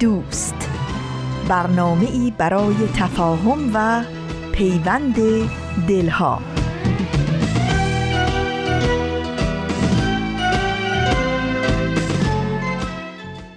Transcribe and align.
دوست. 0.00 0.54
برنامه 1.48 2.10
ای 2.10 2.32
برای 2.38 2.74
تفاهم 2.96 3.70
و 3.74 4.04
پیوند 4.52 5.16
دلها. 5.88 6.42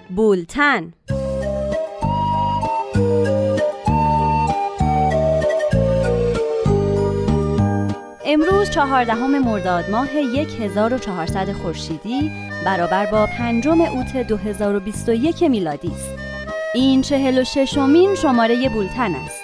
بولتن. 0.10 0.94
امروز 8.26 8.70
چهاردهم 8.70 9.40
مرداد 9.40 9.90
ماه 9.90 10.10
1400 10.10 11.52
خورشیدی 11.52 12.32
برابر 12.66 13.06
با 13.06 13.26
پنجم 13.38 13.82
اوت 13.82 14.18
2021 14.18 15.44
میلادی 15.44 15.88
است. 15.88 16.23
این 16.76 17.02
چهل 17.02 17.42
و 17.42 17.44
ششمین 17.44 18.16
شماره 18.16 18.70
بولتن 18.70 19.16
است. 19.16 19.42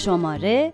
شماره 0.00 0.72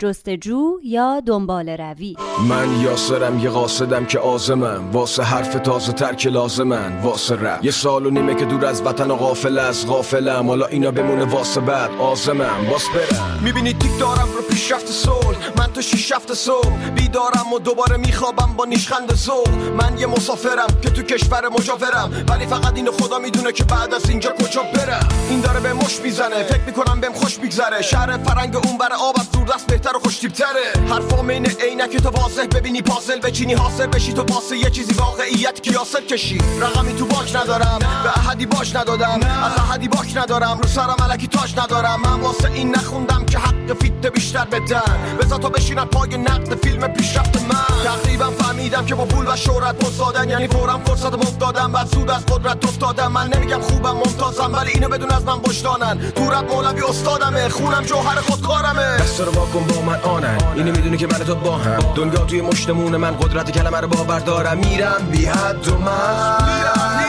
جستجو 0.00 0.78
یا 0.84 1.22
دنبال 1.26 1.68
روی؟ 1.68 2.16
من 2.48 2.80
یاسرم 2.80 3.38
یه 3.38 3.50
قاصدم 3.50 4.04
که 4.04 4.18
آزمم. 4.18 4.90
واسه 4.92 5.22
حرف 5.22 5.54
تازه 5.54 5.92
تر 5.92 6.14
که 6.14 6.30
لازمن. 6.30 7.00
واسه 7.02 7.34
رب. 7.34 7.64
یه 7.64 7.70
سال 7.70 8.06
و 8.06 8.10
نیمه 8.10 8.34
که 8.34 8.44
دور 8.44 8.66
از 8.66 8.82
وطن 8.82 9.10
و 9.10 9.16
غافل 9.16 9.58
از 9.58 9.86
غافلم. 9.86 10.48
حالا 10.48 10.66
اینا 10.66 10.90
بمونه 10.90 11.24
واسه 11.24 11.60
بعد. 11.60 11.90
آزمم. 12.00 12.66
باس 12.70 12.84
برم. 12.88 13.40
می‌بینی 13.42 13.72
تیک 13.72 13.98
دارم 13.98 14.28
رو 14.36 14.42
پیشرفت 14.50 14.86
سول 14.86 15.34
من 15.56 15.66
تو 15.74 15.82
شیش 15.82 16.12
هفته 16.12 16.34
صبح 16.34 16.90
بیدارم 16.94 17.52
و 17.54 17.58
دوباره 17.58 17.96
میخوابم 17.96 18.54
با 18.56 18.64
نیشخند 18.64 19.14
زور 19.14 19.48
من 19.78 19.98
یه 19.98 20.06
مسافرم 20.06 20.80
که 20.82 20.90
تو 20.90 21.02
کشور 21.02 21.48
مجاورم. 21.48 22.24
ولی 22.28 22.46
فقط 22.46 22.76
اینو 22.76 22.92
خدا 22.92 23.18
می‌دونه 23.18 23.52
که 23.52 23.64
بعد 23.64 23.94
از 23.94 24.10
اینجا 24.10 24.30
کجا 24.30 24.62
برم. 24.74 25.08
این 25.30 25.40
داره 25.40 25.60
به 25.60 25.72
مش 25.72 26.00
می‌زنه. 26.00 26.42
فکر 26.42 26.64
می‌کنم 26.66 27.00
بهم 27.00 27.12
خوش 27.12 27.38
میگذره. 27.38 27.82
شهر 27.82 28.18
فرنگ 28.18 28.56
اون 28.56 28.78
بر 28.78 28.92
آب 29.00 29.14
از 29.20 29.30
دور 29.30 29.46
دست 29.46 29.66
بهتر 29.66 29.87
و 29.96 29.98
خوش 29.98 30.18
تره 30.18 30.88
حرفا 30.90 31.22
مین 31.22 31.46
عینک 31.46 31.96
تو 31.96 32.08
واضح 32.08 32.46
ببینی 32.46 32.82
پازل 32.82 33.18
بچینی 33.18 33.54
حاصل 33.54 33.86
بشی 33.86 34.12
تو 34.12 34.22
واسه 34.22 34.56
یه 34.56 34.70
چیزی 34.70 34.92
واقعیت 34.92 35.62
که 35.62 35.72
کشی. 36.08 36.38
رقمی 36.60 36.94
تو 36.94 37.06
باک 37.06 37.36
ندارم 37.36 37.78
به 37.78 38.18
احدی 38.18 38.46
باش 38.46 38.76
ندادم. 38.76 39.20
از 39.42 39.58
احدی 39.58 39.88
باک 39.88 40.16
ندارم 40.16 40.58
رو 40.62 40.68
سرم 40.68 40.96
علکی 41.02 41.26
تاج 41.26 41.58
ندارم. 41.58 42.00
من 42.00 42.20
واسه 42.20 42.52
این 42.52 42.70
نخوندم 42.70 43.24
که 43.24 43.38
حق 43.38 43.57
فیت 43.74 44.06
بیشتر 44.06 44.44
بدن. 44.44 45.16
بذار 45.20 45.38
تا 45.38 45.48
بشینن 45.48 45.84
پای 45.84 46.18
نقد 46.18 46.64
فیلم 46.64 46.88
پیشرفت 46.88 47.36
من. 47.36 47.84
تقریبا 47.84 48.30
فهمیدم 48.30 48.84
که 48.86 48.94
با 48.94 49.04
پول 49.04 49.32
و 49.32 49.36
شهرت 49.36 49.84
مزدادن 49.84 50.28
یعنی 50.28 50.48
فورا 50.48 50.78
فرصت 50.84 51.14
مفتادم 51.14 51.72
بعد 51.72 51.86
زود 51.86 52.10
از 52.10 52.26
قدرت 52.26 52.64
افتادم. 52.64 53.12
من 53.12 53.28
نمیگم 53.28 53.60
خوبم 53.60 53.92
ممتازم 53.92 54.54
ولی 54.54 54.70
اینو 54.70 54.88
بدون 54.88 55.10
از 55.10 55.24
من 55.24 55.38
بشتانن 55.38 55.96
دورت 55.96 56.52
مولوی 56.52 56.82
استادمه. 56.82 57.48
خونم 57.48 57.82
جوهر 57.82 58.20
خودکارمه. 58.20 58.96
دست 58.96 59.20
رو 59.20 59.32
واکن 59.32 59.66
با 59.66 59.82
من 59.82 60.00
آنن. 60.00 60.38
اینو 60.54 60.72
می‌دونی 60.72 60.96
که 60.96 61.06
من 61.06 61.18
تو 61.18 61.34
با 61.34 61.56
هم. 61.56 61.94
دنیا 61.94 62.20
توی 62.20 62.40
مشتمون 62.40 62.96
من. 62.96 63.16
قدرت 63.16 63.50
کلمه 63.50 63.80
رو 63.80 63.88
باور 63.88 64.18
دارم 64.18 64.58
میرم 64.58 65.08
بی 65.12 65.26
حد 65.26 65.68
و 65.68 65.78
من. 65.78 67.07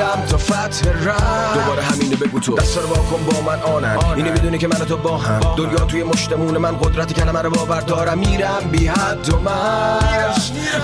من 0.00 0.06
میرم 0.06 0.26
تا 0.26 0.38
فتح 0.38 0.88
رم 0.90 1.54
دوباره 1.54 1.82
همینو 1.82 2.16
بگو 2.16 2.40
تو. 2.40 2.56
دست 2.56 2.78
رو 2.78 2.88
واکن 2.88 3.24
با 3.24 3.40
من 3.40 3.62
آنن. 3.62 3.98
اینو 4.16 4.32
می‌دونی 4.32 4.58
که 4.58 4.68
من 4.68 4.76
تو 4.76 4.96
با 4.96 5.18
هم. 5.18 5.40
دنیا 5.56 5.78
توی 5.78 6.02
مشتمون 6.02 6.58
من 6.58 6.76
قدرت 6.76 7.12
کلمه 7.12 7.42
رو 7.42 7.50
باور 7.50 7.80
دارم. 7.80 8.18
میرم 8.18 8.68
بی 8.70 8.86
حد 8.86 9.34
و 9.34 9.38
من 9.38 9.98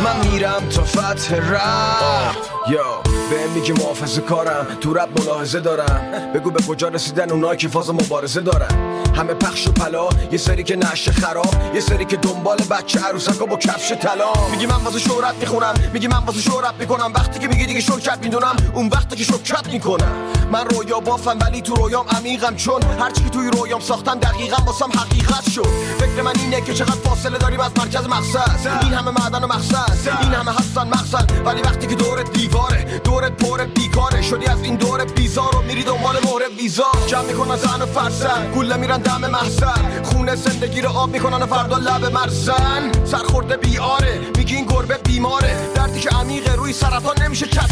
من 0.05 0.29
میرم 0.31 0.69
تا 0.75 0.85
فتح 0.85 1.35
رم 1.37 2.37
یا 2.71 3.06
به 3.31 3.47
میگی 3.47 3.73
محافظه 3.73 4.21
کارم. 4.21 4.67
تو 4.81 4.95
رب 4.95 5.21
ملاحظه 5.21 5.61
دارم. 5.61 6.33
بگو 6.35 6.51
به 6.51 6.63
کجا 6.63 6.89
رسیدن 6.89 7.31
اونایی 7.31 7.57
که 7.57 7.69
فاز 7.69 7.91
مبارزه 7.91 8.41
دارن. 8.41 9.03
همه 9.17 9.35
پخش 9.35 9.69
و 9.69 9.73
پلا. 9.73 10.09
یه 10.33 10.39
سری 10.39 10.63
که 10.63 10.77
نشه 10.77 11.13
خراب. 11.13 11.55
یه 11.75 11.81
سری 11.81 12.05
که 12.05 12.17
دنبال 12.17 12.57
بچه 12.57 13.01
عروسکا 13.01 13.47
با 13.47 13.57
کفش 13.57 13.93
طلا. 13.93 14.33
میگی 14.51 14.67
من 14.67 14.77
واسه 14.85 14.99
شهرت 14.99 15.35
می‌خونم 15.41 15.75
میگی 15.93 16.07
من 16.07 16.19
واسه 16.19 16.41
شهرت 16.41 16.75
می‌کنم. 16.79 17.13
وقتی 17.15 17.39
که 17.39 17.49
میگی 17.49 17.67
دیگه 17.67 17.81
شرکت 17.81 18.19
می‌دونم 18.23 18.57
اون 18.75 18.89
وقتی 18.89 19.17
که 19.17 19.25
شرکت 19.25 19.67
می‌کنم. 19.73 20.13
من 20.53 20.67
رویا 20.67 21.01
بافم 21.01 21.39
ولی 21.41 21.63
تو 21.63 21.75
رویام 21.75 22.07
عمیقم. 22.09 22.57
چون 22.57 22.83
هرچی 22.83 23.23
که 23.23 23.31
توی 23.31 23.51
رویام 23.51 23.81
ساختم 23.81 24.15
دقیقا 24.15 24.57
واسم 24.67 24.91
حقیقت 24.99 25.51
شد. 25.51 25.67
فکر 25.99 26.23
من 26.23 26.33
اینه 26.41 26.61
که 26.61 26.75
چقدر 26.75 27.01
فاصله 27.05 27.39
داریم 27.39 27.61
از 27.61 27.71
مرکز 27.79 28.07
مقصد 28.07 28.83
این 28.83 28.93
همه 28.93 29.11
معدن 29.11 29.45
و 29.45 29.47
مقصد 29.47 30.19
این 30.23 30.33
همه 30.33 30.53
هستن 30.53 30.89
مقصد 30.89 31.47
ولی 31.47 31.63
وقتی 31.63 31.87
که 31.87 31.95
دورت 31.95 32.33
دیواره 32.33 33.01
دورت 33.17 33.33
پر 33.33 33.65
بیکاره. 33.65 34.23
شدی 34.23 34.47
از 34.47 34.63
این 34.63 34.77
دور 34.77 35.05
بیزار 35.05 35.57
و 35.57 35.63
میری 35.63 35.85
دنبال 35.85 36.17
مهر 36.25 36.49
ویزا. 36.59 36.85
جمع 37.07 37.23
می‌کنن 37.23 37.57
زن 37.57 37.83
و 37.83 37.87
فرسن 37.87 38.53
گله 38.57 38.77
میرن 38.77 38.99
دم 38.99 39.31
محسن. 39.31 40.03
خونه 40.03 40.35
زندگی 40.35 40.81
رو 40.81 40.89
آب 40.91 41.11
می‌کنن 41.11 41.43
و 41.43 41.47
فردا 41.47 41.77
لب 41.77 42.05
مرزن. 42.13 42.93
سرخورده 43.05 43.57
بیاره 43.57 44.21
میگی 44.37 44.57
این 44.57 44.67
گربه 44.67 44.99
بیماره. 45.05 45.57
دردی 45.75 46.01
که 46.01 46.09
عمیقه 46.09 46.55
روی 46.55 46.73
سرطان 46.73 47.23
نمیشه 47.23 47.47
کس 47.47 47.71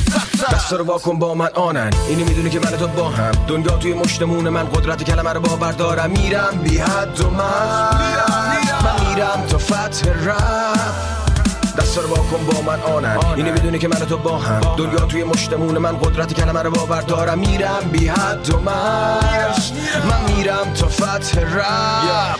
دست 0.52 0.72
رو 0.72 0.84
واکن 0.84 1.18
با 1.18 1.34
من 1.34 1.48
آنن. 1.54 1.90
اینی 2.08 2.24
می‌دونی 2.24 2.50
که 2.50 2.60
من 2.60 2.70
تو 2.70 2.86
با 2.86 3.08
هم. 3.08 3.32
دنیا 3.48 3.76
توی 3.76 3.94
مشتمون 3.94 4.48
من 4.48 4.64
قدرت 4.64 5.02
کلمه 5.02 5.32
رو 5.32 5.40
باور 5.40 5.72
دارم. 5.72 6.10
میرم 6.10 6.60
بی 6.62 6.78
حد 6.78 7.20
و 7.20 7.30
من. 7.30 7.90
من 8.84 9.08
میرم 9.08 9.46
تا 9.48 9.58
فتح 9.58 10.08
رب. 10.08 11.33
دست 11.78 11.98
رو 11.98 12.08
کن 12.08 12.46
با 12.46 12.62
من 12.62 12.80
آنن 12.80 13.18
اینه 13.36 13.52
می‌دونی 13.52 13.78
که 13.78 13.88
من 13.88 13.96
تو 13.96 14.16
با 14.16 14.38
هم. 14.38 14.60
دنیا 14.76 14.98
توی 14.98 15.24
مشتمون 15.24 15.78
من 15.78 15.96
قدرت 15.96 16.34
کلمه 16.34 16.62
رو 16.62 16.70
باور 16.70 17.00
دارم. 17.00 17.38
میرم 17.38 17.90
بی 17.92 18.08
حد 18.08 18.54
و 18.54 18.60
من 18.60 19.18
من 20.10 20.34
میرم 20.34 20.74
تا 20.74 20.88
فتح 20.88 21.40
رب. 21.40 22.36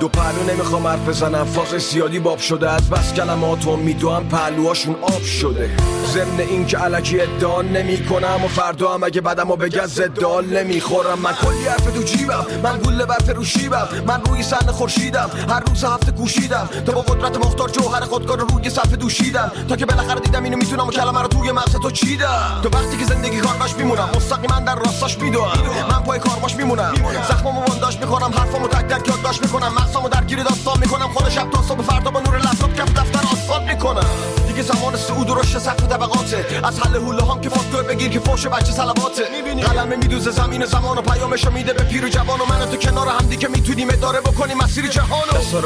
دو 0.00 0.08
پهلو 0.08 0.52
نمی‌خوام 0.52 0.86
حرف 0.86 1.08
بزنم. 1.08 1.44
فاز 1.44 1.82
سیادی 1.82 2.18
باب 2.18 2.38
شده 2.38 2.70
از 2.70 2.90
بس 2.90 3.12
کلماتو 3.12 3.76
میدوام 3.76 4.28
پهلوهاشون 4.28 4.96
آب 5.02 5.22
شده. 5.22 5.70
ضمن 6.06 6.40
این 6.40 6.66
که 6.66 6.78
علکی 6.78 7.20
ادعا 7.20 7.62
نمی 7.62 8.06
کنم 8.06 8.44
و 8.44 8.48
فردا 8.48 8.94
هم 8.94 9.02
اگه 9.02 9.20
بدم 9.20 9.50
و 9.50 9.56
بگه 9.56 9.86
زدال 9.86 10.44
نمی‌خورم. 10.46 11.18
من 11.18 11.32
کلی 11.32 11.68
حرف 11.68 11.84
تو 11.94 12.02
جیبم. 12.02 12.46
من 12.62 12.78
گله 12.78 13.06
بر 13.06 13.18
فروشیبم 13.18 13.88
من 14.06 14.22
روی 14.24 14.42
سن 14.42 14.66
خورشیدم. 14.72 15.30
هر 15.48 15.60
روز 15.60 15.84
هفته 15.84 16.12
کوشیدم. 16.12 16.68
تا 16.86 16.92
با 16.92 17.00
قدرت 17.00 17.46
مختار 17.46 17.68
جوهر 17.68 18.00
خودکار 18.00 18.38
روی 18.38 18.67
صفحه 18.70 18.96
دوشیدم. 18.96 19.52
تا 19.68 19.76
که 19.76 19.86
بالاخره 19.86 20.20
دیدم 20.20 20.44
اینو 20.44 20.56
می‌تونم 20.56 20.86
و 20.88 20.90
کلمه 20.90 21.22
رو 21.22 21.28
توی 21.28 21.52
مغز 21.52 21.72
تو 21.72 21.90
چیدم. 21.90 22.60
تو 22.62 22.68
وقتی 22.68 22.96
که 22.96 23.04
زندگی 23.04 23.40
کارباش 23.40 23.74
میمونم 23.74 24.08
مستقیما 24.16 24.60
در 24.60 24.74
راستاش 24.74 25.18
میدوام 25.18 25.58
من 25.90 26.02
پای 26.02 26.18
کارباش 26.18 26.56
میمونم. 26.56 26.94
زخممو 27.28 27.60
بنداش 27.60 27.98
می‌کنم 27.98 28.30
حرفمو 28.38 28.68
تک 28.68 28.84
تک 28.84 29.08
یادداشت 29.08 29.42
می‌کنم. 29.42 29.72
مغزمو 29.74 30.08
درگیر 30.08 30.42
داستان 30.42 30.78
می‌کنم. 30.80 31.08
خود 31.08 31.28
شب 31.28 31.50
تا 31.50 31.62
صبح 31.62 31.82
فردا 31.82 32.10
با 32.10 32.20
نور 32.20 32.38
لپتاپ 32.38 32.74
کف 32.74 32.92
دفتر 32.92 33.18
آسفالت 33.32 33.62
می‌کنم. 33.62 34.06
دیگه 34.46 34.62
زمان 34.62 34.96
سعود 34.96 35.30
و 35.30 35.34
رشد 35.34 35.58
سقف 35.58 35.82
طبقاته. 35.82 36.60
از 36.64 36.80
حل 36.80 36.96
حوله 36.96 37.24
هم 37.24 37.40
که 37.40 37.48
فاکتور 37.48 37.82
بگیر 37.82 38.10
که 38.10 38.20
فوش 38.20 38.46
بچه 38.46 38.72
صلواته 38.72 39.22
قلمه 39.68 39.96
میدوزه 39.96 40.30
زمین 40.30 40.64
زمان 40.64 40.98
و 40.98 41.02
پیامشو 41.02 41.50
میده 41.50 41.72
به 41.72 41.82
پیر 41.82 42.04
و 42.04 42.08
جوان 42.08 42.40
و 42.40 42.44
من 42.44 42.70
تو 42.70 42.76
کنار 42.76 43.08
هم 43.08 43.26
دیگه 43.26 43.48
می‌تونیم 43.48 43.90
اداره 43.90 44.20
بکنیم 44.20 44.56
مسیر 44.56 44.88
جهانو 44.88 45.32
دستا 45.32 45.60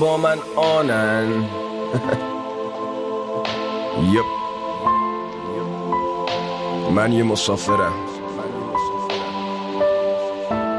با 0.00 0.16
من 0.16 0.38
آنن. 0.56 1.44
Yep. 3.98 4.26
من 6.90 7.12
یه 7.12 7.22
مسافرم. 7.22 7.92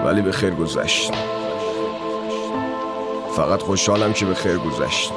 ولی 0.06 0.21
به 0.21 0.31
خیر 0.31 0.56
گذشت. 0.56 1.13
فقط 3.36 3.62
خوشحالم 3.62 4.13
که 4.13 4.25
به 4.25 4.33
خیر 4.33 4.57
گذشت. 4.57 5.13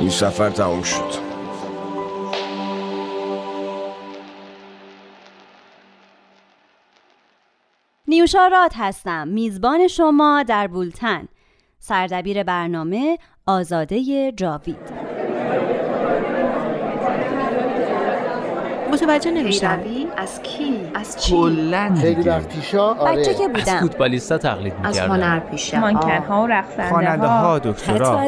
این 0.00 0.10
سفر 0.10 0.50
تموم 0.50 0.82
شد. 0.82 1.32
نیوشا 8.08 8.46
راد 8.46 8.72
هستم. 8.74 9.28
میزبان 9.28 9.88
شما 9.88 10.42
در 10.42 10.66
بولتن. 10.66 11.28
سردبیر 11.78 12.42
برنامه 12.42 13.18
آزاده 13.46 14.32
جاوید. 14.32 15.21
متوجه 18.92 19.30
نمیشم. 19.30 19.80
از 20.16 20.42
کی؟ 20.42 20.80
از 20.94 21.22
چی؟ 21.22 21.32
کلا 21.32 21.94
خیلی 22.00 22.28
وقت 22.28 22.48
پیشا؟ 22.48 22.94
آره. 22.94 23.16
بچه 23.16 23.34
که 23.34 23.44
از 23.44 23.50
بودم. 23.52 23.80
فوتبالیستا 23.80 24.38
تقلید 24.38 24.72
از 24.84 24.94
می‌کردن. 24.94 25.14
هنرپیشه 25.14 25.80
مانکن 25.80 26.34
و 26.34 26.46
رقصنده 26.46 26.88
خواننده 26.88 27.26
ها 27.26 27.58
دکترا. 27.58 28.20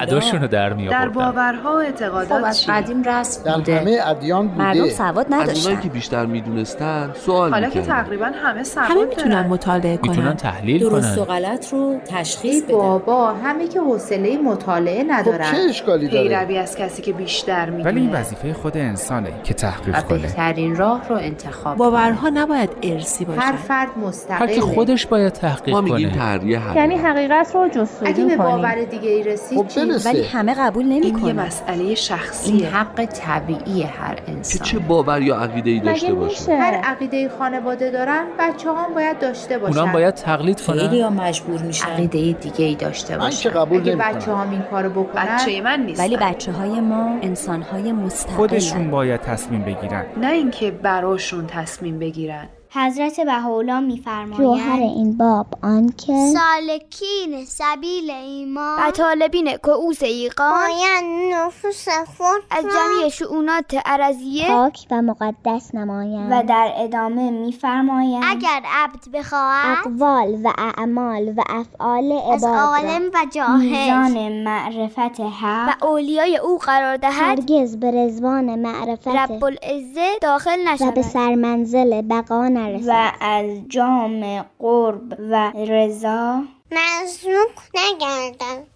اداشونو 0.00 0.46
در 0.46 0.72
می 0.72 0.88
در 0.88 1.08
باورها 1.08 1.72
و 1.72 1.76
اعتقادات 1.76 2.38
خب 2.38 2.44
از 2.44 2.60
چی؟ 2.60 2.72
قدیم 2.72 3.02
رسم 3.02 3.42
در 3.42 3.54
بوده. 3.54 3.80
همه 3.80 3.98
ادیان 4.06 4.44
مردم 4.46 4.80
بوده 4.80 4.92
سواد 4.92 5.18
از 5.18 5.32
اونایی 5.32 5.42
نداشتن. 5.42 5.80
که 5.80 5.88
بیشتر 5.88 6.26
می‌دونستن 6.26 7.10
سوال 7.14 7.50
حالا 7.50 7.68
که 7.68 7.82
تقریبا 7.82 8.30
همه 8.44 8.64
سواد 8.64 8.86
همه 8.90 9.04
می‌تونن. 9.04 9.46
مطالعه 9.46 9.98
می‌تونن 10.02 10.26
کنن 10.26 10.36
تحلیل 10.36 10.88
کنن. 10.88 11.14
غلط 11.14 11.72
رو 11.72 12.00
تشخیص 12.06 12.62
بابا 12.70 13.32
همه 13.32 13.68
که 13.68 13.80
حوصله 13.80 14.38
مطالعه 14.38 15.04
خب 15.04 15.10
ندارن. 15.12 15.52
چه 15.52 15.56
اشکالی 15.68 16.08
داره؟ 16.08 16.28
پیروی 16.28 16.58
از 16.58 16.76
کسی 16.76 17.02
که 17.02 17.12
بیشتر 17.12 17.70
می‌دونه 17.70 17.84
ولی 17.90 18.00
این 18.00 18.12
وظیفه 18.12 18.52
خود 18.52 18.76
انسانه 18.76 19.30
که 19.44 19.54
تحقیق 19.54 19.94
و 19.94 19.99
کنه 20.02 20.18
بهترین 20.18 20.76
راه 20.76 21.08
رو 21.08 21.16
انتخاب 21.16 21.76
باورها 21.76 22.28
نباید 22.28 22.70
ارسی 22.82 23.24
هر 23.24 23.30
باشن 23.30 23.52
فرد 23.52 23.88
هر 23.88 23.98
مستقله 24.04 24.54
که 24.54 24.60
خودش 24.60 25.06
باید 25.06 25.32
تحقیق 25.32 25.74
ما 25.74 25.80
میگیم 25.80 26.10
کنه. 26.10 26.76
یعنی 26.76 26.96
حقیقت 26.96 27.54
رو 27.54 27.60
اگه 27.60 27.70
جستجو 27.74 28.28
به 28.28 28.36
کنیم. 28.36 28.36
باور 28.36 28.84
دیگه 28.84 29.10
ای 29.10 29.22
رسید 29.22 29.58
خب؟ 29.58 29.66
ولی 30.06 30.22
همه 30.22 30.54
قبول 30.54 30.92
این 30.92 31.02
یه 31.04 31.12
نمی‌کنن. 31.12 31.46
مسئله 31.46 31.84
این 31.84 31.94
شخصیه 31.94 32.68
حق 32.68 33.04
طبیعی 33.04 33.82
هر 33.82 34.18
انسان. 34.28 34.66
چه 34.66 34.78
باور 34.78 35.22
یا 35.22 35.36
عقیده 35.36 35.70
ای 35.70 35.80
داشته 35.80 36.14
باشه 36.14 36.56
هر 36.56 36.74
عقیده 36.74 37.28
خانواده 37.38 37.90
دارن 37.90 38.24
بچه 38.38 38.70
هم 38.70 38.94
باید 38.94 39.18
داشته 39.18 39.58
باشن. 39.58 39.78
اونام 39.78 39.92
باید 39.92 40.14
تقلید 40.14 40.60
کنن. 40.60 41.08
مجبور 41.08 41.62
میشن. 41.62 41.86
عقیده 41.86 42.32
دیگه 42.32 42.64
ای 42.64 42.74
داشته 42.74 43.16
من 43.16 43.24
باشن. 43.24 43.42
که 43.42 43.48
قبول 43.48 43.80
اگه 43.80 43.90
نمی 43.90 44.02
بچه 44.02 44.34
هم 44.34 44.50
این 44.50 44.62
کارو 44.70 44.90
بکنن؟ 44.90 45.36
بچه 45.36 45.60
من 45.60 45.80
نیست 45.80 46.00
ولی 46.00 46.16
بچه 46.16 46.52
های 46.52 46.80
ما 46.80 47.18
انسان 47.22 47.62
های 47.62 47.92
مستقلن. 47.92 48.36
خودشون 48.36 48.90
باید 48.90 49.20
تصمیم 49.20 49.62
بگیرن. 49.62 49.89
نه 50.16 50.30
اینکه 50.30 50.70
براشون 50.70 51.46
تصمیم 51.46 51.98
بگیرن. 51.98 52.48
حضرت 52.72 53.20
بهاءالله 53.20 53.80
میفرمایند 53.80 54.36
جوهر 54.36 54.80
این 54.80 55.16
باب 55.16 55.46
آنکه 55.62 56.12
سالکین 56.12 57.44
سبیل 57.44 58.10
ایمان 58.10 58.88
و 58.88 58.90
طالبین 58.90 59.56
کعوس 59.56 60.02
ایقان 60.02 60.52
باید 60.52 61.04
نفوس 61.34 61.88
خود 61.88 62.42
از 62.50 62.64
جمعی 62.64 63.10
شعونات 63.10 63.74
عرضیه 63.86 64.48
پاک 64.48 64.86
و 64.90 65.02
مقدس 65.02 65.74
نمایند. 65.74 66.32
و 66.32 66.42
در 66.48 66.72
ادامه 66.76 67.30
میفرمایند. 67.30 68.24
اگر 68.26 68.62
عبد 68.64 69.08
بخواهد 69.14 69.78
اقوال 69.78 70.40
و 70.44 70.52
اعمال 70.58 71.34
و 71.36 71.42
افعال 71.48 72.12
از 72.12 72.44
عباد 72.44 72.58
عالم 72.58 73.02
را 73.02 73.10
و 73.14 73.26
جاهل 73.34 73.58
میزان 73.58 74.42
معرفت 74.44 75.20
حق 75.20 75.68
و 75.68 75.86
اولیای 75.86 76.36
او 76.36 76.58
قرار 76.58 76.96
دهد 76.96 77.12
هرگز 77.12 77.76
به 77.76 77.90
رزوان 77.90 78.58
معرفت 78.58 79.08
رب 79.08 79.44
العزه 79.44 80.10
داخل 80.22 80.58
و 80.66 80.72
نشود 80.72 80.94
به 80.94 81.02
سرمنزل 81.02 82.02
بقا 82.02 82.48
نرسد 82.60 82.88
و 82.88 83.12
از 83.20 83.46
جام 83.68 84.42
قرب 84.58 85.16
و 85.30 85.52
رضا 85.56 86.42
مزنوق 86.72 87.50
نگردن 87.74 88.66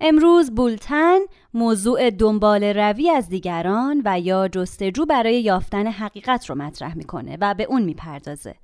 امروز 0.00 0.54
بولتن 0.54 1.18
موضوع 1.54 2.10
دنبال 2.10 2.64
روی 2.64 3.10
از 3.10 3.28
دیگران 3.28 4.02
و 4.04 4.20
یا 4.20 4.48
جستجو 4.48 5.06
برای 5.06 5.40
یافتن 5.40 5.86
حقیقت 5.86 6.50
رو 6.50 6.54
مطرح 6.54 6.96
می‌کنه 6.96 7.38
و 7.40 7.54
به 7.54 7.64
اون 7.64 7.82
می‌پردازه. 7.82 8.54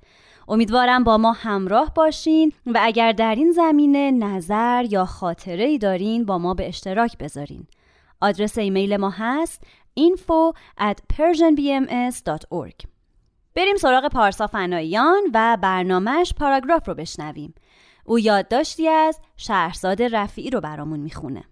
امیدوارم 0.47 1.03
با 1.03 1.17
ما 1.17 1.31
همراه 1.31 1.93
باشین 1.93 2.53
و 2.65 2.79
اگر 2.81 3.11
در 3.11 3.35
این 3.35 3.51
زمینه 3.51 4.11
نظر 4.11 4.85
یا 4.89 5.05
خاطره 5.05 5.63
ای 5.63 5.77
دارین 5.77 6.25
با 6.25 6.37
ما 6.37 6.53
به 6.53 6.67
اشتراک 6.67 7.17
بذارین. 7.17 7.67
آدرس 8.21 8.57
ایمیل 8.57 8.97
ما 8.97 9.09
هست 9.09 9.63
info 9.99 10.53
at 10.79 10.97
persianbms.org 11.13 12.90
بریم 13.55 13.75
سراغ 13.75 14.07
پارسا 14.07 14.47
فناییان 14.47 15.21
و 15.33 15.57
برنامهش 15.61 16.33
پاراگراف 16.33 16.87
رو 16.87 16.93
بشنویم. 16.93 17.53
او 18.05 18.19
یادداشتی 18.19 18.87
از 18.87 19.19
شهرزاد 19.37 20.03
رفیعی 20.03 20.49
رو 20.49 20.61
برامون 20.61 20.99
می‌خونه. 20.99 21.43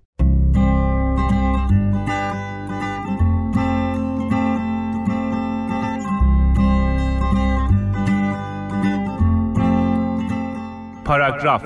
پاراگراف 11.06 11.66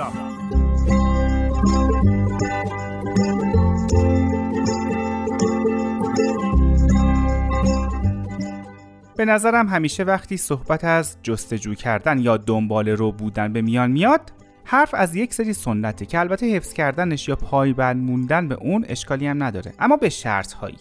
به 9.26 9.32
نظرم 9.32 9.68
همیشه 9.68 10.04
وقتی 10.04 10.38
صحبت 10.38 10.84
از 10.84 11.18
جستجو 11.24 11.74
کردن 11.74 12.20
یا 12.20 12.38
دنبال 12.38 12.90
رو 12.90 13.12
بودن 13.12 13.54
به 13.54 13.62
میان 13.62 13.92
میاد 13.92 14.22
حرف 14.64 14.94
از 14.94 15.16
یک 15.16 15.34
سری 15.34 15.54
سنته 15.54 16.06
که 16.06 16.20
البته 16.20 16.46
حفظ 16.46 16.74
کردنش 16.74 17.28
یا 17.28 17.36
پایبند 17.36 18.04
موندن 18.04 18.48
به 18.48 18.56
اون 18.56 18.86
اشکالی 18.88 19.28
هم 19.28 19.44
نداره. 19.44 19.74
اما 19.80 19.98
به 19.98 20.10
شرط 20.10 20.54
هایی 20.54 20.78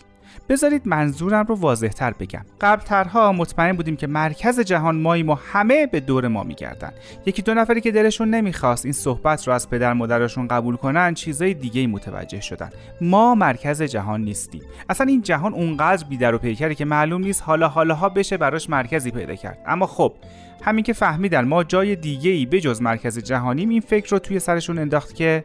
بذارید 0.48 0.82
منظورم 0.84 1.46
رو 1.46 1.54
واضح 1.54 1.88
تر 1.88 2.12
بگم. 2.12 2.44
قبلترها 2.60 3.32
مطمئن 3.32 3.72
بودیم 3.72 3.96
که 3.96 4.06
مرکز 4.06 4.60
جهان 4.60 4.96
ماییم 4.96 5.30
و 5.30 5.34
همه 5.34 5.86
به 5.86 6.00
دور 6.00 6.28
ما 6.28 6.42
میگردن. 6.42 6.92
یکی 7.26 7.42
دو 7.42 7.54
نفری 7.54 7.80
که 7.80 7.90
دلشون 7.90 8.30
نمی‌خواست 8.30 8.84
این 8.84 8.92
صحبت 8.92 9.48
رو 9.48 9.54
از 9.54 9.70
پدر 9.70 9.92
مادرشون 9.92 10.48
قبول 10.48 10.76
کنن 10.76 11.14
چیزای 11.14 11.54
دیگه 11.54 11.80
ای 11.80 11.86
متوجه 11.86 12.40
شدن. 12.40 12.70
ما 13.00 13.34
مرکز 13.34 13.82
جهان 13.82 14.20
نیستیم. 14.20 14.62
اصلا 14.88 15.06
این 15.06 15.22
جهان 15.22 15.54
اونقدر 15.54 16.04
بیدر 16.04 16.34
و 16.34 16.38
پیکره 16.38 16.74
که 16.74 16.84
معلوم 16.84 17.22
نیست 17.22 17.42
حالا 17.42 17.68
حالاها 17.68 18.08
بشه 18.08 18.36
براش 18.36 18.70
مرکزی 18.70 19.10
پیدا 19.10 19.34
کرد. 19.34 19.58
اما 19.66 19.86
خب 19.86 20.12
همین 20.62 20.84
که 20.84 20.92
فهمیدن 20.92 21.44
ما 21.44 21.64
جای 21.64 21.96
دیگه 21.96 22.30
ای 22.30 22.46
بجز 22.46 22.82
مرکز 22.82 23.18
جهانیم 23.18 23.68
این 23.68 23.80
فکر 23.80 24.10
رو 24.10 24.18
توی 24.18 24.38
سرشون 24.38 24.78
انداخت 24.78 25.14
که 25.14 25.44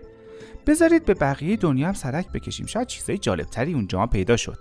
بذارید 0.68 1.06
به 1.06 1.14
بقیه 1.14 1.56
دنیا 1.56 1.88
هم 1.88 1.94
سرک 1.94 2.32
بکشیم. 2.32 2.66
شاید 2.66 2.88
چیزای 2.88 3.18
جالبتری 3.18 3.74
اونجا 3.74 4.06
پیدا 4.06 4.38
شد. 4.38 4.58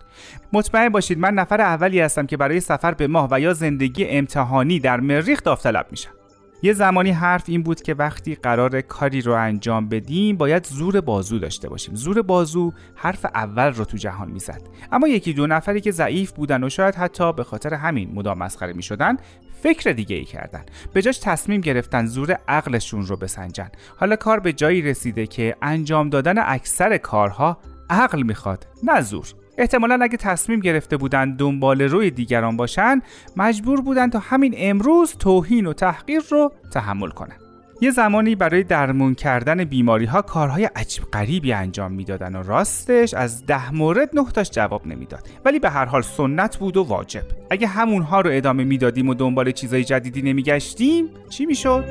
مطمئن 0.53 0.89
باشید 0.89 1.19
من 1.19 1.35
نفر 1.35 1.61
اولی 1.61 2.01
هستم 2.01 2.27
که 2.27 2.37
برای 2.37 2.61
سفر 2.61 2.95
به 2.95 3.07
ماه 3.07 3.29
و 3.31 3.41
یا 3.41 3.55
زندگی 3.55 4.05
امتحانی 4.05 4.81
در 4.81 5.01
مریخ 5.01 5.43
داوطلب 5.43 5.87
میشم. 5.91 6.11
یه 6.63 6.73
زمانی 6.73 7.11
حرف 7.11 7.45
این 7.47 7.63
بود 7.63 7.83
که 7.83 7.95
وقتی 7.95 8.35
قرار 8.35 8.81
کاری 8.81 9.21
رو 9.21 9.33
انجام 9.33 9.89
بدیم 9.89 10.37
باید 10.37 10.67
زور 10.67 11.01
بازو 11.01 11.39
داشته 11.39 11.69
باشیم. 11.69 11.95
زور 11.95 12.23
بازو 12.23 12.73
حرف 12.95 13.25
اول 13.25 13.73
رو 13.73 13.85
تو 13.85 13.97
جهان 13.97 14.31
می‌زد. 14.31 14.63
اما 14.93 15.09
یکی 15.09 15.33
دو 15.33 15.47
نفری 15.47 15.81
که 15.81 15.91
ضعیف 15.91 16.33
بودن 16.33 16.65
و 16.65 16.69
شاید 16.69 16.95
حتی 16.95 17.33
به 17.33 17.45
خاطر 17.45 17.75
همین 17.75 18.15
مدام 18.15 18.39
مسخره 18.39 18.73
می‌شدن 18.73 19.17
فکر 19.67 19.93
دیگه 19.93 20.17
ای 20.17 20.25
کردن. 20.25 20.65
به 20.93 21.03
جاش 21.03 21.19
تصمیم 21.19 21.61
گرفتن 21.61 22.07
زور 22.07 22.39
عقلشون 22.49 23.07
رو 23.07 23.17
بسنجن. 23.17 23.71
حالا 23.97 24.17
کار 24.17 24.41
به 24.41 24.53
جایی 24.53 24.83
رسیده 24.83 25.27
که 25.27 25.57
انجام 25.63 26.11
دادن 26.11 26.35
اکثر 26.39 26.97
کارها 26.97 27.59
عقل 27.91 28.23
می‌خواد 28.23 28.67
نه 28.83 29.01
زور. 29.01 29.27
احتمالا 29.59 29.99
اگه 30.03 30.17
تصمیم 30.17 30.61
گرفته 30.61 30.97
بودن 30.97 31.37
دنبال 31.37 31.83
روی 31.83 32.11
دیگران 32.11 32.57
باشن 32.57 33.01
مجبور 33.37 33.81
بودن 33.81 34.11
تا 34.11 34.19
همین 34.19 34.55
امروز 34.57 35.13
توهین 35.13 35.67
و 35.67 35.73
تحقیر 35.73 36.23
رو 36.31 36.53
تحمل 36.73 37.11
کنن. 37.11 37.46
یه 37.81 37.91
زمانی 37.91 38.35
برای 38.35 38.63
درمون 38.63 39.15
کردن 39.15 39.65
بیماری 39.65 40.05
ها 40.05 40.23
کارهای 40.23 40.65
عجیب 40.65 41.05
غریبی 41.05 41.53
انجام 41.53 41.93
می‌دادن 41.93 42.37
و 42.37 42.43
راستش 42.43 43.15
از 43.15 43.47
ده 43.47 43.75
مورد 43.75 44.11
نه 44.15 44.31
تاش 44.31 44.51
جواب 44.51 44.87
نمی‌داد. 44.87 45.29
ولی 45.45 45.59
به 45.59 45.71
هر 45.71 45.85
حال 45.85 46.03
سنت 46.03 46.57
بود 46.57 46.77
و 46.77 46.83
واجب. 46.83 47.23
اگه 47.51 47.67
همونها 47.67 48.21
رو 48.21 48.31
ادامه 48.33 48.65
می‌دادیم 48.65 49.09
و 49.09 49.15
دنبال 49.15 49.51
چیزای 49.51 49.85
جدیدی 49.85 50.23
نمیگشتیم 50.23 51.09
چی 51.29 51.47
می‌شد؟ 51.47 51.85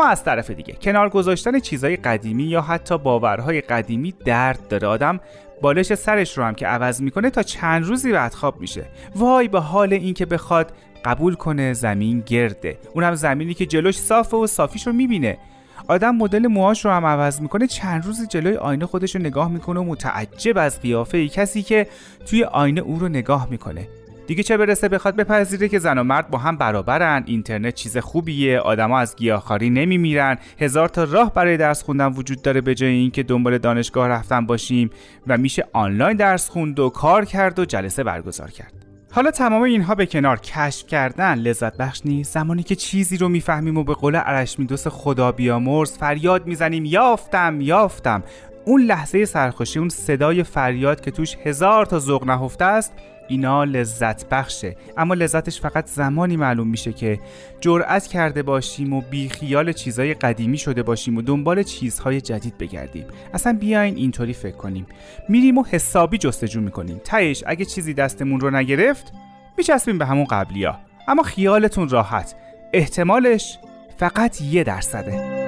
اما 0.00 0.08
از 0.08 0.24
طرف 0.24 0.50
دیگه 0.50 0.74
کنار 0.82 1.08
گذاشتن 1.08 1.58
چیزهای 1.58 1.96
قدیمی 1.96 2.44
یا 2.44 2.62
حتی 2.62 2.98
باورهای 2.98 3.60
قدیمی 3.60 4.14
درد 4.24 4.68
داره. 4.68 4.88
آدم 4.88 5.20
بالش 5.62 5.94
سرش 5.94 6.38
رو 6.38 6.44
هم 6.44 6.54
که 6.54 6.66
عوض 6.66 7.02
می‌کنه 7.02 7.30
تا 7.30 7.42
چند 7.42 7.84
روزی 7.84 8.12
بعد 8.12 8.34
خواب 8.34 8.60
میشه. 8.60 8.84
وای 9.16 9.48
به 9.48 9.60
حال 9.60 9.92
این 9.92 10.14
که 10.14 10.26
بخواد 10.26 10.72
قبول 11.04 11.34
کنه 11.34 11.72
زمین 11.72 12.22
گرده. 12.26 12.78
اونم 12.94 13.14
زمینی 13.14 13.54
که 13.54 13.66
جلوش 13.66 13.98
صافه 13.98 14.36
و 14.36 14.46
صافیش 14.46 14.86
رو 14.86 14.92
می‌بینه. 14.92 15.38
آدم 15.88 16.16
مدل 16.16 16.46
موهاش 16.46 16.84
رو 16.84 16.90
هم 16.90 17.06
عوض 17.06 17.40
می‌کنه 17.40 17.66
چند 17.66 18.06
روز 18.06 18.28
جلوی 18.28 18.56
آینه 18.56 18.86
خودش 18.86 19.14
رو 19.14 19.20
نگاه 19.20 19.48
می‌کنه 19.50 19.80
و 19.80 19.84
متعجب 19.84 20.58
از 20.58 20.80
قیافه 20.80 21.18
ای 21.18 21.28
کسی 21.28 21.62
که 21.62 21.86
توی 22.26 22.44
آینه 22.44 22.80
او 22.80 22.98
رو 22.98 23.08
نگاه 23.08 23.48
می‌کنه. 23.50 23.88
دیگه 24.30 24.42
چه 24.42 24.56
برسه 24.56 24.88
بخواد 24.88 25.16
بپذیره 25.16 25.68
که 25.68 25.78
زن 25.78 25.98
و 25.98 26.02
مرد 26.02 26.30
با 26.30 26.38
هم 26.38 26.56
برابرن. 26.56 27.22
اینترنت 27.26 27.74
چیز 27.74 27.98
خوبیه. 27.98 28.58
آدما 28.58 28.98
از 28.98 29.16
گیاهخواری 29.16 29.70
نمیمیرن. 29.70 30.38
هزار 30.60 30.88
تا 30.88 31.04
راه 31.04 31.34
برای 31.34 31.56
درس 31.56 31.82
خوندن 31.82 32.06
وجود 32.06 32.42
داره 32.42 32.60
به 32.60 32.74
جای 32.74 32.90
اینکه 32.90 33.22
دنبال 33.22 33.58
دانشگاه 33.58 34.08
رفتن 34.08 34.46
باشیم. 34.46 34.90
و 35.26 35.38
میشه 35.38 35.64
آنلاین 35.72 36.16
درس 36.16 36.48
خوند 36.48 36.80
و 36.80 36.88
کار 36.88 37.24
کرد 37.24 37.58
و 37.58 37.64
جلسه 37.64 38.04
برگزار 38.04 38.50
کرد. 38.50 38.72
حالا 39.12 39.30
تمام 39.30 39.62
اینها 39.62 39.94
به 39.94 40.06
کنار 40.06 40.40
کشف 40.40 40.86
کردن. 40.86 41.34
لذت 41.34 41.76
بخش 41.76 42.00
نیست. 42.04 42.34
زمانی 42.34 42.62
که 42.62 42.74
چیزی 42.74 43.16
رو 43.16 43.28
می‌فهمیم 43.28 43.78
و 43.78 43.84
به 43.84 43.94
قول 43.94 44.20
ارشمیدس 44.24 44.86
خدا 44.86 45.32
بیامرز 45.32 45.98
فریاد 45.98 46.46
می‌زنیم 46.46 46.84
یافتم 46.84 47.60
یافتم. 47.60 48.22
اون 48.64 48.82
لحظه 48.82 49.24
سرخوشی 49.24 49.78
اون 49.78 49.88
صدای 49.88 50.42
فریاد 50.42 51.00
که 51.00 51.10
توش 51.10 51.36
هزار 51.44 51.86
تا 51.86 51.98
ذوق 51.98 52.24
نهفته 52.24 52.64
است 52.64 52.92
اینا 53.30 53.64
لذت 53.64 54.28
بخشه. 54.28 54.76
اما 54.96 55.14
لذتش 55.14 55.60
فقط 55.60 55.86
زمانی 55.86 56.36
معلوم 56.36 56.68
میشه 56.68 56.92
که 56.92 57.20
جرأت 57.60 58.06
کرده 58.06 58.42
باشیم 58.42 58.92
و 58.92 59.00
بیخیال 59.10 59.72
چیزهای 59.72 60.14
قدیمی 60.14 60.58
شده 60.58 60.82
باشیم 60.82 61.16
و 61.16 61.22
دنبال 61.22 61.62
چیزهای 61.62 62.20
جدید 62.20 62.58
بگردیم. 62.58 63.06
اصلا 63.34 63.52
بیاین 63.60 63.96
اینطوری 63.96 64.32
فکر 64.32 64.56
کنیم. 64.56 64.86
میریم 65.28 65.58
و 65.58 65.64
حسابی 65.64 66.18
جستجو 66.18 66.60
می‌کنیم. 66.60 67.00
تهش 67.04 67.44
اگه 67.46 67.64
چیزی 67.64 67.94
دستمون 67.94 68.40
رو 68.40 68.50
نگرفت 68.50 69.12
میچسبیم 69.58 69.98
به 69.98 70.06
همون 70.06 70.24
قبلیا. 70.24 70.78
اما 71.08 71.22
خیالتون 71.22 71.88
راحت. 71.88 72.34
احتمالش 72.72 73.58
فقط 73.96 74.40
یه 74.40 74.64
درصده. 74.64 75.40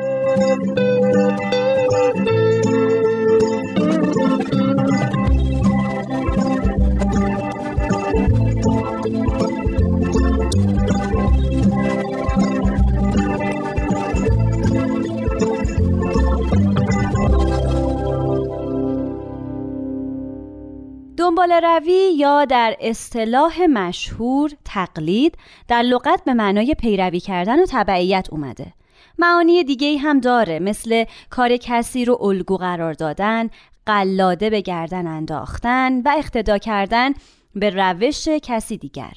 دنبال 21.52 21.80
روی 21.80 22.12
یا 22.16 22.44
در 22.44 22.76
اصطلاح 22.80 23.66
مشهور 23.66 24.50
تقلید 24.64 25.38
در 25.68 25.82
لغت 25.82 26.24
به 26.24 26.34
معنای 26.34 26.74
پیروی 26.74 27.20
کردن 27.20 27.62
و 27.62 27.66
تبعیت 27.70 28.28
اومده. 28.30 28.72
معانی 29.18 29.64
دیگه 29.64 29.98
هم 29.98 30.20
داره 30.20 30.58
مثل 30.58 31.04
کار 31.30 31.56
کسی 31.56 32.04
رو 32.04 32.18
الگو 32.22 32.56
قرار 32.56 32.92
دادن 32.92 33.50
قلاده 33.86 34.50
به 34.50 34.60
گردن 34.60 35.06
انداختن 35.06 36.00
و 36.00 36.14
اقتدا 36.18 36.58
کردن 36.58 37.12
به 37.54 37.70
روش 37.70 38.28
کسی 38.28 38.76
دیگر. 38.76 39.12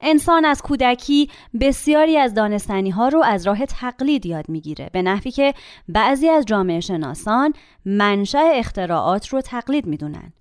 انسان 0.00 0.44
از 0.44 0.62
کودکی 0.62 1.30
بسیاری 1.60 2.18
از 2.18 2.34
دانستنی 2.34 2.90
ها 2.90 3.08
رو 3.08 3.22
از 3.22 3.46
راه 3.46 3.66
تقلید 3.66 4.26
یاد 4.26 4.48
می‌گیره 4.48 4.90
به 4.92 5.02
نحوی 5.02 5.30
که 5.30 5.54
بعضی 5.88 6.28
از 6.28 6.44
جامعه 6.44 6.80
شناسان 6.80 7.52
منشأ 7.84 8.50
اختراعات 8.54 9.28
رو 9.28 9.40
تقلید 9.40 9.86
می‌دونن. 9.86 10.32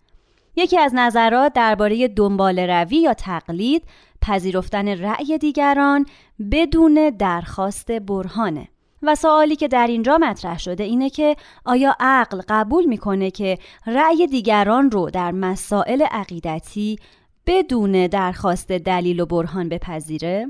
یکی 0.57 0.79
از 0.79 0.91
نظرات 0.95 1.53
درباره 1.53 2.07
دنبال 2.07 2.59
روی 2.59 2.97
یا 2.97 3.13
تقلید 3.13 3.83
پذیرفتن 4.21 4.87
رأی 4.87 5.37
دیگران 5.37 6.05
بدون 6.51 7.09
درخواست 7.19 7.91
برهانه 7.91 8.67
و 9.01 9.15
سوالی 9.15 9.55
که 9.55 9.67
در 9.67 9.87
اینجا 9.87 10.17
مطرح 10.17 10.59
شده 10.59 10.83
اینه 10.83 11.09
که 11.09 11.35
آیا 11.65 11.95
عقل 11.99 12.41
قبول 12.49 12.85
می‌کنه 12.85 13.31
که 13.31 13.57
رأی 13.85 14.27
دیگران 14.27 14.91
رو 14.91 15.09
در 15.09 15.31
مسائل 15.31 16.01
عقیدتی 16.01 16.99
بدون 17.45 18.07
درخواست 18.07 18.71
دلیل 18.71 19.19
و 19.19 19.25
برهان 19.25 19.69
بپذیره؟ 19.69 20.47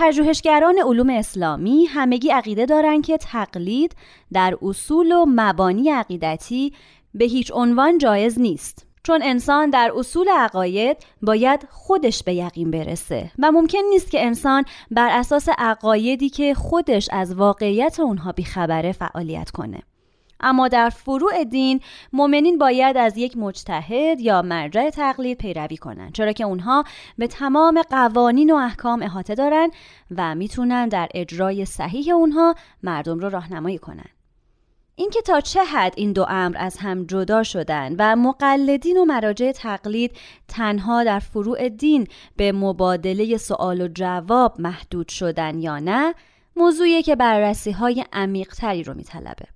پژوهشگران 0.00 0.78
علوم 0.86 1.10
اسلامی 1.10 1.84
همگی 1.84 2.30
عقیده 2.30 2.66
دارند 2.66 3.06
که 3.06 3.16
تقلید 3.16 3.96
در 4.32 4.54
اصول 4.62 5.12
و 5.12 5.24
مبانی 5.28 5.90
عقیدتی 5.90 6.72
به 7.14 7.24
هیچ 7.24 7.50
عنوان 7.54 7.98
جایز 7.98 8.40
نیست. 8.40 8.93
چون 9.04 9.20
انسان 9.22 9.70
در 9.70 9.92
اصول 9.96 10.28
عقاید 10.28 10.96
باید 11.22 11.68
خودش 11.70 12.22
به 12.22 12.34
یقین 12.34 12.70
برسه 12.70 13.30
و 13.38 13.52
ممکن 13.52 13.78
نیست 13.90 14.10
که 14.10 14.26
انسان 14.26 14.64
بر 14.90 15.18
اساس 15.18 15.48
عقایدی 15.58 16.28
که 16.28 16.54
خودش 16.54 17.08
از 17.12 17.34
واقعیت 17.34 18.00
اونها 18.00 18.32
بیخبره 18.32 18.92
فعالیت 18.92 19.50
کنه 19.50 19.82
اما 20.40 20.68
در 20.68 20.88
فروع 20.88 21.44
دین 21.44 21.80
مؤمنین 22.12 22.58
باید 22.58 22.96
از 22.96 23.16
یک 23.16 23.36
مجتهد 23.36 24.20
یا 24.20 24.42
مرجع 24.42 24.90
تقلید 24.90 25.38
پیروی 25.38 25.76
کنند 25.76 26.12
چرا 26.12 26.32
که 26.32 26.44
اونها 26.44 26.84
به 27.18 27.26
تمام 27.26 27.82
قوانین 27.82 28.50
و 28.50 28.56
احکام 28.56 29.02
احاطه 29.02 29.34
دارن 29.34 29.70
و 30.16 30.34
می‌تونن 30.34 30.88
در 30.88 31.08
اجرای 31.14 31.64
صحیح 31.64 32.14
اونها 32.14 32.54
مردم 32.82 33.18
رو 33.18 33.28
راهنمایی 33.28 33.78
کنند. 33.78 34.13
اینکه 34.96 35.22
تا 35.22 35.40
چه 35.40 35.64
حد 35.64 35.94
این 35.96 36.12
دو 36.12 36.26
امر 36.28 36.56
از 36.58 36.76
هم 36.78 37.04
جدا 37.04 37.42
شدن 37.42 37.96
و 37.98 38.16
مقلدین 38.16 38.96
و 38.96 39.04
مراجع 39.04 39.52
تقلید 39.52 40.16
تنها 40.48 41.04
در 41.04 41.18
فروع 41.18 41.68
دین 41.68 42.06
به 42.36 42.52
مبادله 42.52 43.36
سوال 43.36 43.80
و 43.80 43.88
جواب 43.88 44.60
محدود 44.60 45.08
شدن 45.08 45.58
یا 45.58 45.78
نه 45.78 46.14
موضوعی 46.56 47.02
که 47.02 47.16
بررسی 47.16 47.70
های 47.70 48.04
عمیق 48.12 48.54
تری 48.54 48.82
رو 48.82 48.94
میطلبه. 48.94 49.46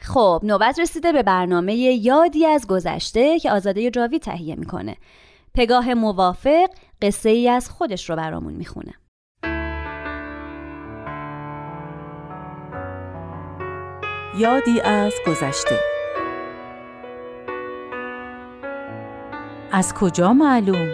خب 0.00 0.40
نوبت 0.42 0.78
رسیده 0.78 1.12
به 1.12 1.22
برنامه 1.22 1.74
یادی 1.74 2.46
از 2.46 2.66
گذشته 2.66 3.38
که 3.38 3.50
آزاده 3.50 3.90
جاوی 3.90 4.18
تهیه 4.18 4.56
می‌کنه. 4.56 4.96
پگاه 5.54 5.94
موافق 5.94 6.70
قصه 7.02 7.30
ای 7.30 7.48
از 7.48 7.70
خودش 7.70 8.10
رو 8.10 8.16
برامون 8.16 8.52
می‌خونه. 8.52 8.92
یادی 14.38 14.80
از 14.80 15.12
گذشته 15.26 15.78
از 19.72 19.94
کجا 19.94 20.32
معلوم؟ 20.32 20.88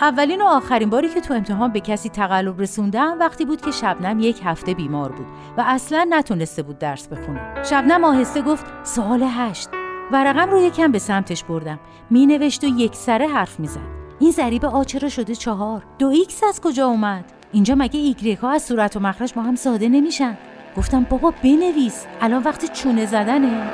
اولین 0.00 0.42
و 0.42 0.44
آخرین 0.44 0.90
باری 0.90 1.08
که 1.08 1.20
تو 1.20 1.34
امتحان 1.34 1.72
به 1.72 1.80
کسی 1.80 2.08
تقلب 2.08 2.60
رسوندم 2.60 3.16
وقتی 3.20 3.44
بود 3.44 3.60
که 3.60 3.70
شبنم 3.70 4.20
یک 4.20 4.40
هفته 4.44 4.74
بیمار 4.74 5.12
بود 5.12 5.26
و 5.56 5.64
اصلا 5.66 6.06
نتونسته 6.10 6.62
بود 6.62 6.78
درس 6.78 7.08
بخونه 7.08 7.64
شبنم 7.64 8.04
آهسته 8.04 8.42
گفت 8.42 8.66
سوال 8.82 9.22
هشت 9.22 9.68
ورقم 10.12 10.50
رو 10.50 10.58
یکم 10.58 10.92
به 10.92 10.98
سمتش 10.98 11.44
بردم 11.44 11.78
می 12.10 12.26
نوشت 12.26 12.64
و 12.64 12.66
یک 12.66 12.94
سره 12.94 13.28
حرف 13.28 13.60
می 13.60 13.66
زد. 13.66 13.97
این 14.20 14.30
ضریب 14.30 14.64
آ 14.64 14.84
چرا 14.84 15.08
شده 15.08 15.34
چهار؟ 15.34 15.82
دو 15.98 16.06
ایکس 16.06 16.44
از 16.44 16.60
کجا 16.60 16.86
اومد؟ 16.86 17.24
اینجا 17.52 17.74
مگه 17.74 18.00
ایگرک 18.00 18.38
ها 18.38 18.50
از 18.50 18.62
صورت 18.62 18.96
و 18.96 19.00
مخرج 19.00 19.34
با 19.34 19.42
هم 19.42 19.56
ساده 19.56 19.88
نمیشن؟ 19.88 20.38
گفتم 20.76 21.04
بابا 21.04 21.30
بنویس 21.30 22.06
الان 22.20 22.42
وقت 22.42 22.72
چونه 22.72 23.06
زدنه. 23.06 23.70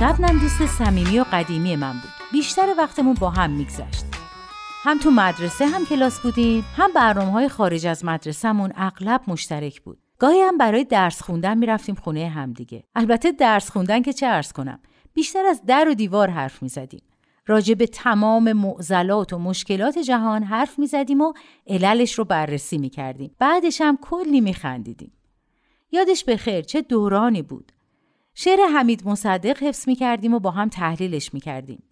شبنم 0.00 0.38
دوست 0.38 0.66
صمیمی 0.66 1.18
و 1.18 1.24
قدیمی 1.32 1.76
من 1.76 1.92
بود. 1.92 2.10
بیشتر 2.32 2.74
وقتمون 2.78 3.14
با 3.14 3.30
هم 3.30 3.50
میگذشت. 3.50 4.03
هم 4.84 4.98
تو 4.98 5.10
مدرسه 5.10 5.66
هم 5.66 5.86
کلاس 5.86 6.20
بودیم 6.20 6.64
هم 6.76 6.92
برنامه 6.92 7.32
های 7.32 7.48
خارج 7.48 7.86
از 7.86 8.04
مدرسهمون 8.04 8.72
اغلب 8.76 9.20
مشترک 9.28 9.80
بود. 9.80 9.98
گاهی 10.18 10.40
هم 10.40 10.58
برای 10.58 10.84
درس 10.84 11.22
خوندن 11.22 11.58
می‌رفتیم 11.58 11.94
خونه 11.94 12.28
همدیگه 12.28 12.84
البته 12.94 13.32
درس 13.32 13.70
خوندن 13.70 14.02
که 14.02 14.12
چه 14.12 14.26
ارز 14.26 14.52
کنم 14.52 14.78
بیشتر 15.14 15.46
از 15.46 15.62
در 15.66 15.88
و 15.88 15.94
دیوار 15.94 16.30
حرف 16.30 16.62
می‌زدیم. 16.62 17.02
راجع 17.46 17.74
به 17.74 17.86
تمام 17.86 18.52
معضلات 18.52 19.32
و 19.32 19.38
مشکلات 19.38 19.98
جهان 19.98 20.42
حرف 20.42 20.78
می‌زدیم 20.78 21.20
و 21.20 21.32
عللش 21.66 22.12
رو 22.12 22.24
بررسی 22.24 22.78
می‌کردیم. 22.78 23.34
بعدش 23.38 23.80
هم 23.80 23.98
کلی 24.02 24.40
میخندیدیم. 24.40 25.12
یادش 25.92 26.24
به 26.24 26.36
خیر 26.36 26.62
چه 26.62 26.82
دورانی 26.82 27.42
بود. 27.42 27.72
شعر 28.34 28.58
حمید 28.74 29.08
مصدق 29.08 29.62
حفظ 29.62 29.88
می‌کردیم 29.88 30.34
و 30.34 30.38
با 30.38 30.50
هم 30.50 30.68
تحلیلش 30.68 31.34
می‌کردیم. 31.34 31.82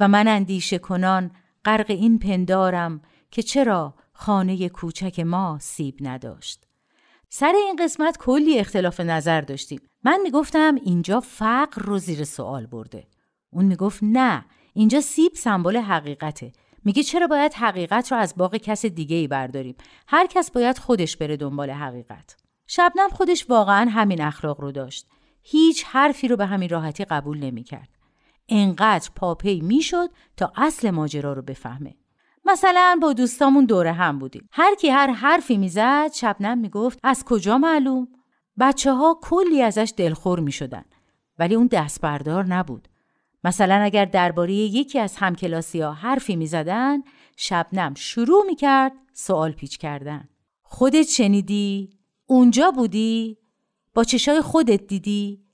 و 0.00 0.08
من 0.08 0.28
اندیشه 0.28 0.78
کنان 0.78 1.30
غرق 1.66 1.86
این 1.88 2.18
پندارم 2.18 3.00
که 3.30 3.42
چرا 3.42 3.94
خانه 4.12 4.68
کوچک 4.68 5.20
ما 5.20 5.58
سیب 5.60 5.96
نداشت. 6.00 6.66
سر 7.28 7.52
این 7.56 7.76
قسمت 7.76 8.18
کلی 8.18 8.58
اختلاف 8.58 9.00
نظر 9.00 9.40
داشتیم. 9.40 9.80
من 10.04 10.20
می‌گفتم 10.22 10.74
اینجا 10.74 11.20
فقر 11.20 11.82
رو 11.82 11.98
زیر 11.98 12.24
سوال 12.24 12.66
برده. 12.66 13.06
اون 13.50 13.64
می‌گفت 13.64 13.98
نه 14.02 14.44
اینجا 14.74 15.00
سیب 15.00 15.32
سمبل 15.34 15.76
حقیقته. 15.76 16.52
میگه 16.84 17.02
چرا 17.02 17.26
باید 17.26 17.54
حقیقت 17.54 18.12
رو 18.12 18.18
از 18.18 18.34
باغ 18.36 18.56
کس 18.56 18.86
دیگه 18.86 19.16
ای 19.16 19.28
برداریم؟ 19.28 19.76
هر 20.08 20.26
کس 20.26 20.50
باید 20.50 20.78
خودش 20.78 21.16
بره 21.16 21.36
دنبال 21.36 21.70
حقیقت. 21.70 22.36
شبنم 22.66 23.08
خودش 23.08 23.50
واقعا 23.50 23.90
همین 23.90 24.22
اخلاق 24.22 24.60
رو 24.60 24.72
داشت. 24.72 25.06
هیچ 25.42 25.84
حرفی 25.84 26.28
رو 26.28 26.36
به 26.36 26.46
همین 26.46 26.68
راحتی 26.68 27.04
قبول 27.04 27.38
نمی‌کرد. 27.38 27.95
انقدر 28.48 29.10
پاپی 29.16 29.60
می‌شد 29.60 30.10
تا 30.36 30.52
اصل 30.56 30.90
ماجرا 30.90 31.32
رو 31.32 31.42
بفهمه 31.42 31.94
مثلا 32.44 32.98
با 33.02 33.12
دوستامون 33.12 33.64
دوره 33.64 33.92
هم 33.92 34.18
بودیم 34.18 34.48
هر 34.52 34.74
کی 34.74 34.88
هر 34.88 35.10
حرفی 35.10 35.56
می‌زد 35.56 36.12
شبنم 36.12 36.58
می‌گفت 36.58 36.98
از 37.02 37.24
کجا 37.24 37.58
معلوم 37.58 38.08
بچه 38.58 38.92
ها 38.92 39.18
کلی 39.22 39.62
ازش 39.62 39.92
دلخور 39.96 40.40
می‌شدن 40.40 40.84
ولی 41.38 41.54
اون 41.54 41.66
دست 41.66 42.00
بردار 42.00 42.44
نبود 42.44 42.88
مثلا 43.44 43.74
اگر 43.74 44.04
درباره 44.04 44.54
یکی 44.54 44.98
از 44.98 45.16
همکلاسی 45.16 45.80
ها 45.80 45.92
حرفی 45.92 46.36
می‌زدن 46.36 47.02
شبنم 47.36 47.94
شروع 47.94 48.44
می‌کرد 48.46 48.92
سوال 49.12 49.52
پیچ 49.52 49.78
کردن 49.78 50.28
خودت 50.62 51.08
شنیدی؟ 51.08 51.90
اونجا 52.26 52.70
بودی؟ 52.70 53.38
با 53.94 54.04
چشای 54.04 54.40
خودت 54.40 54.86
دیدی؟ 54.86 55.44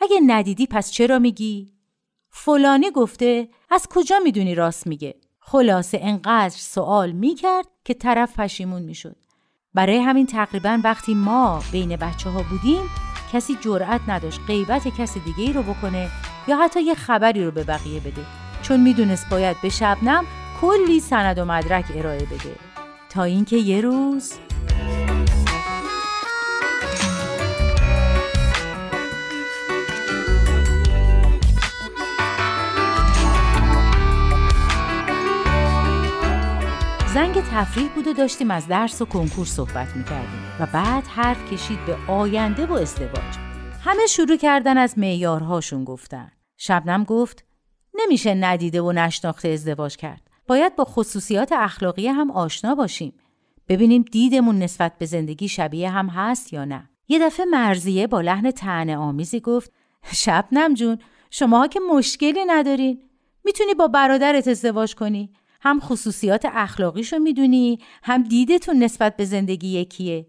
اگه 0.00 0.20
ندیدی 0.26 0.66
پس 0.66 0.90
چرا 0.90 1.18
میگی؟ 1.18 1.77
فلانی 2.40 2.90
گفته 2.90 3.48
از 3.70 3.86
کجا 3.90 4.18
می‌دونی 4.24 4.54
راست 4.54 4.86
میگه؟ 4.86 5.14
خلاصه 5.40 5.98
انقدر 6.02 6.56
سوال 6.56 7.12
می‌کرد 7.12 7.66
که 7.84 7.94
طرف 7.94 8.40
پشیمون 8.40 8.82
می‌شد. 8.82 9.16
برای 9.74 9.98
همین 9.98 10.26
تقریبا 10.26 10.80
وقتی 10.84 11.14
ما 11.14 11.62
بین 11.72 11.96
بچه 11.96 12.30
ها 12.30 12.42
بودیم 12.50 12.90
کسی 13.32 13.56
جرأت 13.60 14.00
نداشت 14.08 14.40
غیبت 14.46 14.88
کسی 14.88 15.20
دیگه 15.20 15.40
ای 15.40 15.52
رو 15.52 15.62
بکنه 15.62 16.08
یا 16.48 16.56
حتی 16.56 16.82
یه 16.82 16.94
خبری 16.94 17.44
رو 17.44 17.50
به 17.50 17.64
بقیه 17.64 18.00
بده 18.00 18.22
چون 18.62 18.80
می‌دونست 18.80 19.28
باید 19.30 19.56
به 19.62 19.68
شبنم 19.68 20.24
کلی 20.60 21.00
سند 21.00 21.38
و 21.38 21.44
مدرک 21.44 21.84
ارائه 21.94 22.24
بده 22.26 22.56
تا 23.10 23.22
اینکه 23.22 23.56
یه 23.56 23.80
روز 23.80 24.32
زنگ 37.18 37.34
تفریح 37.34 37.88
بود 37.94 38.06
و 38.06 38.12
داشتیم 38.12 38.50
از 38.50 38.68
درس 38.68 39.02
و 39.02 39.04
کنکور 39.04 39.46
صحبت 39.46 39.96
می‌کردیم 39.96 40.42
و 40.60 40.66
بعد 40.66 41.04
حرف 41.04 41.52
کشید 41.52 41.86
به 41.86 41.96
آینده 42.08 42.66
و 42.66 42.72
ازدواج. 42.72 43.36
همه 43.84 44.06
شروع 44.06 44.36
کردن 44.36 44.78
از 44.78 44.98
معیارهاشون 44.98 45.84
گفتن. 45.84 46.30
شبنم 46.56 47.04
گفت 47.04 47.44
نمیشه 47.94 48.34
ندیده 48.34 48.82
و 48.82 48.92
نشناخته 48.92 49.48
ازدواج 49.48 49.96
کرد. 49.96 50.30
باید 50.46 50.76
با 50.76 50.84
خصوصیات 50.84 51.52
اخلاقی 51.52 52.06
هم 52.06 52.30
آشنا 52.30 52.74
باشیم. 52.74 53.12
ببینیم 53.68 54.04
دیدمون 54.12 54.58
نسبت 54.58 54.98
به 54.98 55.06
زندگی 55.06 55.48
شبیه 55.48 55.90
هم 55.90 56.06
هست 56.08 56.52
یا 56.52 56.64
نه. 56.64 56.90
یه 57.08 57.18
دفعه 57.18 57.46
مرزیه 57.46 58.06
با 58.06 58.20
لحن 58.20 58.50
تنه 58.50 58.96
آمیزی 58.96 59.40
گفت 59.40 59.72
شبنم 60.12 60.74
جون 60.74 60.98
شماها 61.30 61.66
که 61.66 61.80
مشکلی 61.92 62.44
ندارین. 62.46 63.02
می‌تونی 63.44 63.74
با 63.74 63.88
برادرت 63.88 64.48
ازدواج 64.48 64.94
کنی. 64.94 65.32
هم 65.60 65.80
خصوصیات 65.80 66.44
اخلاقیشو 66.44 67.18
می‌دونی 67.18 67.78
هم 68.02 68.22
دیدتون 68.22 68.82
نسبت 68.82 69.16
به 69.16 69.24
زندگی 69.24 69.68
یکیه. 69.68 70.26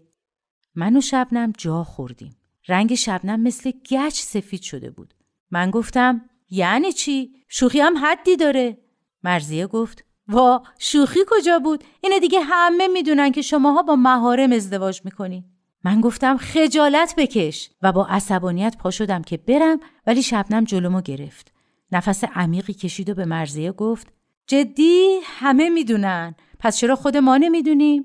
من 0.74 0.96
و 0.96 1.00
شبنم 1.00 1.52
جا 1.58 1.84
خوردیم. 1.84 2.36
رنگ 2.68 2.94
شبنم 2.94 3.40
مثل 3.40 3.70
گچ 3.90 4.14
سفید 4.14 4.62
شده 4.62 4.90
بود. 4.90 5.14
من 5.50 5.70
گفتم 5.70 6.22
یعنی 6.50 6.92
چی؟ 6.92 7.30
شوخی 7.48 7.80
هم 7.80 7.98
حدی 7.98 8.36
داره. 8.36 8.78
مرزیه 9.24 9.66
گفت 9.66 10.04
وا 10.28 10.62
شوخی 10.78 11.20
کجا 11.28 11.58
بود؟ 11.58 11.84
اینو 12.00 12.18
دیگه 12.18 12.40
همه 12.40 12.88
می‌دونن 12.88 13.32
که 13.32 13.42
شماها 13.42 13.82
با 13.82 13.96
مهارم 13.96 14.52
ازدواج 14.52 15.00
می‌کنی. 15.04 15.44
من 15.84 16.00
گفتم 16.00 16.36
خجالت 16.36 17.14
بکش. 17.16 17.70
و 17.82 17.92
با 17.92 18.06
عصبانیت 18.06 18.76
پا 18.76 18.90
شدم 18.90 19.22
که 19.22 19.36
برم 19.36 19.80
ولی 20.06 20.22
شبنم 20.22 20.64
جلومو 20.64 21.00
گرفت. 21.00 21.52
نفس 21.92 22.24
عمیقی 22.24 22.72
کشید 22.72 23.10
و 23.10 23.14
به 23.14 23.24
مرزیه 23.24 23.72
گفت 23.72 24.12
جدی 24.50 25.20
همه 25.24 25.68
می‌دونن. 25.68 26.34
پس 26.58 26.76
چرا 26.76 26.96
خود 26.96 27.16
ما 27.16 27.36
نمی‌دونیم؟ 27.36 28.04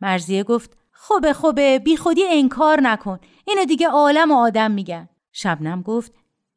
مرزیه 0.00 0.44
گفت 0.44 0.76
خوبه 0.92 1.32
خوبه 1.32 1.78
بی 1.78 1.96
خودی 1.96 2.22
انکار 2.26 2.80
نکن. 2.80 3.18
اینو 3.48 3.64
دیگه 3.64 3.88
عالم 3.88 4.30
و 4.30 4.34
آدم 4.34 4.70
میگن. 4.70 5.08
شبنم 5.32 5.82
گفت 5.82 6.12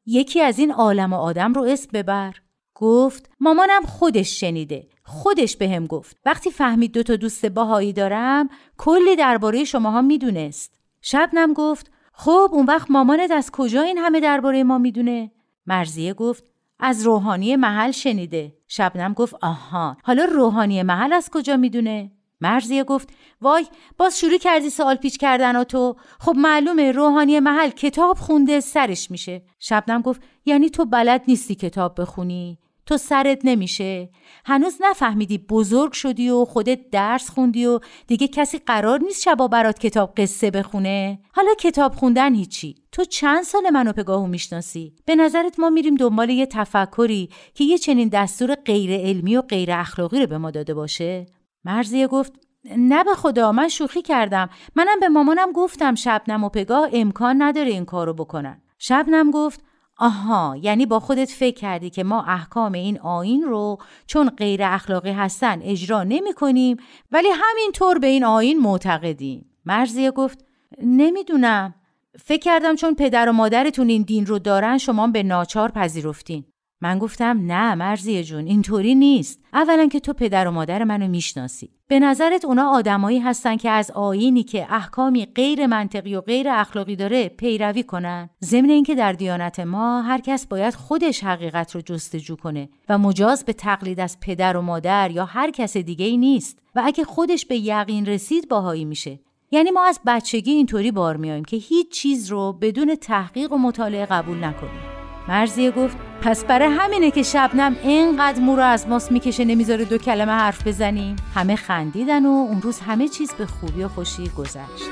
یکی 0.05 0.41
از 0.41 0.59
این 0.59 0.71
عالم 0.71 1.13
و 1.13 1.15
آدم 1.15 1.53
رو 1.53 1.63
اسم 1.63 1.89
ببر. 1.93 2.33
گفت 2.75 3.29
مامانم 3.39 3.81
خودش 3.85 4.39
شنیده. 4.39 4.87
خودش 5.03 5.57
به 5.57 5.69
هم 5.69 5.87
گفت. 5.87 6.17
وقتی 6.25 6.51
فهمید 6.51 6.91
دو 6.91 7.03
تا 7.03 7.15
دوست 7.15 7.45
باهایی 7.45 7.93
دارم 7.93 8.49
کلی 8.77 9.15
درباره 9.15 9.63
شماها 9.63 10.01
می‌دونست. 10.01 10.79
شبنم 11.01 11.53
گفت 11.53 11.91
خب 12.13 12.49
اون 12.51 12.65
وقت 12.65 12.91
مامانت 12.91 13.31
از 13.31 13.51
کجا 13.51 13.81
این 13.81 13.97
همه 13.97 14.19
درباره 14.19 14.63
ما 14.63 14.77
می‌دونه؟ 14.77 15.31
مرزیه 15.65 16.13
گفت 16.13 16.43
از 16.79 17.03
روحانی 17.03 17.55
محل 17.55 17.91
شنیده. 17.91 18.55
شبنم 18.67 19.13
گفت 19.13 19.35
آها. 19.41 19.97
حالا 20.03 20.23
روحانی 20.23 20.83
محل 20.83 21.13
از 21.13 21.29
کجا 21.33 21.57
می‌دونه؟ 21.57 22.11
مرزیه 22.41 22.83
گفت 22.83 23.09
وای 23.41 23.65
باز 23.97 24.19
شروع 24.19 24.37
کردی 24.37 24.69
سوال 24.69 24.95
پیچ 24.95 25.17
کردن 25.17 25.55
و 25.55 25.63
تو. 25.63 25.95
خب 26.19 26.33
معلومه 26.37 26.91
روحانی 26.91 27.39
محل 27.39 27.69
کتاب 27.69 28.17
خونده 28.17 28.59
سرش 28.59 29.11
میشه. 29.11 29.41
شبنم 29.59 30.01
گفت 30.01 30.21
یعنی 30.45 30.69
تو 30.69 30.85
بلد 30.85 31.23
نیستی 31.27 31.55
کتاب 31.55 32.01
بخونی؟ 32.01 32.59
تو 32.89 32.97
سرت 32.97 33.39
نمیشه. 33.43 34.09
هنوز 34.45 34.77
نفهمیدی 34.81 35.37
بزرگ 35.37 35.91
شدی 35.91 36.29
و 36.29 36.45
خودت 36.45 36.89
درس 36.91 37.29
خوندی 37.29 37.65
و 37.65 37.79
دیگه 38.07 38.27
کسی 38.27 38.57
قرار 38.57 38.99
نیست 38.99 39.21
شبا 39.23 39.47
برات 39.47 39.79
کتاب 39.79 40.13
قصه 40.17 40.51
بخونه. 40.51 41.19
حالا 41.33 41.53
کتاب 41.59 41.95
خوندن 41.95 42.35
هیچی. 42.35 42.75
تو 42.91 43.03
چند 43.03 43.43
سال 43.43 43.69
منو 43.69 43.93
پگاهو 43.93 44.27
می‌شناسی؟ 44.27 44.95
به 45.05 45.15
نظرت 45.15 45.59
ما 45.59 45.69
میریم 45.69 45.95
دنبال 45.95 46.29
یه 46.29 46.45
تفکری 46.45 47.29
که 47.53 47.63
یه 47.63 47.77
چنین 47.77 48.09
دستور 48.09 48.55
غیر 48.55 48.91
علمی 48.91 49.37
و 49.37 49.41
غیر 49.41 49.71
اخلاقی 49.71 50.19
رو 50.19 50.27
به 50.27 50.37
ما 50.37 50.51
داده 50.51 50.73
باشه؟ 50.73 51.25
مرزیه 51.65 52.07
گفت 52.07 52.33
نه 52.77 53.03
به 53.03 53.13
خدا 53.13 53.51
من 53.51 53.67
شوخی 53.67 54.01
کردم. 54.01 54.49
منم 54.75 54.99
به 54.99 55.09
مامانم 55.09 55.51
گفتم 55.51 55.95
شبنم 55.95 56.43
و 56.43 56.49
پگاه 56.49 56.89
امکان 56.93 57.41
نداره 57.41 57.71
این 57.71 57.85
کارو 57.85 58.13
بکنن. 58.13 58.61
شبنم 58.77 59.31
گفت 59.31 59.68
آها 59.99 60.57
یعنی 60.61 60.85
با 60.85 60.99
خودت 60.99 61.29
فکر 61.29 61.55
کردی 61.55 61.89
که 61.89 62.03
ما 62.03 62.23
احکام 62.23 62.71
این 62.71 62.99
آین 62.99 63.43
رو 63.43 63.77
چون 64.07 64.29
غیر 64.29 64.63
اخلاقی 64.63 65.11
هستن 65.11 65.59
اجرا 65.61 66.03
نمی 66.03 66.33
کنیم 66.33 66.77
ولی 67.11 67.27
همینطور 67.33 67.99
به 67.99 68.07
این 68.07 68.23
آین 68.23 68.59
معتقدیم. 68.59 69.45
مرزیه 69.65 70.11
گفت 70.11 70.45
نمی‌دونم. 70.83 71.75
فکر 72.19 72.39
کردم 72.39 72.75
چون 72.75 72.95
پدر 72.95 73.29
و 73.29 73.33
مادرتون 73.33 73.89
این 73.89 74.01
دین 74.01 74.25
رو 74.25 74.39
دارن 74.39 74.77
شما 74.77 75.07
به 75.07 75.23
ناچار 75.23 75.71
پذیرفتین. 75.71 76.45
من 76.81 76.99
گفتم 76.99 77.39
نه 77.45 77.75
مرزیه 77.75 78.23
جون 78.23 78.47
اینطوری 78.47 78.95
نیست. 78.95 79.39
اولا 79.53 79.87
که 79.87 79.99
تو 79.99 80.13
پدر 80.13 80.47
و 80.47 80.51
مادر 80.51 80.83
منو 80.83 81.07
می‌شناسی. 81.07 81.69
به 81.87 81.99
نظرت 81.99 82.45
اونا 82.45 82.69
آدمایی 82.69 83.19
هستن 83.19 83.57
که 83.57 83.69
از 83.69 83.91
آینی 83.91 84.43
که 84.43 84.73
احکامی 84.73 85.25
غیر 85.25 85.67
منطقی 85.67 86.15
و 86.15 86.21
غیر 86.21 86.49
اخلاقی 86.49 86.95
داره 86.95 87.29
پیروی 87.29 87.83
کنن؟ 87.83 88.29
ضمن 88.43 88.69
اینکه 88.69 88.95
در 88.95 89.13
دیانت 89.13 89.59
ما 89.59 90.01
هر 90.01 90.21
کس 90.21 90.47
باید 90.47 90.75
خودش 90.75 91.23
حقیقت 91.23 91.75
رو 91.75 91.81
جستجو 91.81 92.35
کنه 92.35 92.69
و 92.89 92.97
مجاز 92.97 93.45
به 93.45 93.53
تقلید 93.53 93.99
از 93.99 94.19
پدر 94.19 94.57
و 94.57 94.61
مادر 94.61 95.11
یا 95.11 95.25
هر 95.25 95.51
کس 95.51 95.77
دیگه 95.77 96.05
ای 96.05 96.17
نیست. 96.17 96.59
و 96.75 96.81
اگه 96.85 97.03
خودش 97.03 97.45
به 97.45 97.57
یقین 97.57 98.05
رسید 98.05 98.49
باهایی 98.49 98.85
میشه. 98.85 99.19
یعنی 99.51 99.71
ما 99.71 99.85
از 99.85 99.99
بچگی 100.05 100.51
اینطوری 100.51 100.91
بار 100.91 101.17
میایم 101.17 101.45
که 101.45 101.57
هیچ 101.57 101.91
چیز 101.91 102.27
رو 102.27 102.53
بدون 102.53 102.95
تحقیق 102.95 103.51
و 103.51 103.57
مطالعه 103.57 104.05
قبول 104.05 104.43
نکنیم. 104.43 104.88
مرزیه 105.29 105.71
گفت 105.71 105.97
پس 106.21 106.45
برای 106.45 106.67
همینه 106.67 107.11
که 107.11 107.23
شبنم 107.23 107.75
اینقدر 107.83 108.39
مو 108.39 108.59
از 108.59 108.87
ماست 108.87 109.11
می‌کشه 109.11 109.45
نمی‌ذاره 109.45 109.85
دو 109.85 109.97
کلمه 109.97 110.31
حرف 110.31 110.67
بزنیم 110.67 111.15
همه 111.35 111.55
خندیدن 111.55 112.25
و 112.25 112.29
اون 112.29 112.61
روز 112.61 112.79
همه 112.79 113.07
چیز 113.07 113.31
به 113.31 113.45
خوبی 113.45 113.83
و 113.83 113.87
خوشی 113.87 114.29
گذشت. 114.29 114.89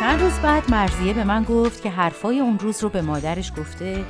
چند 0.00 0.20
روز 0.20 0.38
بعد 0.38 0.70
مرزیه 0.70 1.12
به 1.12 1.24
من 1.24 1.44
گفت 1.44 1.82
که 1.82 1.90
حرفای 1.90 2.40
اون 2.40 2.58
روز 2.58 2.82
رو 2.82 2.88
به 2.88 3.02
مادرش 3.02 3.52
گفته 3.58 4.04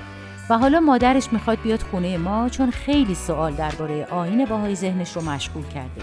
و 0.50 0.58
حالا 0.58 0.80
مادرش 0.80 1.32
می‌خواد 1.32 1.60
بیاد 1.62 1.82
خونه 1.82 2.18
ما 2.18 2.48
چون 2.48 2.70
خیلی 2.70 3.14
سوال 3.14 3.52
درباره 3.52 4.04
آین 4.04 4.44
باهای 4.44 4.74
ذهنش 4.74 5.16
رو 5.16 5.22
مشغول 5.22 5.64
کرده 5.64 6.02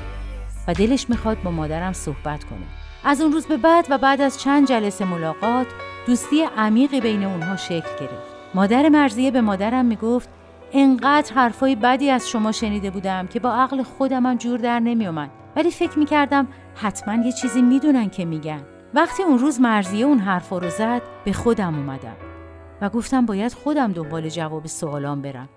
و 0.67 0.73
دلش 0.73 1.09
می‌خواد 1.09 1.43
با 1.43 1.51
مادرم 1.51 1.93
صحبت 1.93 2.43
کنه 2.43 2.65
از 3.03 3.21
اون 3.21 3.31
روز 3.31 3.45
به 3.45 3.57
بعد 3.57 3.85
و 3.89 3.97
بعد 3.97 4.21
از 4.21 4.39
چند 4.41 4.67
جلسه 4.67 5.05
ملاقات 5.05 5.67
دوستی 6.07 6.43
عمیقی 6.57 7.01
بین 7.01 7.23
اونها 7.23 7.55
شکل 7.55 7.89
گرفت 7.99 8.35
مادر 8.55 8.89
مرزیه 8.89 9.31
به 9.31 9.41
مادرم 9.41 9.85
می‌گفت 9.85 10.29
انقدر 10.73 11.33
حرفای 11.33 11.75
بدی 11.75 12.09
از 12.09 12.29
شما 12.29 12.51
شنیده 12.51 12.89
بودم 12.89 13.27
که 13.27 13.39
با 13.39 13.53
عقل 13.53 13.83
خودم 13.83 14.35
جور 14.35 14.59
در 14.59 14.79
نمی 14.79 15.07
اومد. 15.07 15.29
ولی 15.55 15.71
فکر 15.71 15.99
می 15.99 16.05
کردم 16.05 16.47
حتما 16.75 17.25
یه 17.25 17.31
چیزی 17.31 17.61
می‌دونن 17.61 18.09
که 18.09 18.25
میگن. 18.25 18.61
وقتی 18.93 19.23
اون 19.23 19.39
روز 19.39 19.61
مرزیه 19.61 20.05
اون 20.05 20.19
حرفا 20.19 20.57
رو 20.57 20.69
زد 20.69 21.01
به 21.25 21.33
خودم 21.33 21.75
اومدم 21.75 22.34
و 22.81 22.89
گفتم 22.89 23.25
باید 23.25 23.53
خودم 23.53 23.91
دنبال 23.91 24.29
جواب 24.29 24.67
سوالام 24.67 25.21
برم. 25.21 25.49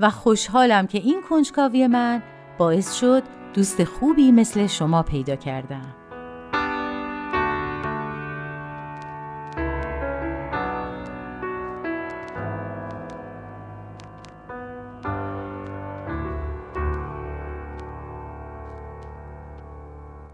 و 0.00 0.10
خوشحالم 0.10 0.86
که 0.86 0.98
این 0.98 1.22
کنجکاوی 1.28 1.86
من 1.86 2.22
باعث 2.58 2.94
شد 2.94 3.22
دوست 3.54 3.84
خوبی 3.84 4.32
مثل 4.32 4.66
شما 4.66 5.02
پیدا 5.02 5.36
کردم. 5.36 5.94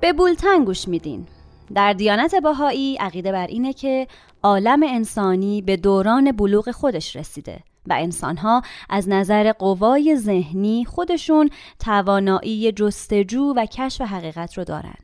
به 0.01 0.13
بولتن 0.13 0.65
گوش 0.65 0.89
میدین 0.89 1.27
در 1.75 1.93
دیانت 1.93 2.35
باهایی 2.35 2.97
عقیده 2.97 3.33
بر 3.33 3.47
اینه 3.47 3.73
که 3.73 4.07
عالم 4.47 4.83
انسانی 4.83 5.63
به 5.63 5.77
دوران 5.77 6.33
بلوغ 6.33 6.71
خودش 6.71 7.17
رسیده 7.17 7.61
و 7.87 7.93
انسانها 7.99 8.63
از 8.91 9.09
نظر 9.09 9.53
قوای 9.53 10.17
ذهنی 10.17 10.85
خودشون 10.85 11.51
توانایی 11.79 12.73
جستجو 12.73 13.55
و 13.57 13.67
کشف 13.67 14.01
حقیقت 14.01 14.59
رو 14.59 14.65
دارن. 14.65 14.95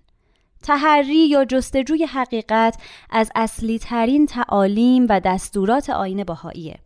تحری 0.63 1.29
یا 1.29 1.45
جستجوی 1.45 2.05
حقیقت 2.05 2.77
از 3.11 3.31
اصلی 3.35 3.79
ترین 3.79 4.27
تعالیم 4.27 5.07
و 5.09 5.21
دستورات 5.21 5.91
آین 5.91 6.25
باهاییه. 6.25 6.79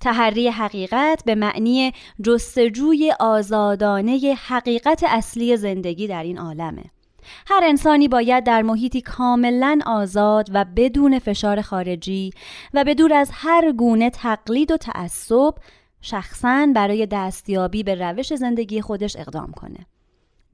تحری 0.00 0.48
حقیقت 0.48 1.22
به 1.24 1.34
معنی 1.34 1.92
جستجوی 2.24 3.12
آزادانه 3.20 4.36
حقیقت 4.46 5.04
اصلی 5.06 5.56
زندگی 5.56 6.06
در 6.06 6.22
این 6.22 6.38
عالمه. 6.38 6.84
هر 7.46 7.60
انسانی 7.64 8.08
باید 8.08 8.44
در 8.44 8.62
محیطی 8.62 9.00
کاملا 9.00 9.78
آزاد 9.86 10.50
و 10.54 10.64
بدون 10.76 11.18
فشار 11.18 11.62
خارجی 11.62 12.30
و 12.74 12.84
بدور 12.84 13.12
از 13.12 13.30
هر 13.32 13.72
گونه 13.72 14.10
تقلید 14.10 14.70
و 14.70 14.76
تعصب 14.76 15.54
شخصا 16.00 16.68
برای 16.74 17.06
دستیابی 17.06 17.82
به 17.82 17.94
روش 17.94 18.34
زندگی 18.34 18.80
خودش 18.80 19.16
اقدام 19.16 19.52
کنه. 19.52 19.86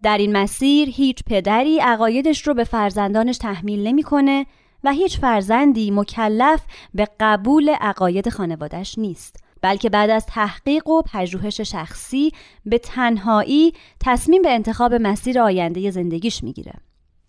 در 0.03 0.19
این 0.19 0.37
مسیر 0.37 0.89
هیچ 0.89 1.25
پدری 1.25 1.79
عقایدش 1.79 2.47
رو 2.47 2.55
به 2.55 2.65
فرزندانش 2.65 3.39
تحمیل 3.39 3.87
نمی‌کنه 3.87 4.47
و 4.85 4.93
هیچ 4.93 5.19
فرزندی 5.19 5.91
مکلف 5.91 6.63
به 6.95 7.09
قبول 7.21 7.69
عقاید 7.69 8.29
خانوادش 8.29 8.99
نیست. 8.99 9.37
بلکه 9.63 9.91
بعد 9.91 10.11
از 10.11 10.27
تحقیق 10.27 10.89
و 10.89 11.03
پژوهش 11.03 11.61
شخصی 11.61 12.33
به 12.67 12.79
تنهایی 12.79 13.73
تصمیم 14.01 14.43
به 14.43 14.51
انتخاب 14.51 14.95
مسیر 14.95 15.41
آینده 15.41 15.91
زندگیش 15.91 16.45
می‌گیره. 16.45 16.73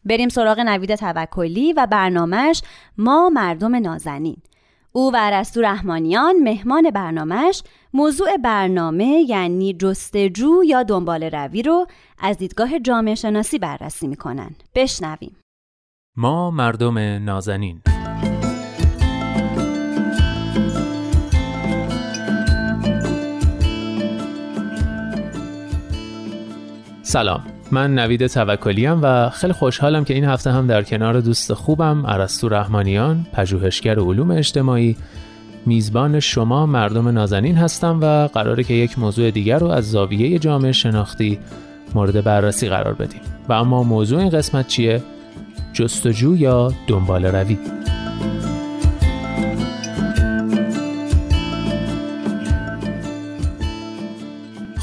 بریم 0.06 0.30
سراغ 0.30 0.60
نوید 0.60 0.96
توکلی 0.96 1.74
و 1.74 1.88
برنامهش 1.91 2.62
ما 2.98 3.30
مردم 3.30 3.76
نازنین. 3.76 4.38
او 4.91 5.13
و 5.13 5.17
عرستو 5.17 5.62
رحمانیان 5.62 6.36
مهمان 6.43 6.91
برنامهش 6.91 7.63
موضوع 7.93 8.38
برنامه 8.38 9.26
یعنی 9.28 9.74
جستجو 9.74 10.63
یا 10.65 10.84
دنبال 10.84 11.24
روی 11.24 11.62
رو 11.62 11.88
از 12.19 12.38
دیدگاه 12.38 12.80
جامعه 12.80 13.15
شناسی 13.15 13.60
بررسی 13.60 14.08
می‌کنن. 14.08 14.56
بشنویم. 14.76 15.36
ما 16.17 16.52
مردم 16.52 16.98
نازنین 16.98 17.82
سلام. 27.06 27.44
من 27.72 27.96
نوید 27.96 28.28
توکلی 28.28 28.88
و 28.88 29.30
خیلی 29.30 29.54
خوشحالم 29.54 30.04
که 30.04 30.13
این 30.13 30.26
هفته 30.26 30.52
هم 30.52 30.68
در 30.68 30.84
کنار 30.84 31.22
دوست 31.22 31.54
خوبم 31.54 32.08
عرستو 32.08 32.50
رحمانیان 32.50 33.26
پژوهشگر 33.34 34.00
علوم 34.00 34.32
اجتماعی 34.32 34.96
میزبان 35.66 36.20
شما 36.20 36.66
مردم 36.66 37.08
نازنین 37.08 37.58
هستم 37.58 38.00
و 38.02 38.28
قراره 38.28 38.63
که 38.63 38.74
یک 38.74 39.00
موضوع 39.00 39.32
دیگر 39.32 39.60
رو 39.60 39.68
از 39.68 39.92
زاویه 39.92 40.39
جامعه 40.39 40.72
شناختی 40.72 41.39
مورد 41.96 42.24
بررسی 42.24 42.70
قرار 42.70 42.94
بدیم. 42.94 43.22
و 43.50 43.54
اما 43.54 43.84
موضوع 43.84 44.20
این 44.20 44.30
قسمت 44.30 44.68
چیه؟ 44.68 45.04
جستجو 45.74 46.36
یا 46.36 46.74
دنبال 46.88 47.26
روی؟ 47.26 47.58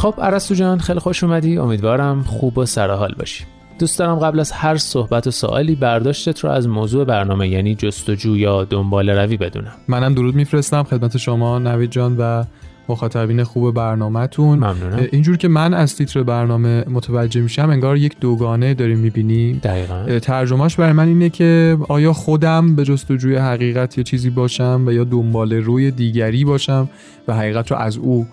خب 0.01 0.15
عرستو 0.19 0.55
جان 0.55 0.79
خیلی 0.79 0.99
خوش 0.99 1.25
اومدی. 1.25 1.59
امیدوارم 1.59 2.23
خوب 2.23 2.59
و 2.59 2.67
سرحال 2.67 3.15
باشی. 3.19 3.45
دوست 3.79 3.99
دارم 3.99 4.19
قبل 4.19 4.41
از 4.41 4.53
هر 4.53 4.77
صحبت 4.77 5.27
و 5.27 5.31
سوالی 5.31 5.75
برداشتت 5.75 6.41
رو 6.41 6.51
از 6.51 6.69
موضوع 6.69 7.05
برنامه 7.05 7.49
یعنی 7.49 7.75
جستجو 7.75 8.37
یا 8.37 8.65
دنبال 8.65 9.11
روی 9.11 9.37
بدونم. 9.37 9.73
منم 9.89 10.15
درود 10.15 10.35
میفرستم 10.35 10.83
خدمت 10.83 11.17
شما 11.17 11.59
نوید 11.59 11.91
جان 11.91 12.17
و 12.19 12.45
مخاطبین 12.89 13.45
خوب 13.45 13.75
برنامهتون. 13.75 14.59
ممنونم. 14.59 15.07
اینجور 15.13 15.37
که 15.37 15.49
من 15.49 15.75
از 15.75 15.97
تیتر 15.97 16.23
برنامه 16.23 16.85
متوجه 16.91 17.41
میشم 17.41 17.71
انگار 17.71 17.97
یک 17.97 18.17
دوگانه 18.21 18.75
داریم 18.75 18.99
می‌بینیم 18.99 19.61
دقیقا. 19.63 20.19
ترجمهش 20.19 20.77
برای 20.77 20.93
من 20.93 21.09
اینه 21.09 21.31
که 21.31 21.79
آیا 21.89 22.13
خودم 22.13 22.77
به 22.77 22.85
جستجوی 22.85 23.37
حقیقت 23.37 23.99
یا 23.99 24.05
چیزی 24.05 24.31
باشم 24.31 24.83
و 24.87 24.93
یا 24.93 25.05
دنبال 25.05 25.53
روی 25.53 25.91
دیگری 25.91 26.45
باشم 26.45 26.89
و 27.29 27.35
حقیقت 27.35 27.71
رو 27.71 27.77
از 27.77 27.97
او 27.97 28.27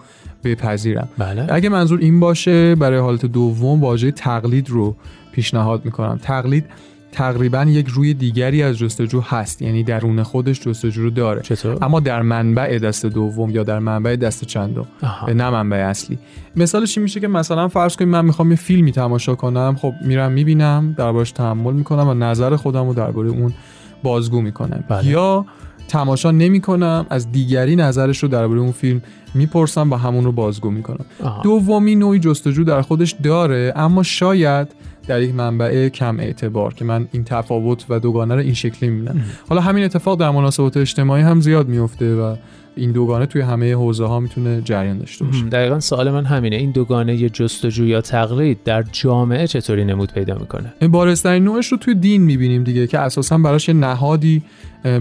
بپذیرم 0.55 1.09
بله. 1.17 1.45
اگه 1.49 1.69
منظور 1.69 1.99
این 1.99 2.19
باشه 2.19 2.75
برای 2.75 2.99
حالت 2.99 3.25
دوم 3.25 3.81
واژه 3.81 4.11
تقلید 4.11 4.69
رو 4.69 4.95
پیشنهاد 5.31 5.85
می‌کنم 5.85 6.19
تقلید 6.21 6.65
تقریبا 7.11 7.63
یک 7.63 7.87
روی 7.87 8.13
دیگری 8.13 8.63
از 8.63 8.77
جستجو 8.77 9.21
هست 9.21 9.61
یعنی 9.61 9.83
درون 9.83 10.23
خودش 10.23 10.59
جستجو 10.59 11.03
رو 11.03 11.09
داره 11.09 11.41
چطور؟ 11.41 11.77
اما 11.81 11.99
در 11.99 12.21
منبع 12.21 12.79
دست 12.79 13.05
دوم 13.05 13.49
یا 13.49 13.63
در 13.63 13.79
منبع 13.79 14.15
دست 14.15 14.45
چندم 14.45 14.85
نه 15.27 15.49
منبع 15.49 15.77
اصلی 15.77 16.19
مثالش 16.55 16.97
این 16.97 17.03
میشه 17.03 17.19
که 17.19 17.27
مثلا 17.27 17.67
فرض 17.67 17.95
کنیم 17.95 18.09
من 18.09 18.25
می‌خوام 18.25 18.49
یه 18.49 18.55
فیلمی 18.55 18.91
تماشا 18.91 19.35
کنم 19.35 19.75
خب 19.81 19.93
میرم 20.05 20.31
می‌بینم 20.31 20.95
دربارش 20.97 21.31
تحمل 21.31 21.73
می‌کنم 21.73 22.07
و 22.07 22.13
نظر 22.13 22.55
خودم 22.55 22.87
رو 22.87 22.93
درباره 22.93 23.29
اون 23.29 23.53
بازگو 24.03 24.41
می‌کنم 24.41 24.83
بله. 24.89 25.07
یا 25.07 25.45
تماشا 25.87 26.31
نمی 26.31 26.61
کنم 26.61 27.05
از 27.09 27.31
دیگری 27.31 27.75
نظرش 27.75 28.23
رو 28.23 28.29
درباره 28.29 28.59
اون 28.59 28.71
فیلم 28.71 29.01
می‌پرسم 29.33 29.91
و 29.91 29.95
همون 29.95 30.23
رو 30.23 30.31
بازگو 30.31 30.69
می‌کنم. 30.69 31.05
دومی 31.43 31.95
نوعی 31.95 32.19
جستجو 32.19 32.63
در 32.63 32.81
خودش 32.81 33.15
داره 33.23 33.73
اما 33.75 34.03
شاید 34.03 34.67
در 35.07 35.21
یک 35.21 35.35
منبع 35.35 35.89
کم 35.89 36.19
اعتبار 36.19 36.73
که 36.73 36.85
من 36.85 37.07
این 37.11 37.23
تفاوت 37.23 37.85
و 37.89 37.99
دوگانه 37.99 38.35
رو 38.35 38.41
این 38.41 38.53
شکلی 38.53 38.89
می‌بینم. 38.89 39.21
حالا 39.49 39.61
همین 39.61 39.83
اتفاق 39.83 40.19
در 40.19 40.29
مناسبات 40.29 40.77
اجتماعی 40.77 41.23
هم 41.23 41.41
زیاد 41.41 41.67
میفته 41.67 42.15
و 42.15 42.35
این 42.75 42.91
دوگانه 42.91 43.25
توی 43.25 43.41
همه 43.41 43.73
حوزه 43.73 44.05
ها 44.05 44.19
می‌تونه 44.19 44.61
جریان 44.61 44.97
داشته 44.97 45.25
باشه. 45.25 45.43
دقیقا 45.43 45.79
سوال 45.79 46.11
من 46.11 46.25
همینه. 46.25 46.55
این 46.55 46.71
دوگانه 46.71 47.29
جستجو 47.29 47.85
یا 47.85 48.01
تقلید 48.01 48.57
در 48.63 48.83
جامعه 48.91 49.47
چطوری 49.47 49.85
نمود 49.85 50.13
پیدا 50.13 50.37
می‌کنه؟ 50.37 50.87
بارسترین 50.87 51.43
نوعش 51.43 51.67
رو 51.67 51.77
توی 51.77 51.95
دین 51.95 52.21
می‌بینیم 52.21 52.63
دیگه 52.63 52.87
که 52.87 52.99
اساسا 52.99 53.37
براش 53.37 53.67
یه 53.67 53.75
نهادی 53.75 54.43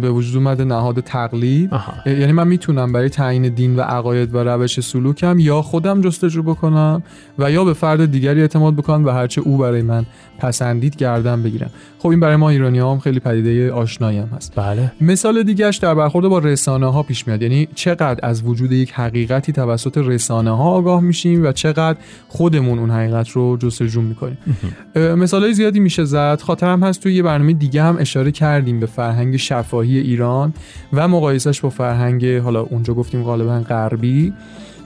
به 0.03 0.11
وجود 0.11 0.37
اومده 0.37 0.65
نهاد 0.65 1.01
تقلید. 1.01 1.71
یعنی 2.07 2.33
من 2.33 2.49
می‌تونم 2.49 2.93
برای 2.93 3.09
تعیین 3.09 3.49
دین 3.49 3.77
و 3.77 3.81
عقاید 3.81 4.35
و 4.35 4.39
روش 4.39 4.81
سلوکم 4.81 5.39
یا 5.39 5.63
خودم 5.63 6.01
جستجو 6.01 6.43
بکنم 6.43 7.03
و 7.39 7.51
یا 7.51 7.65
به 7.65 7.73
فرد 7.73 8.11
دیگری 8.11 8.41
اعتماد 8.41 8.75
بکنم 8.75 9.05
و 9.05 9.11
هرچه 9.11 9.41
او 9.41 9.59
برای 9.59 9.83
من 9.83 10.07
پسندید 10.39 10.97
گردن 10.97 11.43
بگیرم. 11.43 11.71
خب 11.99 12.09
این 12.09 12.21
برای 12.21 12.37
ما 12.37 12.51
ایرانی 12.51 12.79
هم 12.79 12.99
خیلی 12.99 13.21
پدیده 13.21 13.73
آشنایی 13.73 14.19
هم 14.19 14.29
هست. 14.37 14.53
بله. 14.57 14.93
مثال 15.01 15.43
دیگهش 15.43 15.77
در 15.77 15.95
برخورد 15.95 16.29
با 16.29 16.39
رسانه 16.39 16.93
ها 16.93 17.03
پیش 17.03 17.29
میاد. 17.29 17.43
یعنی 17.43 17.69
چقدر 17.75 18.21
از 18.23 18.43
وجود 18.43 18.73
یک 18.73 18.93
حقیقتی 18.93 19.53
توسط 19.53 19.99
رسانه 19.99 20.51
ها 20.51 20.65
آگاه 20.65 21.01
میشیم 21.01 21.45
و 21.47 21.53
چقدر 21.53 21.99
خودمون 22.29 22.79
اون 22.79 22.91
حقیقت 22.91 23.29
رو 23.29 23.57
جستجو 23.57 24.01
می‌کنیم. 24.01 24.39
مثال 24.97 25.53
زیادی 25.53 25.81
میشه 25.81 26.05
زد. 26.05 26.41
خاطرم 26.41 26.85
هست 26.85 27.03
توی 27.03 27.15
یه 27.15 27.23
برنامه 27.23 27.53
دیگه 27.53 27.83
هم 27.83 27.97
اشاره 28.01 28.31
کردیم 28.31 28.81
به 28.81 28.87
فرهنگ 28.87 29.37
شفاهی 29.77 29.99
ایران 29.99 30.55
و 30.93 31.09
مقایسش 31.09 31.61
با 31.61 31.71
فرهنگ 31.71 32.27
حالا 32.27 32.61
اونجا 32.61 32.95
گفتیم 32.95 33.23
غالبا 33.23 33.61
غربی. 33.61 34.33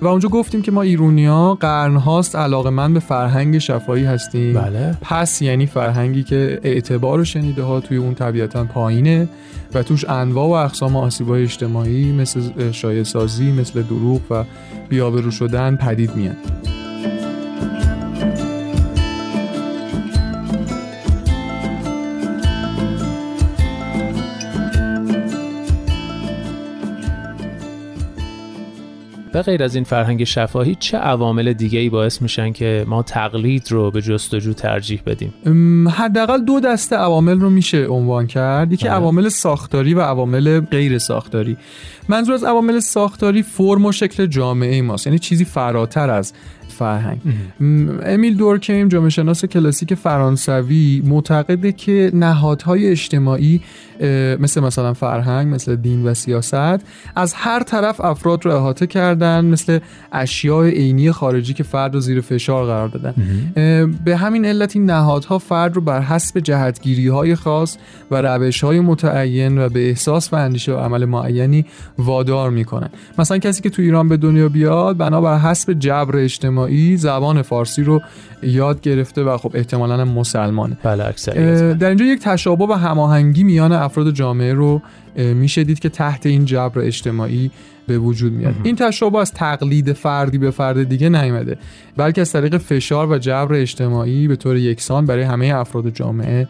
و 0.02 0.06
اونجا 0.06 0.28
گفتیم 0.28 0.62
که 0.62 0.72
ما 0.72 0.82
ایرونیا 0.82 1.54
قرن 1.60 1.96
هاست 1.96 2.36
علاقه 2.36 2.70
من 2.70 2.94
به 2.94 3.00
فرهنگ 3.00 3.58
شفاهی 3.58 4.04
هستیم. 4.04 4.54
بله. 4.54 4.96
پس 5.02 5.42
یعنی 5.42 5.66
فرهنگی 5.66 6.22
که 6.22 6.60
اعتبار 6.64 7.20
و 7.20 7.24
شنیده 7.24 7.62
ها 7.62 7.80
توی 7.80 7.96
اون 7.96 8.14
طبیعتا 8.14 8.64
پایینه 8.64 9.28
و 9.74 9.82
توش 9.82 10.04
انواع 10.04 10.48
و 10.48 10.50
اقسام 10.50 10.96
آسیبای 10.96 11.42
اجتماعی 11.42 12.12
مثل 12.12 12.72
شایع 12.72 13.02
سازی 13.02 13.52
مثل 13.52 13.82
دروغ 13.82 14.20
و 14.30 14.44
بیابرو 14.88 15.30
شدن 15.30 15.76
پدید 15.76 16.16
میاد. 16.16 16.36
به 29.32 29.42
غیر 29.42 29.62
از 29.62 29.74
این 29.74 29.84
فرهنگ 29.84 30.24
شفاهی 30.24 30.74
چه 30.74 30.98
عوامل 30.98 31.52
دیگه 31.52 31.78
ای 31.78 31.88
باعث 31.88 32.22
میشن 32.22 32.52
که 32.52 32.84
ما 32.88 33.02
تقلید 33.02 33.72
رو 33.72 33.90
به 33.90 34.02
جستجو 34.02 34.52
ترجیح 34.52 35.02
بدیم؟ 35.06 35.88
حداقل 35.88 36.44
دو 36.44 36.60
دسته 36.60 36.96
عوامل 36.96 37.40
رو 37.40 37.50
میشه 37.50 37.86
عنوان 37.86 38.26
کرد. 38.26 38.72
یکی 38.72 38.88
عوامل 38.88 39.28
ساختاری 39.28 39.94
و 39.94 40.00
عوامل 40.00 40.60
غیر 40.60 40.98
ساختاری. 40.98 41.56
منظور 42.08 42.34
از 42.34 42.44
عوامل 42.44 42.80
ساختاری 42.80 43.42
فرم 43.42 43.86
و 43.86 43.92
شکل 43.92 44.26
جامعه 44.26 44.82
ماست 44.82 45.06
یعنی 45.06 45.18
چیزی 45.18 45.44
فراتر 45.44 46.10
از 46.10 46.32
فرهنگ. 46.68 47.20
امیل 48.04 48.36
دورکیم 48.36 48.88
جامعه 48.88 49.10
شناس 49.10 49.44
کلاسیک 49.44 49.94
فرانسوی 49.94 51.02
معتقده 51.04 51.72
که 51.72 52.10
نهادهای 52.14 52.88
اجتماعی 52.88 53.60
مثل 54.40 54.60
مثلا 54.60 54.92
فرهنگ 54.92 55.54
مثل 55.54 55.76
دین 55.76 56.06
و 56.06 56.14
سیاست 56.14 56.80
از 57.16 57.34
هر 57.34 57.62
طرف 57.62 58.00
افراد 58.00 58.44
رو 58.44 58.54
احاطه 58.54 58.86
کردن 58.86 59.44
مثل 59.44 59.78
اشیاء 60.12 60.64
عینی 60.64 61.12
خارجی 61.12 61.54
که 61.54 61.62
فرد 61.62 61.94
رو 61.94 62.00
زیر 62.00 62.20
فشار 62.20 62.66
قرار 62.66 62.88
دادن. 62.88 63.14
به 64.04 64.16
همین 64.16 64.44
علت 64.44 64.76
این 64.76 64.90
نهادها 64.90 65.38
فرد 65.38 65.74
رو 65.74 65.80
بر 65.80 66.00
حسب 66.00 66.40
جهتگیری 66.40 67.08
های 67.08 67.34
خاص 67.34 67.76
و 68.10 68.22
روش 68.22 68.64
های 68.64 68.80
متعین 68.80 69.58
و 69.58 69.68
به 69.68 69.88
احساس 69.88 70.32
و 70.32 70.36
اندیشه 70.36 70.72
و 70.72 70.76
عمل 70.76 71.04
معینی 71.04 71.66
وادار 71.98 72.50
می‌کنن. 72.50 72.88
مثلا 73.18 73.38
کسی 73.38 73.62
که 73.62 73.70
تو 73.70 73.82
ایران 73.82 74.08
به 74.08 74.16
دنیا 74.16 74.48
بیاد 74.48 74.96
بنابر 74.96 75.38
حسب 75.38 75.72
جبر 75.72 76.16
اجتماعی 76.16 76.96
زبان 76.96 77.42
فارسی 77.42 77.82
رو 77.82 78.00
یاد 78.42 78.80
گرفته 78.80 79.22
و 79.22 79.36
خب 79.36 79.52
احتمالا 79.54 80.04
مسلمانه. 80.04 80.76
بله 80.82 81.14
در 81.74 81.88
اینجا 81.88 82.04
یک 82.04 82.20
تشابه 82.20 82.66
و 82.66 82.72
هماهنگی 82.72 83.44
میان 83.44 83.72
افراد 83.90 84.10
جامعه 84.10 84.54
رو 84.54 84.82
میشه 85.16 85.64
دید 85.64 85.78
که 85.78 85.88
تحت 85.88 86.26
این 86.26 86.44
جبر 86.44 86.80
اجتماعی 86.80 87.50
به 87.86 87.98
وجود 87.98 88.32
میاد. 88.32 88.54
این 88.62 88.76
تشابه 88.76 89.18
از 89.18 89.32
تقلید 89.32 89.92
فردی 89.92 90.38
به 90.38 90.50
فرد 90.50 90.88
دیگه 90.88 91.08
نیامده 91.08 91.58
بلکه 91.96 92.20
از 92.20 92.32
طریق 92.32 92.56
فشار 92.56 93.10
و 93.10 93.18
جبر 93.18 93.54
اجتماعی 93.54 94.28
به 94.28 94.36
طور 94.36 94.56
یکسان 94.56 95.06
برای 95.06 95.22
همه 95.22 95.46
افراد 95.54 95.88
جامعه 95.88 96.48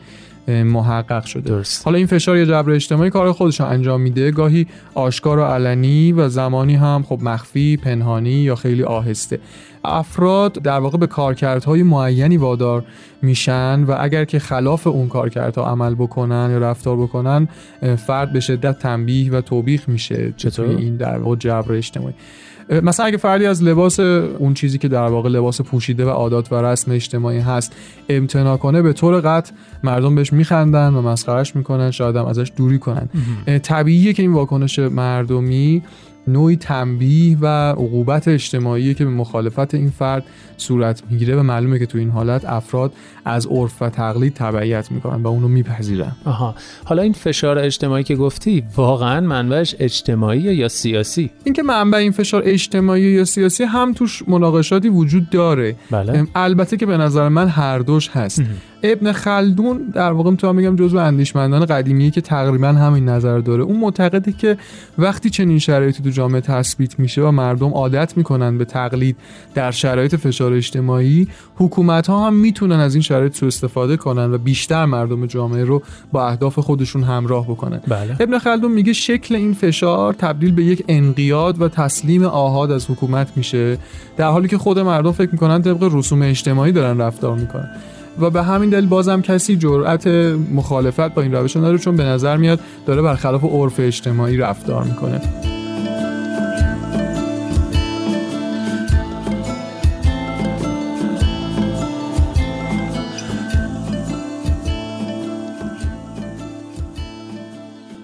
محقق 0.48 1.24
شده. 1.24 1.50
درست. 1.50 1.84
حالا 1.84 1.98
این 1.98 2.06
فشار 2.06 2.36
یا 2.36 2.44
جبر 2.44 2.70
اجتماعی 2.70 3.10
کار 3.10 3.32
خودش 3.32 3.60
انجام 3.60 4.00
میده. 4.00 4.30
گاهی 4.30 4.66
آشکار 4.94 5.38
و 5.38 5.42
علنی 5.42 6.12
و 6.12 6.28
زمانی 6.28 6.74
هم 6.74 7.04
خب 7.08 7.18
مخفی 7.22 7.76
پنهانی 7.76 8.30
یا 8.30 8.54
خیلی 8.54 8.82
آهسته. 8.82 9.40
افراد 9.84 10.52
در 10.52 10.78
واقع 10.78 10.98
به 10.98 11.06
کارکردهای 11.06 11.82
معینی 11.82 12.36
وادار 12.36 12.84
میشن 13.22 13.84
و 13.84 13.96
اگر 14.00 14.24
که 14.24 14.38
خلاف 14.38 14.86
اون 14.86 15.08
کارکردها 15.08 15.66
عمل 15.66 15.94
بکنن 15.94 16.48
یا 16.50 16.58
رفتار 16.58 16.96
بکنن 16.96 17.48
فرد 18.06 18.32
به 18.32 18.40
شدت 18.40 18.78
تنبیه 18.78 19.32
و 19.32 19.40
توبیخ 19.40 19.88
میشه 19.88 20.34
چطور؟ 20.36 20.66
این 20.66 20.96
در 20.96 21.18
واقع 21.18 21.36
جبر 21.36 21.72
اجتماعی. 21.72 22.14
مثلا 22.82 23.06
اگه 23.06 23.16
فردی 23.16 23.46
از 23.46 23.62
لباس 23.62 24.00
اون 24.00 24.54
چیزی 24.54 24.78
که 24.78 24.88
در 24.88 25.06
واقع 25.06 25.28
لباس 25.28 25.60
پوشیده 25.60 26.04
و 26.04 26.08
عادات 26.08 26.52
و 26.52 26.54
رسم 26.54 26.92
اجتماعی 26.92 27.38
هست 27.38 27.76
امتنا 28.08 28.56
کنه 28.56 28.82
به 28.82 28.92
طور 28.92 29.20
قطع 29.20 29.52
مردم 29.84 30.14
بهش 30.14 30.32
میخندن 30.32 30.94
و 30.94 31.02
مسخرش 31.02 31.56
می‌کنن 31.56 31.90
شاید 31.90 32.16
هم 32.16 32.26
ازش 32.26 32.52
دوری 32.56 32.78
کنن. 32.78 33.08
طبیعیه 33.62 34.12
که 34.12 34.22
این 34.22 34.32
واکنش 34.32 34.78
مردمی 34.78 35.82
نوعی 36.26 36.56
تنبیه 36.56 37.38
و 37.40 37.46
عقوبت 37.72 38.28
اجتماعی 38.28 38.94
که 38.94 39.04
به 39.04 39.10
مخالفت 39.10 39.74
این 39.74 39.90
فرد 39.90 40.24
صورت 40.56 41.02
می‌گیره 41.10 41.36
و 41.36 41.42
معلومه 41.42 41.78
که 41.78 41.86
تو 41.86 41.98
این 41.98 42.10
حالت 42.10 42.44
افراد 42.44 42.92
از 43.24 43.46
عرف 43.46 43.82
و 43.82 43.90
تقلید 43.90 44.34
تبعیت 44.34 44.92
می‌کنن 44.92 45.22
و 45.22 45.28
اونو 45.28 45.48
میپذیرن. 45.48 46.12
آها. 46.24 46.54
حالا 46.84 47.02
این 47.02 47.12
فشار 47.12 47.58
اجتماعی 47.58 48.04
که 48.04 48.16
گفتی 48.16 48.64
واقعا 48.76 49.20
منبعش 49.20 49.74
اجتماعی 49.78 50.40
یا 50.40 50.68
سیاسی؟ 50.68 51.30
اینکه 51.44 51.62
منبع 51.62 51.98
این 51.98 52.12
فشار 52.12 52.42
اجتماعی 52.44 53.02
یا 53.02 53.24
سیاسی 53.24 53.64
هم 53.64 53.92
توش 53.92 54.22
مناقشاتی 54.28 54.88
وجود 54.88 55.30
داره. 55.30 55.76
بله. 55.90 56.26
البته 56.34 56.76
که 56.76 56.86
به 56.86 56.96
نظر 56.96 57.28
من 57.28 57.48
هر 57.48 57.78
دوش 57.78 58.08
هست. 58.08 58.42
ابن 58.82 59.12
خلدون 59.12 59.78
در 59.94 60.12
واقع 60.12 60.30
می‌تونم 60.30 60.56
بگم 60.56 60.76
جزو 60.76 60.98
اندیشمندان 60.98 61.64
قدیمیه 61.64 62.10
که 62.10 62.20
تقریبا 62.20 62.68
همین 62.68 63.08
نظر 63.08 63.38
داره. 63.38 63.62
اون 63.62 63.76
معتقده 63.76 64.32
که 64.32 64.56
وقتی 64.98 65.30
چنین 65.30 65.58
شرایطی 65.58 66.02
تو 66.02 66.10
جامعه 66.10 66.40
تثبیت 66.40 66.98
میشه 66.98 67.22
و 67.22 67.30
مردم 67.30 67.70
عادت 67.70 68.16
می‌کنن 68.16 68.58
به 68.58 68.64
تقلید 68.64 69.16
در 69.54 69.70
شرایط 69.70 70.14
فشار 70.14 70.52
اجتماعی 70.52 71.28
حکومت 71.56 72.06
ها 72.06 72.26
هم 72.26 72.34
می‌تونن 72.34 72.80
از 72.80 72.94
این 72.94 73.02
شرایط 73.02 73.36
سوء 73.36 73.46
استفاده 73.46 73.96
کنن 73.96 74.32
و 74.32 74.38
بیشتر 74.38 74.84
مردم 74.84 75.26
جامعه 75.26 75.64
رو 75.64 75.82
با 76.12 76.28
اهداف 76.28 76.58
خودشون 76.58 77.02
همراه 77.02 77.44
بکنن. 77.44 77.80
بله. 77.88 78.16
ابن 78.20 78.38
خلدون 78.38 78.72
میگه 78.72 78.92
شکل 78.92 79.34
این 79.34 79.54
فشار 79.54 80.12
تبدیل 80.14 80.52
به 80.52 80.64
یک 80.64 80.84
انقیاد 80.88 81.62
و 81.62 81.68
تسلیم 81.68 82.24
آهاد 82.24 82.70
از 82.70 82.90
حکومت 82.90 83.28
میشه 83.36 83.78
در 84.16 84.28
حالی 84.28 84.48
که 84.48 84.58
خود 84.58 84.78
مردم 84.78 85.12
فکر 85.12 85.30
می‌کنن 85.32 85.62
طبق 85.62 85.90
رسوم 85.92 86.22
اجتماعی 86.22 86.72
دارن 86.72 87.00
رفتار 87.00 87.38
می‌کنن. 87.38 87.68
و 88.18 88.30
به 88.30 88.42
همین 88.42 88.70
دلیل 88.70 88.86
بازم 88.86 89.22
کسی 89.22 89.56
جرأت 89.56 90.06
مخالفت 90.54 91.14
با 91.14 91.22
این 91.22 91.34
روش 91.34 91.56
نداره 91.56 91.78
چون 91.78 91.96
به 91.96 92.04
نظر 92.04 92.36
میاد 92.36 92.60
داره 92.86 93.02
برخلاف 93.02 93.44
عرف 93.44 93.80
اجتماعی 93.80 94.36
رفتار 94.36 94.84
می‌کنه. 94.84 95.20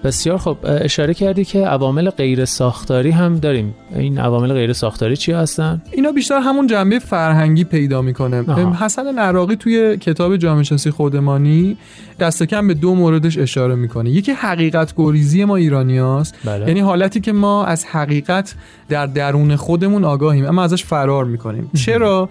بسیار 0.07 0.37
خب 0.37 0.57
اشاره 0.63 1.13
کردی 1.13 1.45
که 1.45 1.65
عوامل 1.65 2.09
غیر 2.09 2.45
ساختاری 2.45 3.11
هم 3.11 3.35
داریم. 3.35 3.75
این 3.95 4.19
عوامل 4.19 4.53
غیر 4.53 4.73
ساختاری 4.73 5.17
چی 5.17 5.31
هستن؟ 5.31 5.81
اینا 5.91 6.11
بیشتر 6.11 6.39
همون 6.39 6.67
جنبه 6.67 6.99
فرهنگی 6.99 7.63
پیدا 7.63 8.01
می‌کنه. 8.01 8.43
حسن 8.75 9.11
نراقی 9.11 9.55
توی 9.55 9.97
کتاب 9.97 10.37
جامعه 10.37 10.63
شناسی 10.63 10.91
خودمانی 10.91 11.77
دست 12.19 12.43
کم 12.43 12.67
به 12.67 12.73
دو 12.73 12.95
موردش 12.95 13.37
اشاره 13.37 13.75
می‌کنه. 13.75 14.09
یکی 14.09 14.31
حقیقت 14.31 14.93
گریزی 14.97 15.45
ما 15.45 15.55
ایرانیاست. 15.55 16.35
بله. 16.45 16.67
یعنی 16.67 16.79
حالتی 16.79 17.19
که 17.19 17.31
ما 17.31 17.65
از 17.65 17.85
حقیقت 17.85 18.55
در 18.89 19.05
درون 19.05 19.55
خودمون 19.55 20.03
آگاهیم 20.03 20.45
اما 20.45 20.63
ازش 20.63 20.83
فرار 20.83 21.25
می‌کنیم. 21.25 21.71
چرا؟ 21.75 22.29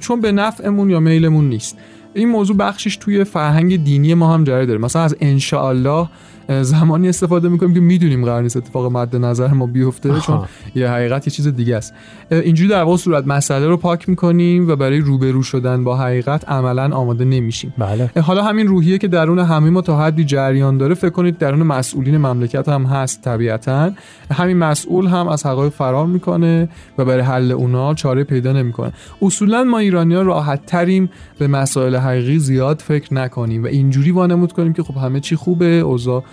چون 0.00 0.20
به 0.20 0.32
نفعمون 0.32 0.90
یا 0.90 1.00
میلمون 1.00 1.48
نیست. 1.48 1.78
این 2.14 2.28
موضوع 2.28 2.56
بخشش 2.56 2.96
توی 2.96 3.24
فرهنگ 3.24 3.84
دینی 3.84 4.14
ما 4.14 4.34
هم 4.34 4.44
جاری 4.44 4.66
داره. 4.66 4.78
مثلا 4.78 5.02
از 5.02 5.16
انشاءالله 5.20 6.08
زمانی 6.48 7.08
استفاده 7.08 7.48
می‌کنیم 7.48 7.74
که 7.74 7.80
می‌دونیم 7.80 8.24
قرار 8.24 8.42
نیست 8.42 8.56
اتفاق 8.56 8.92
مد 8.92 9.16
نظر 9.16 9.48
ما 9.48 9.66
بیفته 9.66 10.20
چون 10.20 10.44
یه 10.74 10.90
حقیقت 10.90 11.26
یه 11.26 11.32
چیز 11.32 11.48
دیگه 11.48 11.76
است. 11.76 11.94
اینجوری 12.30 12.70
در 12.70 12.82
واقع 12.82 12.96
صورت 12.96 13.26
مسئله 13.26 13.66
رو 13.66 13.76
پاک 13.76 14.08
می‌کنیم 14.08 14.68
و 14.68 14.76
برای 14.76 14.98
روبرو 14.98 15.42
شدن 15.42 15.84
با 15.84 15.96
حقیقت 15.96 16.48
عملا 16.48 16.96
آماده 16.96 17.24
نمیشیم. 17.24 17.74
بله. 17.78 18.10
حالا 18.22 18.44
همین 18.44 18.66
روحیه 18.66 18.98
که 18.98 19.08
درون 19.08 19.38
همه 19.38 19.70
ما 19.70 19.80
تا 19.80 19.98
حدی 19.98 20.24
جریان 20.24 20.78
داره 20.78 20.94
فکر 20.94 21.10
کنید 21.10 21.38
درون 21.38 21.62
مسئولین 21.62 22.16
مملکت 22.16 22.68
هم 22.68 22.84
هست 22.84 23.22
طبیعتا. 23.22 23.90
همین 24.30 24.56
مسئول 24.56 25.06
هم 25.06 25.28
از 25.28 25.46
حقایق 25.46 25.72
فرار 25.72 26.06
می‌کنه 26.06 26.68
و 26.98 27.04
برای 27.04 27.20
حل 27.22 27.52
اونا 27.52 27.94
چاره 27.94 28.24
پیدا 28.24 28.52
نمی‌کنه. 28.52 28.92
اصولا 29.22 29.64
ما 29.64 29.78
ایرانی‌ها 29.78 30.22
راحت 30.22 30.66
تریم 30.66 31.10
به 31.38 31.46
مسائل 31.46 31.96
حقیقی 31.96 32.38
زیاد 32.38 32.80
فکر 32.80 33.14
نکنیم 33.14 33.64
و 33.64 33.66
اینجوری 33.66 34.10
وانمود 34.10 34.52
کنیم 34.52 34.72
که 34.72 34.82
خب 34.82 34.96
همه 34.96 35.20
چی 35.20 35.36
خوبه 35.36 35.66
اوضاع 35.66 36.24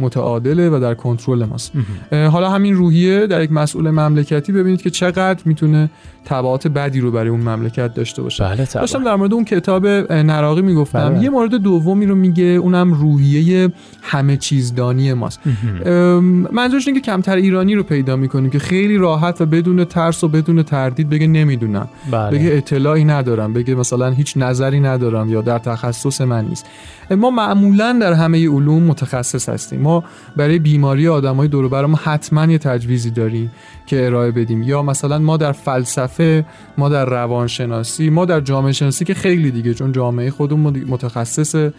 متعادله 0.00 0.70
و 0.70 0.80
در 0.80 0.94
کنترل 0.94 1.44
ماست. 1.44 1.72
حالا 2.12 2.50
همین 2.50 2.74
روحیه 2.74 3.26
در 3.26 3.42
یک 3.42 3.52
مسئول 3.52 3.90
مملکتی 3.90 4.52
ببینید 4.52 4.82
که 4.82 4.90
چقدر 4.90 5.42
می‌تونه 5.44 5.90
تبعات 6.24 6.68
بدی 6.68 7.00
رو 7.00 7.10
برای 7.10 7.28
اون 7.28 7.40
مملکت 7.40 7.94
داشته 7.94 8.22
باشه. 8.22 8.44
بله 8.44 8.68
داشتم 8.74 9.04
در 9.04 9.16
مورد 9.16 9.34
اون 9.34 9.44
کتاب 9.44 9.86
نراقی 10.12 10.62
می‌گفتم. 10.62 11.08
بله. 11.08 11.22
یه 11.22 11.30
مورد 11.30 11.54
دومی 11.54 12.06
رو 12.06 12.14
میگه 12.14 12.44
اونم 12.44 12.92
روحیه 12.92 13.72
همه 14.02 14.36
چیزدانی 14.36 15.12
ماست. 15.12 15.40
منظورش 16.52 16.88
اینه 16.88 17.00
که 17.00 17.06
کمتر 17.06 17.36
ایرانی 17.36 17.74
رو 17.74 17.82
پیدا 17.82 18.16
می‌کنیم 18.16 18.50
که 18.50 18.58
خیلی 18.58 18.96
راحت 18.96 19.40
و 19.40 19.46
بدون 19.46 19.84
ترس 19.84 20.24
و 20.24 20.28
بدون 20.28 20.62
تردید 20.62 21.10
بگه 21.10 21.26
نمی‌دونم. 21.26 21.88
بله. 22.10 22.38
بگه 22.38 22.50
اطلاعی 22.56 23.04
ندارم. 23.04 23.52
بگه 23.52 23.74
مثلا 23.74 24.10
هیچ 24.10 24.36
نظری 24.36 24.80
ندارم 24.80 25.30
یا 25.30 25.40
در 25.40 25.58
تخصص 25.58 26.20
من 26.20 26.44
نیست. 26.44 26.66
ما 27.10 27.30
معمولا 27.30 27.98
در 28.00 28.12
همه 28.12 28.48
علوم 28.48 28.82
متخصص 28.82 29.48
هستیم. 29.48 29.80
ما 29.90 30.04
برای 30.36 30.58
بیماری 30.58 31.08
آدمای 31.08 31.48
دور 31.48 31.64
و 31.84 31.88
ما 31.88 31.98
حتما 32.02 32.52
یه 32.52 32.58
تجویزی 32.58 33.10
داریم 33.10 33.50
که 33.86 34.06
ارائه 34.06 34.30
بدیم. 34.30 34.62
یا 34.62 34.82
مثلا 34.82 35.18
ما 35.18 35.36
در 35.36 35.52
فلسفه 35.52 36.44
ما 36.78 36.88
در 36.88 37.04
روانشناسی 37.04 38.10
ما 38.10 38.24
در 38.24 38.40
جامعه 38.40 38.72
شناسی 38.72 39.04
که 39.04 39.14
خیلی 39.14 39.50
دیگه 39.50 39.74
چون 39.74 39.92
جامعه 39.92 40.30
خودمون 40.30 40.84
متخصص 40.88 41.70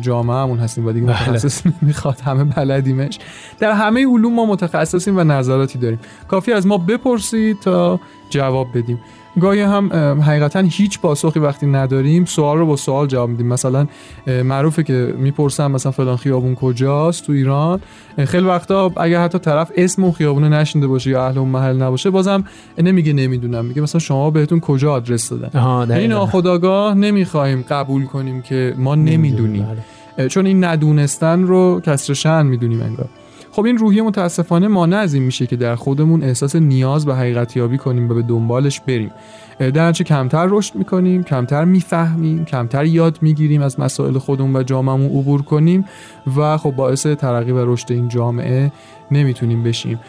جامعه 0.00 0.36
همون 0.36 0.58
هستیم 0.58 0.86
و 0.86 0.92
دیگه 0.92 1.06
متخصص 1.06 1.62
نمی‌خواد 1.82 2.20
همه 2.20 2.44
بلدیمش. 2.44 3.18
در 3.58 3.72
همه 3.72 4.06
علوم 4.06 4.34
ما 4.34 4.46
متخصصیم 4.46 5.16
و 5.16 5.24
نظراتی 5.24 5.78
داریم. 5.78 5.98
کافی 6.28 6.52
از 6.52 6.66
ما 6.66 6.78
بپرسید 6.78 7.60
تا 7.60 8.00
جواب 8.30 8.68
بدیم. 8.74 8.98
گاهی 9.40 9.60
هم 9.60 9.88
حقیقتا 10.22 10.60
هیچ 10.60 11.00
پاسخی 11.00 11.40
وقتی 11.40 11.66
نداریم 11.66 12.24
سوال 12.24 12.58
رو 12.58 12.66
با 12.66 12.76
سوال 12.76 13.06
جواب 13.06 13.28
میدیم. 13.30 13.46
مثلا 13.46 13.86
معروفه 14.26 14.82
که 14.82 15.14
می‌پرسم 15.18 15.70
مثلا 15.70 15.92
فلان 15.92 16.16
خیابون 16.16 16.54
کجاست 16.54 17.26
تو 17.26 17.32
ایران. 17.32 17.80
خیلی 18.24 18.46
وقتا 18.46 18.92
اگر 18.96 19.22
حتی 19.22 19.38
طرف 19.38 19.72
اسم 19.76 20.04
اون 20.04 20.12
خیابون 20.12 20.44
نشنده 20.44 20.86
باشه 20.86 21.10
یا 21.10 21.26
اهل 21.26 21.38
اون 21.38 21.48
محل 21.48 21.82
نباشه 21.82 22.10
بازم 22.10 22.44
نمیگه 22.78 23.12
نمی‌دونم. 23.12 23.64
میگه 23.64 23.82
مثلا 23.82 23.98
شما 23.98 24.30
بهتون 24.30 24.60
کجا 24.60 24.92
آدرس 24.92 25.32
دادن؟ 25.32 25.90
این 25.92 26.10
ناخداگاه 26.10 26.94
نمی‌خوایم 26.94 27.64
قبول 27.70 28.04
کنیم 28.04 28.42
که 28.42 28.74
ما 28.78 28.94
نمی‌دونیم. 28.94 29.66
بله. 30.16 30.28
چون 30.28 30.46
این 30.46 30.64
ندونستن 30.64 31.42
رو 31.42 31.80
کسر 31.86 32.14
شن 32.14 32.46
می‌دونیم 32.46 32.82
انگار. 32.82 33.08
خب 33.56 33.64
این 33.64 33.78
روحیه 33.78 34.02
متاسفانه 34.02 34.68
مانع 34.68 34.96
از 34.96 35.14
این 35.14 35.22
میشه 35.22 35.46
که 35.46 35.56
در 35.56 35.74
خودمون 35.74 36.22
احساس 36.22 36.56
نیاز 36.56 37.06
به 37.06 37.14
حقیقت 37.14 37.56
یابی 37.56 37.78
کنیم 37.78 38.10
و 38.10 38.14
به 38.14 38.22
دنبالش 38.22 38.80
بریم. 38.80 39.10
در 39.58 39.92
کمتر 39.92 40.46
رشد 40.50 40.74
می‌کنیم 40.74 41.22
کمتر 41.22 41.64
می‌فهمیم 41.64 42.44
کمتر 42.44 42.84
یاد 42.84 43.18
می‌گیریم 43.22 43.62
از 43.62 43.80
مسائل 43.80 44.18
خودمون 44.18 44.56
و 44.56 44.62
جامعمون 44.62 45.06
عبور 45.06 45.42
کنیم 45.42 45.84
و 46.36 46.56
خب 46.56 46.70
باعث 46.70 47.06
ترقی 47.06 47.52
و 47.52 47.72
رشد 47.72 47.92
این 47.92 48.08
جامعه 48.08 48.72
نمی‌تونیم 49.10 49.62
بشیم. 49.62 50.00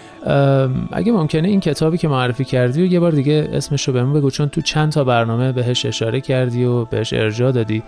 اگه 0.92 1.12
ممکنه 1.12 1.48
این 1.48 1.60
کتابی 1.60 1.98
که 1.98 2.08
معرفی 2.08 2.46
کردی 2.46 2.82
و 2.82 2.86
یه 2.86 3.00
بار 3.00 3.12
دیگه 3.12 3.50
اسمش 3.54 3.88
رو 3.88 3.94
بهمون 3.94 4.14
بگو 4.14 4.30
چون 4.30 4.50
تو 4.50 4.62
چند 4.62 4.92
تا 4.92 5.04
برنامه 5.04 5.52
بهش 5.52 5.86
اشاره 5.86 6.22
کردی 6.22 6.64
و 6.64 6.86
بهش 6.86 7.14
ارجاع 7.14 7.52
دادی. 7.52 7.84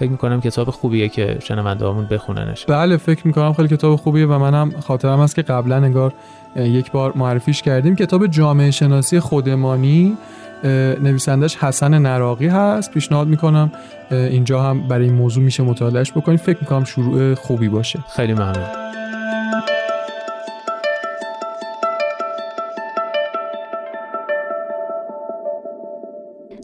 فکر 0.00 0.10
می‌کنم 0.10 0.40
کتاب 0.40 0.70
خوبیه 0.70 1.08
که 1.08 1.36
شنوندهامون 1.40 2.06
بخوننش. 2.06 2.64
بله 2.64 2.96
فکر 2.96 3.26
می‌کنم 3.26 3.52
خیلی 3.52 3.68
کتاب 3.68 3.96
خوبیه 3.96 4.26
و 4.26 4.38
منم 4.38 4.72
خاطرم 4.80 5.20
هست 5.20 5.34
که 5.34 5.42
قبلا 5.42 5.76
انگار 5.76 6.12
یک 6.56 6.92
بار 6.92 7.12
معرفیش 7.16 7.62
کردیم. 7.62 7.96
کتاب 7.96 8.26
جامعه 8.26 8.70
شناسی 8.70 9.20
خودمانی 9.20 10.16
نویسندش 11.02 11.56
حسن 11.56 11.98
نراقی 11.98 12.48
هست. 12.48 12.90
پیشنهاد 12.90 13.28
می‌کنم 13.28 13.72
اینجا 14.10 14.62
هم 14.62 14.88
برای 14.88 15.04
این 15.04 15.14
موضوع 15.14 15.44
میشه 15.44 15.62
مطالعهش 15.62 16.12
بکنیم 16.12 16.38
فکر 16.38 16.58
می‌کنم 16.60 16.84
شروع 16.84 17.34
خوبی 17.34 17.68
باشه. 17.68 17.98
خیلی 18.16 18.34
ممنون. 18.34 18.89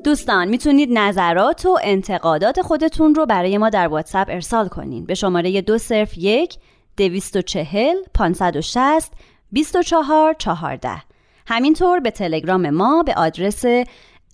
دوستان 0.07 0.49
می‌تونید 0.49 0.89
نظرات 0.93 1.67
و 1.67 1.79
انتقادات 1.83 2.63
خودتون 2.63 3.15
رو 3.15 3.27
برای 3.27 3.59
ما 3.59 3.71
در 3.71 3.89
واتساپ 3.89 4.29
ارسال 4.31 4.69
کنین. 4.69 5.07
به 5.07 5.15
شماره 5.15 5.61
دو 5.61 5.79
صرف 5.79 6.19
یک 6.19 6.57
دویست 6.97 7.37
و 7.37 7.43
چهل 7.43 7.97
پانصد 8.15 8.57
و 8.57 8.61
شست 8.61 9.13
بیست 9.53 9.77
و 9.77 9.83
چهار 9.83 10.35
چهارده. 10.39 11.03
همینطور 11.47 12.01
به 12.01 12.11
تلگرام 12.11 12.71
ما 12.71 13.03
به 13.03 13.15
آدرس 13.15 13.65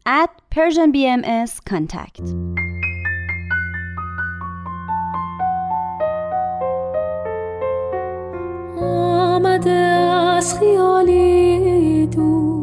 at 0.09 0.31
persianbms 0.55 1.51
contact 1.71 2.35
آمده 8.81 9.71
از 9.71 10.59
خیالی 10.59 12.07
دور. 12.07 12.62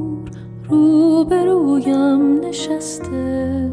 روبرویم 0.70 2.46
نشسته. 2.46 3.70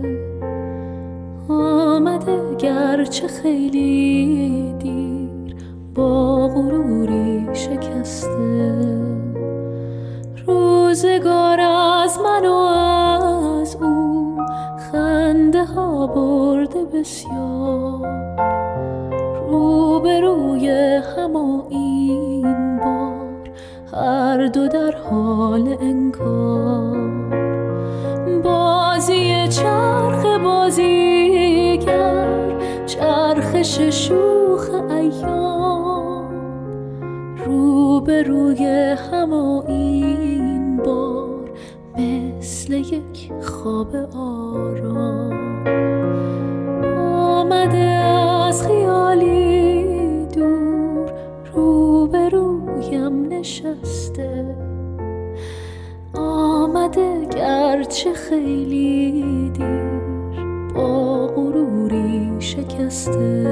آمده 1.49 2.55
گرچه 2.59 3.27
خیلی 3.27 4.75
دیر 4.79 5.57
با 5.95 6.49
غروری 6.49 7.49
شکسته. 7.53 8.75
روزگار 10.47 11.61
از 11.61 12.19
من 12.19 12.47
و 12.47 12.53
از 12.53 13.77
او 13.83 14.39
خنده 14.93 15.65
ها 15.65 16.07
برده 16.07 16.85
بسیار. 16.85 18.27
روبروی 19.51 20.69
هم 21.17 21.37
این 21.69 22.66
هر 23.97 24.47
دو 24.47 24.69
در 24.69 24.95
حال 25.11 25.77
انکار. 25.81 26.97
بازی 28.45 29.49
چرخ 29.49 30.27
بازیگر 30.45 31.87
چرخش 32.87 33.81
شوخ 33.81 34.71
ایام. 34.91 36.27
روبروی 37.47 38.65
هم 39.13 39.33
و 39.33 39.63
این 39.69 40.57
مثل 42.47 42.75
یک 42.75 43.33
خواب 43.43 43.97
آرام. 44.17 45.67
آمده 46.99 47.79
از 47.79 48.67
خیالی 48.67 49.56
روبرویم 52.87 53.33
نشسته. 53.33 54.57
آمده 56.15 57.25
گرچه 57.37 58.13
خیلی 58.13 59.51
دیر 59.55 60.01
با 60.75 61.27
غروری 61.27 62.31
شکسته. 62.39 63.45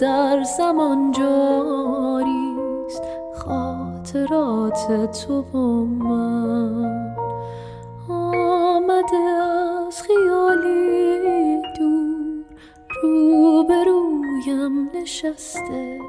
در 0.00 0.42
زمان 0.42 1.12
جاریست 1.12 3.02
خاطرات 3.34 5.10
تو 5.20 5.42
و 5.42 5.84
من. 5.84 7.16
آمده 8.08 9.16
از 9.16 10.02
خیالی 10.02 11.62
دور 11.78 12.44
روبرویم 13.02 14.90
نشسته. 14.94 16.00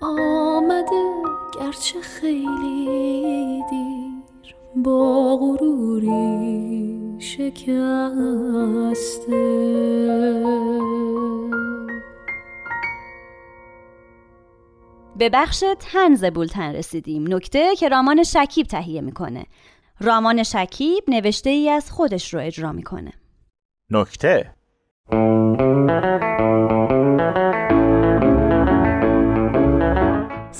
آمده 0.00 1.04
گرچه 1.60 2.00
خیلی 2.00 3.62
دیر 3.70 4.54
با 4.76 5.36
غروری 5.36 7.16
شکسته. 7.18 8.54
به 15.24 15.30
بخش 15.30 15.64
تنز 15.80 16.24
بولتن 16.24 16.74
رسیدیم. 16.74 17.34
نکته 17.34 17.76
که 17.76 17.88
رامان 17.88 18.22
شکیب 18.22 18.66
تهیه 18.66 19.00
می‌کنه. 19.00 19.46
رامان 20.00 20.42
شکیب 20.42 21.04
نوشته 21.08 21.50
ای 21.50 21.70
از 21.70 21.90
خودش 21.90 22.34
رو 22.34 22.40
اجرا 22.40 22.72
می‌کنه. 22.72 23.12
نکته. 23.90 24.54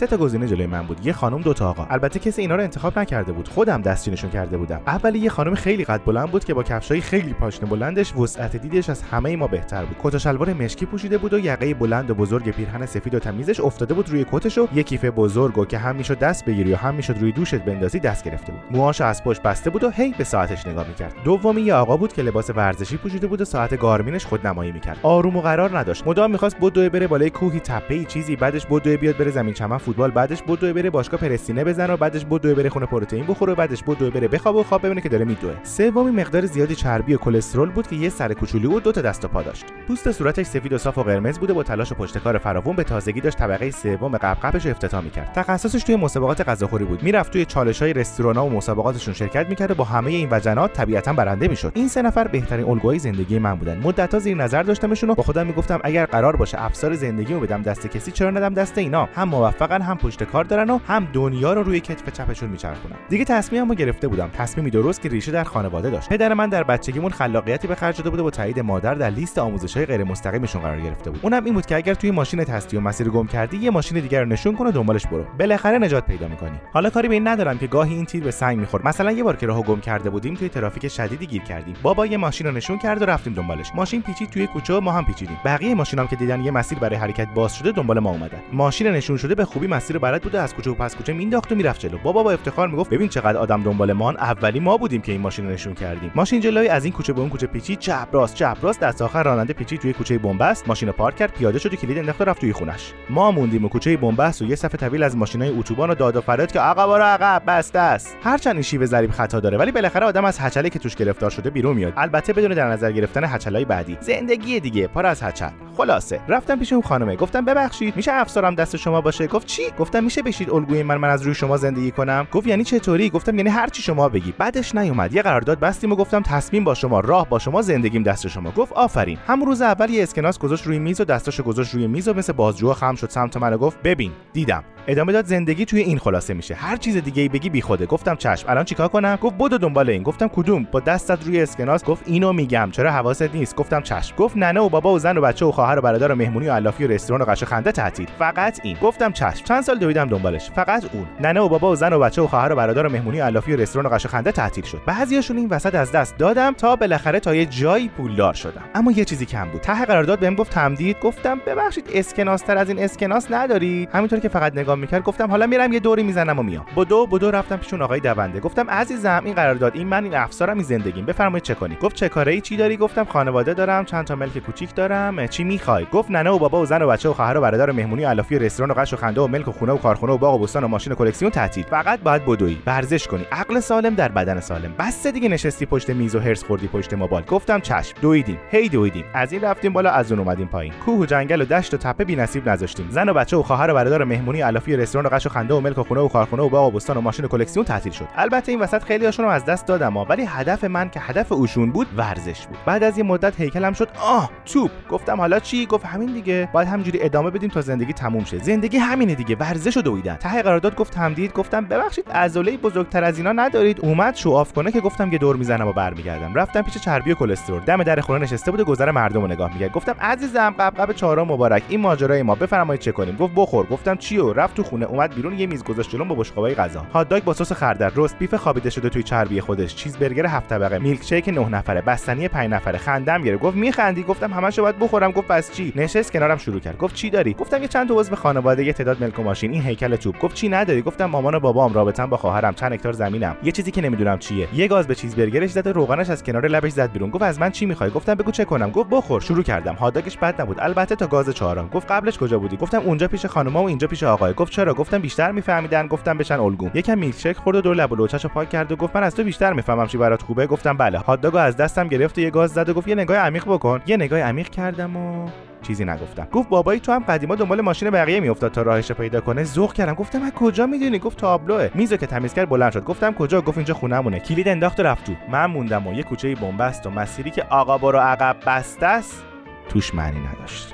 سه 0.05 0.11
تا 0.11 0.17
گزینه 0.17 0.47
جلوی 0.47 0.67
من 0.67 0.83
بود. 0.83 1.07
یه 1.07 1.13
خانم 1.13 1.41
دو 1.41 1.53
تا 1.55 1.71
آقا. 1.71 1.87
البته 1.91 2.19
کسی 2.19 2.41
اینا 2.43 2.55
رو 2.55 2.63
انتخاب 2.63 2.99
نکرده 2.99 3.33
بود. 3.33 3.49
خودم 3.49 3.83
دستچینشون 3.83 4.31
کرده 4.31 4.59
بودم. 4.59 4.81
اولی 4.87 5.19
یه 5.19 5.31
خانم 5.31 5.55
خیلی 5.55 5.85
قد 5.85 6.05
بلند 6.05 6.31
بود 6.31 6.45
که 6.45 6.55
با 6.55 6.63
کفشای 6.63 7.01
خیلی 7.01 7.33
پاشنه 7.33 7.69
بلندش 7.69 8.17
وسعت 8.17 8.57
دیدش 8.57 8.91
از 8.91 9.03
همه 9.03 9.37
ما 9.37 9.47
بهتر 9.47 9.85
بود. 9.85 9.97
کت 10.03 10.15
و 10.15 10.19
شلوار 10.19 10.53
مشکی 10.53 10.87
پوشیده 10.87 11.19
بود 11.19 11.35
و 11.35 11.39
یقه 11.39 11.75
بلند 11.75 12.11
و 12.11 12.15
بزرگ 12.15 12.51
پیرهن 12.51 12.87
سفید 12.87 13.15
و 13.15 13.19
تمیزش 13.19 13.61
افتاده 13.61 13.95
بود 13.95 14.11
روی 14.11 14.27
کتش 14.33 14.59
و 14.59 14.69
یه 14.75 14.83
کیف 14.83 15.05
بزرگ 15.05 15.59
و 15.59 15.65
که 15.65 15.79
هم 15.79 15.97
می‌شد 15.97 16.19
دست 16.19 16.45
بگیری 16.45 16.73
و 16.73 16.77
هم 16.77 16.95
می‌شد 16.95 17.19
روی 17.19 17.33
دوشت 17.33 17.55
بندازی 17.55 17.99
دست 17.99 18.25
گرفته 18.25 18.53
بود. 18.53 18.61
موهاش 18.71 19.01
از 19.01 19.25
پشت 19.25 19.43
بسته 19.43 19.71
بود 19.71 19.85
و 19.85 19.91
هی 19.91 20.15
به 20.19 20.25
ساعتش 20.25 20.67
نگاه 20.67 20.89
می‌کرد. 20.89 21.15
دومی 21.25 21.63
یه 21.63 21.75
آقا 21.75 21.97
بود 21.97 22.13
که 22.13 22.23
لباس 22.23 22.51
ورزشی 22.51 22.97
پوشیده 22.97 23.27
بود 23.27 23.41
و 23.41 23.45
ساعت 23.45 23.77
گارمینش 23.77 24.27
خودنمایی 24.27 24.73
می‌کرد. 24.73 24.99
آروم 25.03 25.37
و 25.37 25.41
قرار 25.41 25.79
نداشت. 25.79 26.07
مدام 26.07 26.31
می‌خواست 26.31 26.57
بدوه 26.61 26.89
بره 26.89 27.07
بالای 27.07 27.31
کوهی 27.31 27.61
تپه‌ای 27.61 28.05
چیزی 28.05 28.37
بعدش 28.37 28.67
بدوه 28.67 28.97
بیاد 28.97 29.17
بره 29.17 29.31
زمین 29.31 29.55
چمن 29.55 29.79
فوتبال 29.95 30.11
بعدش 30.11 30.43
بدوه 30.43 30.73
بره 30.73 30.91
باشگاه 30.91 31.21
پرستینه 31.21 31.65
بزنه 31.65 31.93
و 31.93 31.97
بعدش 31.97 32.25
بدوه 32.25 32.55
بره 32.55 32.69
خونه 32.69 32.87
پروتئین 32.87 33.27
بخوره 33.27 33.53
و 33.53 33.57
بعدش 33.57 33.83
بدوه 33.83 34.11
بره 34.11 34.29
بخوابه 34.29 34.59
و 34.59 34.63
خواب 34.63 34.87
ببینه 34.87 35.01
که 35.01 35.09
داره 35.09 35.25
میدوه. 35.25 35.55
سومی 35.63 36.11
مقدار 36.11 36.47
زیادی 36.47 36.75
چربی 36.75 37.15
و 37.15 37.19
کلسترول 37.19 37.71
بود 37.71 37.87
که 37.87 37.97
یه 37.97 38.09
سر 38.09 38.33
کوچولو 38.33 38.77
و 38.77 38.81
دو 38.81 38.93
تا 38.93 39.01
دست 39.01 39.25
و 39.25 39.29
پا 39.29 39.43
داشت. 39.43 39.65
پوست 39.89 40.13
صورتش 40.13 40.47
سفید 40.47 40.73
و 40.73 40.79
صاف 40.79 40.99
و 40.99 41.03
قرمز 41.03 41.39
بوده 41.39 41.53
با 41.53 41.63
تلاش 41.63 41.93
و 41.93 41.95
پشتکار 41.95 42.39
فراوون 42.39 42.77
به 42.77 42.85
تازگی 42.85 43.21
داشت 43.21 43.39
طبقه 43.39 43.71
سوم 43.71 44.17
قبقبش 44.17 44.65
رو 44.65 44.71
افتتاح 44.71 45.05
می‌کرد. 45.05 45.33
تخصصش 45.35 45.83
توی 45.83 45.97
مسابقات 45.97 46.49
غذاخوری 46.49 46.85
بود. 46.85 47.03
می‌رفت 47.03 47.33
توی 47.33 47.45
چالش‌های 47.45 47.93
رستورانا 47.93 48.47
و 48.47 48.51
مسابقاتشون 48.51 49.15
شرکت 49.15 49.49
می‌کرد 49.49 49.71
و 49.71 49.75
با 49.75 49.85
همه 49.85 50.11
این 50.11 50.29
وجنات 50.31 50.73
طبیعتا 50.73 51.13
برنده 51.13 51.49
می‌شد. 51.49 51.73
این 51.75 51.89
سه 51.89 52.03
نفر 52.03 52.29
بهترین 52.29 52.69
الگوهای 52.69 52.99
زندگی 52.99 53.39
من 53.39 53.55
بودن. 53.55 53.81
مدت‌ها 53.83 54.21
زیر 54.21 54.37
نظر 54.37 54.63
داشتمشون 54.63 55.11
و 55.11 55.15
با 55.15 55.23
خودم 55.23 55.47
می‌گفتم 55.47 55.81
اگر 55.85 56.07
قرار 56.07 56.37
باشه 56.37 56.63
افسار 56.63 56.95
زندگیمو 56.95 57.41
بدم 57.41 57.63
دست 57.63 57.87
کسی 57.87 58.13
چرا 58.13 58.31
ندم 58.31 58.55
دست 58.55 58.79
اینا؟ 58.79 59.09
هم 59.15 59.29
موفقن 59.29 59.83
هم 59.85 59.97
پشت 59.97 60.23
کار 60.23 60.45
دارن 60.45 60.71
و 60.71 60.79
هم 60.89 61.09
دنیا 61.13 61.53
رو 61.53 61.63
روی 61.63 61.81
کتف 61.81 62.13
چپشون 62.13 62.49
میچرخونن. 62.49 62.97
دیگه 63.09 63.25
تصمیممو 63.25 63.75
گرفته 63.75 64.09
بودم. 64.09 64.31
تصمیمی 64.33 64.71
درست 64.71 65.03
که 65.03 65.09
ریشه 65.09 65.33
در 65.33 65.45
خانواده 65.45 65.91
داشت. 65.91 66.09
پدر 66.09 66.35
من 66.35 66.49
در 66.49 66.63
بچگیمون 66.63 67.11
خلاقیتی 67.11 67.69
به 67.69 67.75
خرج 67.75 67.97
داده 67.97 68.11
بود 68.11 68.21
و 68.21 68.23
با 68.23 68.31
تایید 68.31 68.61
مادر 68.61 68.95
در 68.95 69.11
لیست 69.11 69.39
آموزش‌های 69.39 69.87
غیر 69.87 70.05
مستقیمشون 70.05 70.63
قرار 70.63 70.81
گرفته 70.81 71.11
بود. 71.11 71.21
اونم 71.23 71.45
این 71.45 71.55
بود 71.55 71.67
که 71.67 71.77
اگر 71.77 71.95
توی 71.95 72.11
ماشین 72.11 72.41
هستی 72.41 72.77
و 72.77 72.81
مسیر 72.81 73.09
گم 73.09 73.27
کردی 73.27 73.57
یه 73.57 73.71
ماشین 73.71 74.01
دیگر 74.01 74.21
رو 74.21 74.29
نشون 74.29 74.57
کن 74.57 74.67
و 74.67 74.71
دنبالش 74.71 75.07
برو. 75.07 75.25
بالاخره 75.39 75.79
نجات 75.79 76.07
پیدا 76.07 76.29
می‌کنی. 76.29 76.61
حالا 76.73 76.91
کاری 76.91 77.09
به 77.09 77.15
این 77.15 77.29
ندارم 77.29 77.59
که 77.59 77.67
گاهی 77.67 77.95
این 77.95 78.05
تیر 78.05 78.25
به 78.25 78.31
سنگ 78.31 78.59
می‌خورد. 78.59 78.87
مثلا 78.87 79.13
یه 79.13 79.23
بار 79.23 79.37
که 79.37 79.47
راهو 79.47 79.63
گم 79.63 79.81
کرده 79.81 80.11
بودیم 80.11 80.35
توی 80.35 80.49
ترافیک 80.49 80.89
شدیدی 80.89 81.27
گیر 81.27 81.43
کردیم. 81.43 81.75
بابا 81.83 82.07
یه 82.07 82.17
ماشین 82.17 82.47
رو 82.47 82.53
نشون 82.53 82.79
کرد 82.79 83.03
و 83.03 83.05
رفتیم 83.05 83.33
دنبالش. 83.33 83.71
ماشین 83.75 84.03
پیچید 84.03 84.31
توی 84.31 84.47
کوچه 84.47 84.75
و 84.75 84.81
ما 84.81 84.93
هم 84.93 85.05
پیچیدیم. 85.05 85.37
بقیه 85.45 85.75
ماشینام 85.75 86.07
که 86.07 86.17
دیدن 86.17 86.45
یه 86.45 86.51
مسیر 86.51 86.79
برای 86.79 86.97
حرکت 86.97 87.29
باز 87.35 87.57
شده 87.57 87.73
دنبال 87.73 87.99
ما 87.99 88.11
اومدن. 88.11 88.39
ماشین 88.53 88.87
نشون 88.87 89.17
شده 89.17 89.35
به 89.35 89.45
خوبی 89.45 89.67
مسیر 89.75 89.99
بلد 89.99 90.23
بوده 90.23 90.41
از 90.41 90.55
کوچه 90.55 90.71
و 90.71 90.75
پس 90.75 90.97
کوچه 90.97 91.13
مینداخت 91.13 91.53
و 91.53 91.55
می‌رفت 91.55 91.81
جلو. 91.81 91.99
بابا 91.99 92.23
با 92.23 92.33
افتخار 92.33 92.69
می‌گفت 92.69 92.91
ببین 92.91 93.09
چقدر 93.09 93.39
آدم 93.39 93.63
دنبال 93.63 93.93
ما 93.93 94.11
اولی 94.11 94.61
ما 94.61 94.77
بودیم 94.77 95.01
که 95.03 95.13
این 95.13 95.21
ماشین 95.21 95.47
رو 95.47 95.53
نشون 95.53 95.75
کردیم. 95.75 96.13
ماشین 96.15 96.41
جلوی 96.41 96.69
از 96.69 96.85
این 96.85 96.93
کوچه 96.93 97.13
به 97.13 97.21
اون 97.21 97.31
کوچه 97.31 97.47
پیچید 97.47 97.79
چپ 97.79 98.09
راست 98.13 98.35
چپ 98.35 98.57
راست 98.63 98.81
دست 98.81 99.03
آخر 99.03 99.23
راننده 99.23 99.53
پیچید 99.53 99.81
توی 99.81 99.93
کوچه 99.93 100.19
بنبست 100.19 100.69
ماشین 100.69 100.93
پارک 100.93 101.17
کرد 101.17 101.33
پیاده 101.33 101.59
شد 101.59 101.73
و 101.73 101.77
کلید 101.77 101.99
انداخت 101.99 102.23
رفت 102.23 102.41
توی 102.41 102.53
خونش. 102.53 102.93
ما 103.11 103.31
موندیم 103.31 103.65
و 103.65 103.69
کوچه 103.69 103.97
بنبست 103.97 104.43
و 104.43 104.45
یه 104.45 104.57
صف 104.57 104.75
طویل 104.75 105.03
از 105.03 105.17
ماشینای 105.17 105.59
اتوبان 105.59 105.91
و 105.91 105.95
داد 105.95 106.17
و 106.17 106.21
فریاد 106.21 106.53
که 106.53 106.61
عقب 106.61 106.87
برو 106.87 107.03
عقب 107.03 107.43
بسته 107.47 107.79
است. 107.79 108.17
هرچند 108.23 108.55
این 108.55 108.63
شیوه 108.63 108.87
ضریب 108.87 109.11
خطا 109.11 109.41
داره 109.41 109.59
ولی 109.59 109.73
بالاخره 109.73 110.07
آدم 110.07 110.25
از 110.25 110.39
هچله 110.39 110.71
که 110.71 110.79
توش 110.79 110.95
گرفتار 110.95 111.31
شده 111.31 111.51
بیرون 111.51 111.77
میاد. 111.77 111.93
البته 111.97 112.33
بدون 112.33 112.55
در 112.55 112.69
نظر 112.69 112.93
گرفتن 112.93 113.25
هچلای 113.25 113.65
بعدی. 113.65 113.99
زندگی 114.01 114.61
دیگه 114.61 114.87
پر 114.87 115.07
از 115.07 115.23
هچل. 115.23 115.51
خلاصه. 115.77 116.21
رفتم 116.29 116.59
پیش 116.59 116.73
اون 116.73 116.83
خانمه 116.83 117.17
گفتم 117.17 117.45
ببخشید 117.45 117.97
میشه 117.97 118.13
افسارم 118.13 118.55
دست 118.55 118.77
شما 118.77 119.01
باشه؟ 119.01 119.27
گفت 119.27 119.47
چی؟ 119.55 119.63
گفتم 119.79 120.05
میشه 120.05 120.23
بشید 120.23 120.51
الگوی 120.51 120.83
من 120.83 120.97
من 120.97 121.09
از 121.09 121.23
روی 121.23 121.35
شما 121.35 121.57
زندگی 121.57 121.91
کنم؟ 121.91 122.27
گفت 122.33 122.47
یعنی 122.47 122.65
چطوری؟ 122.65 123.11
گفتم 123.11 123.37
یعنی 123.37 123.51
هر 123.51 123.69
چی 123.69 123.83
شما 123.83 124.09
بگی. 124.09 124.35
بعدش 124.39 124.75
نیومد. 124.75 125.15
یه 125.15 125.23
قرارداد 125.23 125.61
بستیم 125.61 125.93
و 125.93 125.97
گفتم 125.97 126.23
تصمیم 126.23 126.65
با 126.65 126.75
شما 126.75 127.01
راه 127.01 127.29
با 127.29 127.39
شما 127.39 127.63
زندگیم 127.63 128.03
دست 128.03 128.29
شما. 128.29 128.51
گفت 128.51 128.73
آفرین. 128.73 129.19
همون 129.27 129.47
روز 129.47 129.63
اول 129.63 129.91
یه 129.91 130.03
اسکناس 130.03 130.39
گذاشت 130.39 130.67
روی 130.67 130.79
میز 130.79 131.01
و 131.01 131.05
دستاشو 131.05 131.43
گذاشت 131.43 131.75
روی 131.75 131.87
میز 131.87 132.09
و 132.09 132.15
مثل 132.15 132.33
بازجو 132.33 132.73
خم 132.73 132.95
شد 132.95 133.11
سمت 133.11 133.37
من 133.37 133.53
و 133.53 133.59
گفت 133.59 133.83
ببین 133.83 134.13
دیدم. 134.33 134.65
ادامه 134.87 135.13
داد 135.13 135.25
زندگی 135.25 135.65
توی 135.65 135.81
این 135.81 135.99
خلاصه 135.99 136.35
میشه. 136.35 136.55
هر 136.55 136.77
چیز 136.77 136.97
دیگه 136.97 137.23
ای 137.23 137.29
بگی 137.29 137.51
بیخوده 137.51 137.87
گفتم 137.87 138.17
چشم. 138.17 138.49
الان 138.49 138.65
چیکار 138.65 138.89
کنم؟ 138.89 139.19
گفت 139.23 139.35
بدو 139.39 139.59
دنبال 139.59 139.91
این. 139.91 140.03
گفتم 140.03 140.29
کدوم؟ 140.29 140.67
با 140.73 140.81
دستت 140.81 141.27
روی 141.27 141.43
اسکناس. 141.43 141.85
گفت 141.85 142.03
اینو 142.07 142.33
میگم. 142.33 142.69
چرا 142.73 142.91
حواست 142.91 143.35
نیست؟ 143.35 143.57
گفتم 143.57 143.81
چشم. 143.81 144.17
گفت 144.17 144.37
ننه 144.37 144.61
و 144.61 144.69
بابا 144.69 144.93
و 144.93 144.99
زن 144.99 145.19
و 145.19 145.21
بچه 145.21 145.47
و 145.47 145.51
خواهر 145.51 145.79
و 145.79 145.83
برادر 145.83 146.13
و 146.13 146.15
مهمونی 146.15 146.49
و 146.49 146.53
علافی 146.53 146.85
و 146.85 146.87
رستوران 146.87 147.23
و 147.23 147.25
قش 147.25 147.45
خنده 147.45 147.73
تعطیل. 147.73 148.09
فقط 148.19 148.61
این. 148.63 148.77
گفتم 148.83 149.13
چشم. 149.13 149.45
چند 149.45 149.63
سال 149.63 149.79
دویدم 149.79 150.09
دنبالش. 150.09 150.51
فقط 150.51 150.85
اون. 150.93 151.07
ننه 151.21 151.41
و 151.41 151.49
بابا 151.49 151.71
و 151.71 151.77
زن 151.77 151.93
و 151.93 151.99
بچه 151.99 152.23
و 152.23 152.27
خواهر 152.27 152.53
و 152.53 152.57
برادر 152.57 152.87
و 152.87 152.91
مهمونی 152.91 153.21
و 153.21 153.25
علافی 153.25 153.55
و 153.55 153.57
رستوران 153.57 153.93
و 153.93 153.95
قش 153.95 154.07
خنده 154.07 154.33
تعطیل 154.33 154.65
شد. 154.65 154.81
بعضیاشون 154.87 155.37
این 155.37 155.49
وسط 155.49 155.75
از 155.75 155.93
دست 155.93 156.19
دادم 156.19 156.53
تا 156.53 156.77
بالاخره 156.77 157.21
تا 157.21 157.35
یه 157.35 157.47
جایی 157.47 157.89
پولدار 157.89 158.35
شدم. 158.35 158.63
اما 158.75 158.93
یه 158.93 159.05
چیزی 159.05 159.27
کم 159.27 159.49
بود. 159.49 159.61
ته 159.61 159.85
قرارداد 159.85 160.19
بهم 160.19 160.35
گفت 160.35 160.53
تمدید. 160.53 161.01
گفتم 161.01 161.41
ببخشید 161.47 161.91
اسکناس 161.95 162.43
تر 162.43 162.57
از 162.57 162.69
این 162.69 162.79
اسکناس 162.79 163.27
نداری؟ 163.31 163.89
همینطور 163.93 164.19
که 164.19 164.29
فقط 164.29 164.53
نگاه 164.57 164.74
می‌کرد 164.79 165.03
گفتم 165.03 165.31
حالا 165.31 165.47
میرم 165.47 165.73
یه 165.73 165.81
دوری 165.81 166.03
می‌زنم 166.03 166.39
و 166.39 166.43
میام. 166.43 166.67
بدو 166.77 167.07
بدو 167.07 167.31
رفتم 167.31 167.57
پیشون 167.57 167.83
آقای 167.83 168.01
دونده. 168.01 168.41
گفتم 168.41 168.71
عزیزم 168.71 169.23
این 169.25 169.35
قرارداد 169.35 169.77
این 169.77 169.89
من 169.89 170.05
این 170.05 170.15
افسارم 170.15 170.57
این 170.57 170.67
زندگیم. 170.67 171.07
بفرمایید 171.07 171.45
چه 171.45 171.55
کنی؟ 171.55 171.77
گفت 171.83 171.97
چه 171.97 172.09
کاره 172.09 172.33
ای؟ 172.33 172.41
چی 172.41 172.57
داری؟ 172.57 172.77
گفتم 172.77 173.05
خانواده 173.05 173.55
دارم 173.55 173.85
چند 173.85 174.05
تا 174.05 174.15
ملک 174.15 174.39
کوچیک 174.39 174.75
دارم. 174.75 175.27
چی 175.27 175.45
می‌خوای؟ 175.45 175.87
گفت 175.93 176.11
ننه 176.11 176.31
و 176.31 176.39
بابا 176.39 176.61
و 176.61 176.67
زن 176.67 176.83
و 176.83 176.89
بچه 176.89 177.09
و 177.09 177.13
خواهر 177.13 177.37
و 177.37 177.41
برادر 177.41 177.71
و 177.71 177.73
مهمونی 177.73 178.05
و 178.05 178.09
علافی 178.09 178.37
و 178.37 178.39
رستوران 178.39 178.71
و 178.71 178.75
قش 178.75 178.93
و 178.93 178.97
خنده 178.97 179.21
و 179.21 179.27
ملک 179.27 179.49
و 179.49 179.53
خونه 179.53 179.73
و 179.73 179.77
کارخونه 179.77 180.13
و 180.13 180.19
باغ 180.19 180.35
و 180.35 180.45
بستان 180.45 180.65
و 180.65 180.69
ماشین 180.69 180.93
و 180.93 180.97
کلکسیون 180.97 181.31
تعطیل. 181.31 181.65
فقط 181.65 182.01
باید 182.01 182.25
بدوی 182.25 182.59
ورزش 182.67 183.07
کنی. 183.07 183.27
عقل 183.33 183.61
سالم 183.61 183.95
در 183.95 184.09
بدن 184.09 184.41
سالم. 184.41 184.75
بس 184.79 185.07
دیگه 185.07 185.29
نشستی 185.29 185.67
پشت 185.67 185.91
میز 185.91 186.15
و 186.15 186.21
حرص 186.21 186.45
خوردی 186.45 186.69
پشت 186.69 186.95
موبایل. 186.95 187.25
گفتم 187.25 187.61
چشم. 187.61 187.97
دویدیم. 188.01 188.39
هی 188.51 188.69
دویدیم. 188.69 189.05
از 189.15 189.33
این 189.33 189.43
رفتیم 189.43 189.73
بالا 189.73 189.91
از 189.91 190.13
اون 190.13 190.21
اومدیم 190.21 190.47
پایین. 190.47 190.73
کوه 190.85 190.99
و 190.99 191.07
جنگل 191.07 191.41
و 191.41 191.45
دشت 191.45 191.75
و 191.75 191.77
تپه 191.77 192.05
بی‌نصیب 192.05 192.49
نذاشتیم. 192.49 192.87
زن 192.91 193.09
و 193.09 193.15
بچه 193.15 193.37
و 193.37 193.43
خواهر 193.43 193.71
و 193.71 193.75
برادر 193.75 194.03
و 194.03 194.05
مهمونی 194.05 194.41
علافی 194.41 194.64
و 194.73 194.77
رستوران 194.77 195.07
و 195.07 195.09
غش 195.09 195.27
و 195.27 195.29
خنده 195.29 195.55
و 195.55 195.61
ملک 195.61 195.79
و 195.79 195.83
خونه 195.83 196.01
و 196.01 196.09
کارخونه 196.09 196.43
و 196.43 196.49
باغ 196.49 196.69
و 196.69 196.71
بستان 196.71 196.97
و 196.97 197.01
ماشین 197.01 197.25
و 197.25 197.29
کلکسیون 197.29 197.65
تعطیل 197.65 197.93
شد. 197.93 198.09
البته 198.17 198.53
این 198.53 198.61
وسط 198.61 198.83
خیلی 198.83 199.05
هاشون 199.05 199.25
رو 199.25 199.31
از 199.31 199.45
دست 199.45 199.67
دادم 199.67 199.97
ولی 199.97 200.25
هدف 200.25 200.65
من 200.65 200.91
که 200.91 201.01
هدف 201.01 201.33
اوشون 201.33 201.71
بود 201.71 201.87
ورزش 201.97 202.47
بود. 202.47 202.59
بعد 202.67 202.83
از 202.85 202.99
یه 202.99 203.05
مدت 203.05 203.41
هیکلم 203.41 203.73
شد 203.73 203.89
آه 204.01 204.31
توپ. 204.45 204.71
گفتم 204.91 205.17
حالا 205.17 205.39
چی؟ 205.39 205.67
گفت 205.67 205.87
همین 205.87 206.13
دیگه. 206.13 206.49
باید 206.53 206.69
همینجوری 206.69 207.03
ادامه 207.03 207.31
بدیم 207.31 207.51
تا 207.51 207.61
زندگی 207.61 207.93
تموم 207.93 208.25
شه. 208.25 208.39
زندگی 208.39 208.77
همینه 208.77 209.15
دیگه 209.15 209.37
ورزش 209.37 209.77
رو 209.77 209.83
دویدن. 209.83 210.15
ته 210.15 210.43
قرارداد 210.43 210.77
گفت 210.77 210.93
تمدید. 210.93 211.33
گفتم 211.33 211.65
ببخشید 211.65 212.11
عضله 212.11 212.57
بزرگتر 212.57 213.05
از 213.05 213.19
اینا 213.19 213.33
ندارید؟ 213.33 213.81
اومد 213.81 214.15
show 214.15 214.31
off 214.31 214.53
کنه 214.53 214.73
که 214.73 214.81
گفتم 214.81 215.13
یه 215.13 215.19
دور 215.19 215.37
می‌زنم 215.37 215.67
و 215.67 215.73
برمیگردم. 215.73 216.35
رفتم 216.35 216.63
پیش 216.63 216.79
چربی 216.79 217.13
و 217.13 217.15
کلسترول. 217.15 217.61
دم 217.61 217.83
در 217.83 218.01
خونه 218.01 218.19
نشسته 218.19 218.51
بود 218.51 218.61
و 218.61 218.65
گذر 218.65 218.91
مردم 218.91 219.21
رو 219.21 219.27
نگاه 219.27 219.53
می‌کرد. 219.53 219.73
گفتم 219.73 219.95
عزیزم 220.01 220.55
غبغب 220.59 220.93
چهارم 220.93 221.33
مبارک. 221.33 221.63
این 221.69 221.81
ماجرای 221.81 222.23
ما 222.23 222.35
بفرمایید 222.35 222.81
چه 222.81 222.93
کنیم؟ 222.93 223.17
گفت 223.17 223.33
بخور. 223.37 223.67
گفتم 223.67 223.97
چیو؟ 223.97 224.33
رفت 224.33 224.54
تو 224.55 224.63
خونه 224.63 224.87
اومد 224.87 225.15
بیرون 225.15 225.39
یه 225.39 225.47
میز 225.47 225.65
گذاشت 225.65 225.91
جلوم 225.91 226.09
با 226.09 226.15
بشقابای 226.15 226.55
غذا. 226.55 226.87
هات 226.95 227.09
داگ 227.09 227.25
با 227.25 227.33
سس 227.35 227.53
خردل 227.53 227.91
رست 227.97 228.19
بیف 228.19 228.35
خوابیده 228.35 228.71
شده 228.71 228.89
توی 228.89 229.03
چربی 229.03 229.41
خودش 229.41 229.75
چیز 229.75 229.97
برگر 229.97 230.27
هفت 230.27 230.49
طبقه 230.49 230.79
میلک 230.79 231.03
شیک 231.03 231.29
نه 231.29 231.49
نفره 231.49 231.81
بستنی 231.81 232.29
5 232.29 232.51
نفره 232.51 232.79
خندم 232.79 233.23
گرفت. 233.23 233.43
گفت 233.43 233.57
میخندی؟ 233.57 234.03
گفتم 234.03 234.33
همشو 234.33 234.63
باید 234.63 234.79
بخورم. 234.79 235.11
گفت 235.11 235.29
پس 235.29 235.53
چی؟ 235.53 235.73
نشست 235.77 236.13
کنارم 236.13 236.37
شروع 236.37 236.61
کرد. 236.61 236.79
گفت 236.79 236.95
چی 236.95 237.11
داری؟ 237.11 237.35
گفتم 237.35 237.63
یه 237.63 237.69
چند 237.69 237.89
تا 237.89 237.95
عضو 237.95 238.17
خانواده 238.17 238.65
یه 238.65 238.73
تعداد 238.73 239.03
ملک 239.03 239.19
و 239.19 239.23
ماشین 239.23 239.53
این 239.53 239.63
هیکل 239.63 239.97
توپ. 239.97 240.19
گفت 240.19 240.35
چی 240.35 240.49
نداری؟ 240.49 240.83
گفتم 240.83 241.05
مامان 241.05 241.35
و 241.35 241.41
بابام 241.41 241.73
رابطم 241.73 242.07
با 242.07 242.17
خواهرم 242.17 242.55
چند 242.55 242.73
هکتار 242.73 242.93
زمینم. 242.93 243.37
یه 243.43 243.53
چیزی 243.53 243.71
که 243.71 243.81
نمی‌دونم 243.81 244.19
چیه. 244.19 244.49
یه 244.55 244.69
گاز 244.69 244.87
به 244.87 244.95
چیز 244.95 245.17
برگرش 245.17 245.51
زد 245.51 245.69
روغنش 245.69 246.11
از 246.11 246.23
کنار 246.23 246.49
لبش 246.49 246.73
زد 246.73 246.93
بیرون. 246.93 247.11
گفت 247.11 247.23
از 247.23 247.41
من 247.41 247.51
چی 247.51 247.67
می‌خوای؟ 247.67 247.91
گفتم 247.91 248.15
بگو 248.15 248.31
چه 248.31 248.45
کنم. 248.45 248.71
گفت 248.71 248.91
بخور. 248.91 249.21
شروع 249.21 249.43
کردم. 249.43 249.75
هاداگش 249.75 250.19
بد 250.19 250.41
نبود. 250.41 250.57
البته 250.61 250.97
تا 250.97 251.07
گاز 251.07 251.31
چهارم. 251.31 251.69
گفت 251.69 251.91
قبلش 251.91 252.19
کجا 252.19 252.39
بودی؟ 252.39 252.57
گفتم 252.57 252.81
اونجا 252.81 253.09
پیش 253.09 253.27
خانوما 253.27 253.63
و 253.63 253.67
اینجا 253.67 253.87
پیش 253.87 254.03
آقای. 254.03 254.33
گفت 254.33 254.44
چرا؟ 254.51 254.75
گفتم 254.75 254.99
بیشتر 254.99 255.33
میفهمیدن 255.33 255.87
گفتم 255.87 256.19
بشن 256.19 256.41
الگو. 256.41 256.71
یکم 256.75 256.99
میلک 256.99 257.15
شیک 257.15 257.37
خورد 257.37 257.57
و 257.57 257.61
دور 257.61 257.77
لب 257.77 257.93
و 257.93 258.07
پاک 258.07 258.51
کرد 258.51 258.73
و 258.73 258.77
گفت 258.77 258.97
من 258.97 259.03
از 259.03 259.15
تو 259.15 259.25
بیشتر 259.25 259.53
می‌فهمم 259.53 259.87
چی 259.87 259.99
برات 259.99 260.23
خوبه. 260.23 260.47
گفتم 260.47 260.77
بله. 260.77 260.99
هاتداگو 260.99 261.39
از 261.39 261.57
دستم 261.57 261.89
گرفت 261.89 262.19
و 262.19 262.21
یه 262.21 262.31
گاز 262.31 262.51
زد 262.51 262.69
و 262.69 262.75
گفت 262.75 262.89
یه 262.89 262.95
نگاه 262.95 263.17
عمیق 263.17 263.45
بکن. 263.45 263.81
یه 263.87 263.97
نگاه 263.97 264.21
عمیق 264.21 264.49
کردم 264.49 264.97
و 264.97 265.29
چیزی 265.63 265.85
نگفتم. 265.85 266.29
گفت 266.33 266.49
بابایی 266.49 266.81
تو 266.81 266.93
هم 266.93 267.05
قدیما 267.09 267.35
دنبال 267.35 267.61
ماشین 267.61 267.91
بقیه 267.91 268.21
میافتاد 268.21 268.53
تا 268.53 268.63
راهش 268.63 268.93
پیدا 268.93 269.21
کنه. 269.21 269.45
ذوق 269.45 269.73
کردم. 269.73 269.95
گفتم 269.95 270.19
من 270.19 270.31
کجا 270.31 270.67
می‌دونی؟ 270.67 270.99
گفت 270.99 271.19
تابلوه. 271.19 271.71
میزو 271.75 271.97
که 271.97 272.07
تمیز 272.07 272.35
کرد 272.35 272.49
بلند 272.49 272.73
شد. 272.73 272.85
گفتم 272.85 273.13
کجا؟ 273.13 273.41
گفت 273.41 273.59
اینجا 273.59 273.75
خونمونه. 273.75 274.21
کلید 274.21 274.49
انداخت 274.49 274.81
و 274.81 274.83
رفت 274.83 275.05
تو. 275.05 275.13
من 275.31 275.47
موندم 275.47 275.87
و 275.87 275.93
یه 275.93 276.03
کوچه 276.03 276.35
بنبست 276.35 276.87
و 276.87 276.91
مسیری 276.91 277.31
که 277.31 277.45
آقا 277.51 277.79
برو 277.79 277.99
عقب 277.99 278.37
بسته 278.47 278.87
است 278.87 279.25
توش 279.69 279.95
معنی 279.95 280.21
نداشت. 280.21 280.74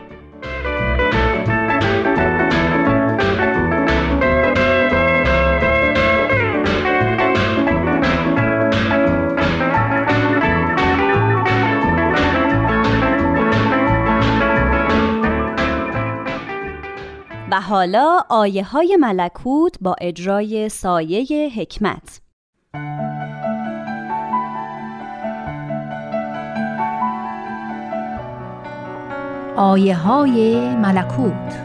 و 17.50 17.60
حالا 17.60 18.20
آیه 18.28 18.64
های 18.64 18.96
ملکوت 19.00 19.76
با 19.80 19.96
اجرای 20.00 20.68
سایه 20.68 21.50
حکمت. 21.56 22.20
آیه 29.56 29.96
های 29.96 30.74
ملکوت. 30.76 31.60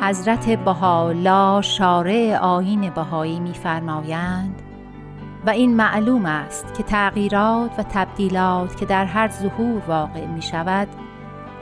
حضرت 0.00 0.48
بهاءالله 0.64 1.62
شارع 1.62 2.38
آیین 2.40 2.90
بهایی 2.90 3.40
می‌فرمایند 3.40 4.61
و 5.46 5.50
این 5.50 5.76
معلوم 5.76 6.26
است 6.26 6.74
که 6.74 6.82
تغییرات 6.82 7.78
و 7.78 7.82
تبدیلات 7.82 8.76
که 8.76 8.86
در 8.86 9.04
هر 9.04 9.28
ظهور 9.28 9.82
واقع 9.86 10.26
می 10.26 10.42
شود 10.42 10.88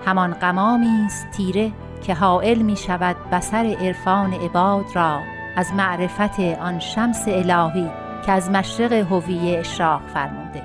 همان 0.07 0.33
قمامی 0.33 1.05
است 1.07 1.31
تیره 1.31 1.73
که 2.03 2.15
حائل 2.15 2.59
می 2.59 2.77
شود 2.77 3.17
بسر 3.33 3.77
عرفان 3.81 4.33
عباد 4.33 4.85
را 4.95 5.21
از 5.57 5.73
معرفت 5.73 6.41
آن 6.41 6.79
شمس 6.79 7.29
الهی 7.29 7.91
که 8.27 8.33
از 8.33 8.51
مشرق 8.51 8.93
هویه 8.93 9.59
اشراق 9.59 10.01
فرموده 10.15 10.63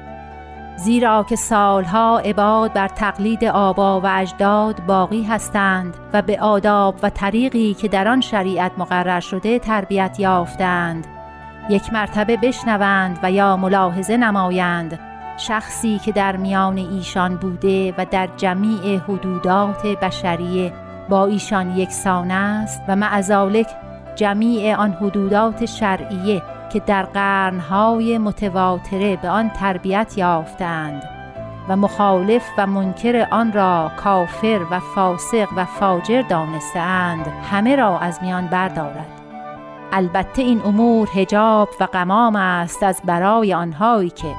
زیرا 0.78 1.26
که 1.30 1.36
سالها 1.36 2.20
عباد 2.20 2.74
بر 2.74 2.88
تقلید 2.88 3.45
آبا 3.45 4.01
و 4.01 4.07
اجداد 4.07 4.86
باقی 4.86 5.24
هستند 5.24 5.97
و 6.13 6.22
به 6.22 6.39
آداب 6.41 6.95
و 7.03 7.09
طریقی 7.09 7.74
که 7.74 7.88
در 7.88 8.07
آن 8.07 8.22
شریعت 8.22 8.72
مقرر 8.78 9.20
شده 9.20 9.59
تربیت 9.59 10.20
یافتند 10.20 11.14
یک 11.70 11.93
مرتبه 11.93 12.38
بشنوند 12.38 13.20
و 13.24 13.32
یا 13.32 13.57
ملاحظه 13.57 14.18
نمایند 14.18 14.99
شخصی 15.38 15.99
که 15.99 16.11
در 16.11 16.36
میان 16.36 16.78
ایشان 16.78 17.36
بوده 17.36 17.93
و 17.97 18.05
در 18.11 18.30
جمیع 18.38 18.97
حدودات 18.97 19.88
بشریه 19.88 20.74
با 21.09 21.26
ایشان 21.26 21.78
یکسان 21.78 22.32
است 22.32 22.82
و 22.88 22.95
معذالک 22.95 23.68
جمیع 24.16 24.76
آن 24.76 24.91
حدودات 24.91 25.66
شرعیه 25.66 26.41
که 26.74 26.80
در 26.80 27.03
قرنهای 27.03 28.18
متواتره 28.18 29.16
به 29.16 29.30
آن 29.30 29.49
تربیت 29.49 30.13
یافتند 30.18 31.03
و 31.70 31.76
مخالف 31.76 32.43
و 32.57 32.68
منکر 32.68 33.28
آن 33.32 33.51
را 33.51 33.91
کافر 33.97 34.66
و 34.72 34.80
فاسق 34.80 35.47
و 35.55 35.66
فاجر 35.66 36.22
دانستند 36.22 37.28
همه 37.51 37.76
را 37.76 37.99
از 37.99 38.20
میان 38.22 38.47
بردارد. 38.47 39.24
البته 39.95 40.41
این 40.41 40.61
امور 40.61 41.09
هجاب 41.13 41.69
و 41.79 41.83
قمام 41.83 42.35
است 42.35 42.83
از 42.83 43.01
برای 43.05 43.53
آنهایی 43.53 44.09
که 44.09 44.35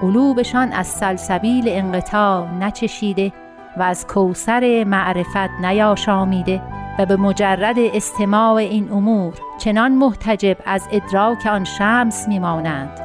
قلوبشان 0.00 0.72
از 0.72 0.86
سلسبیل 0.86 1.64
انقطاع 1.68 2.54
نچشیده 2.54 3.32
و 3.76 3.82
از 3.82 4.06
کوسر 4.06 4.84
معرفت 4.84 5.50
نیاشامیده 5.60 6.62
و 6.98 7.06
به 7.06 7.16
مجرد 7.16 7.78
استماع 7.78 8.54
این 8.54 8.92
امور 8.92 9.34
چنان 9.58 9.92
محتجب 9.92 10.56
از 10.66 10.88
ادراک 10.92 11.46
آن 11.46 11.64
شمس 11.64 12.28
میمانند 12.28 13.00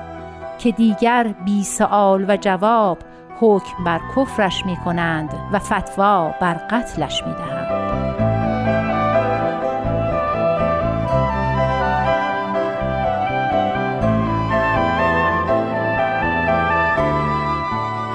که 0.59 0.71
دیگر 0.71 1.35
بی 1.45 1.63
سؤال 1.63 2.25
و 2.27 2.37
جواب 2.37 2.97
حکم 3.39 3.83
بر 3.83 4.01
کفرش 4.15 4.65
می 4.65 4.75
کنند 4.75 5.33
و 5.51 5.59
فتوا 5.59 6.33
بر 6.41 6.53
قتلش 6.53 7.23
می 7.23 7.33
دهند. 7.33 7.53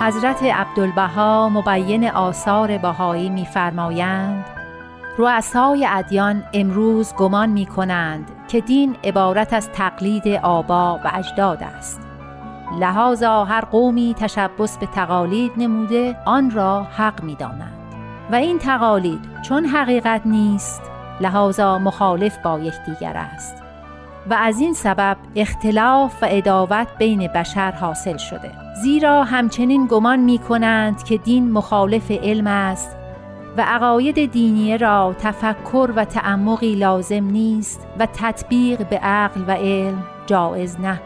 حضرت 0.08 0.42
عبدالبها 0.42 1.48
مبین 1.48 2.10
آثار 2.10 2.78
بهایی 2.78 3.30
می‌فرمایند 3.30 4.44
رؤسای 5.18 5.86
ادیان 5.90 6.44
امروز 6.52 7.14
گمان 7.14 7.48
می 7.48 7.66
کنند 7.66 8.30
که 8.48 8.60
دین 8.60 8.96
عبارت 9.04 9.52
از 9.52 9.68
تقلید 9.72 10.28
آبا 10.28 11.00
و 11.04 11.10
اجداد 11.14 11.62
است. 11.62 12.00
لحاظا 12.78 13.44
هر 13.44 13.60
قومی 13.60 14.14
تشبس 14.18 14.78
به 14.78 14.86
تقالید 14.86 15.52
نموده 15.56 16.16
آن 16.24 16.50
را 16.50 16.82
حق 16.82 17.22
می 17.22 17.34
دانند 17.34 17.94
و 18.32 18.34
این 18.34 18.58
تقالید 18.58 19.20
چون 19.42 19.64
حقیقت 19.64 20.22
نیست 20.24 20.82
لحاظا 21.20 21.78
مخالف 21.78 22.38
با 22.38 22.58
یکدیگر 22.58 23.16
است. 23.16 23.67
و 24.30 24.34
از 24.34 24.60
این 24.60 24.74
سبب 24.74 25.16
اختلاف 25.36 26.22
و 26.22 26.26
اداوت 26.30 26.88
بین 26.98 27.26
بشر 27.26 27.70
حاصل 27.70 28.16
شده. 28.16 28.52
زیرا 28.82 29.24
همچنین 29.24 29.86
گمان 29.86 30.18
می 30.18 30.38
کنند 30.38 31.02
که 31.02 31.16
دین 31.16 31.52
مخالف 31.52 32.10
علم 32.10 32.46
است 32.46 32.96
و 33.56 33.60
عقاید 33.60 34.32
دینی 34.32 34.78
را 34.78 35.14
تفکر 35.18 35.92
و 35.96 36.04
تعمقی 36.04 36.74
لازم 36.74 37.24
نیست 37.24 37.86
و 37.98 38.06
تطبیق 38.06 38.88
به 38.88 38.98
عقل 38.98 39.40
و 39.48 39.50
علم 39.52 40.04
جایز 40.26 40.80
نه. 40.80 41.00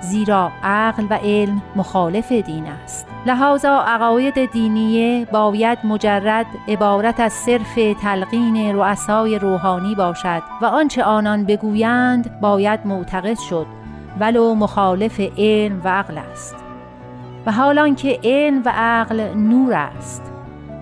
زیرا 0.00 0.50
عقل 0.62 1.06
و 1.10 1.14
علم 1.14 1.62
مخالف 1.76 2.32
دین 2.32 2.66
است. 2.66 3.07
لحاظا 3.28 3.78
عقاید 3.86 4.52
دینیه 4.52 5.26
باید 5.32 5.78
مجرد 5.84 6.46
عبارت 6.68 7.20
از 7.20 7.32
صرف 7.32 7.74
تلقین 8.02 8.76
رؤسای 8.76 9.38
روحانی 9.38 9.94
باشد 9.94 10.42
و 10.62 10.64
آنچه 10.64 11.04
آنان 11.04 11.44
بگویند 11.44 12.40
باید 12.40 12.80
معتقد 12.84 13.38
شد 13.38 13.66
ولو 14.20 14.54
مخالف 14.54 15.20
علم 15.38 15.80
و 15.84 15.88
عقل 15.88 16.18
است. 16.18 16.56
و 17.46 17.52
حالان 17.52 17.94
که 17.94 18.20
علم 18.24 18.62
و 18.64 18.72
عقل 18.74 19.34
نور 19.34 19.74
است. 19.74 20.32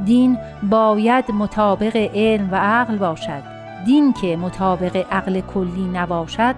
دین 0.05 0.39
باید 0.71 1.31
مطابق 1.31 1.97
علم 2.15 2.49
و 2.53 2.57
عقل 2.57 2.97
باشد. 2.97 3.43
دین 3.87 4.13
که 4.13 4.37
مطابق 4.37 5.07
عقل 5.11 5.41
کلی 5.41 5.91
نباشد 5.95 6.55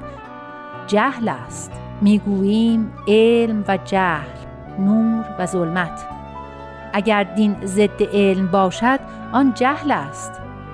جهل 0.87 1.29
است. 1.29 1.73
می‌گوییم 2.01 2.93
علم 3.09 3.65
و 3.69 3.77
جهل. 3.85 4.38
نور 4.79 5.25
و 5.39 5.47
ظلمت. 5.47 6.07
اگر 6.93 7.23
دین 7.25 7.57
ضد 7.65 8.03
علم 8.13 8.47
باشد 8.47 9.01
آن 9.33 9.55
جهل 9.55 9.91
است. 9.91 10.33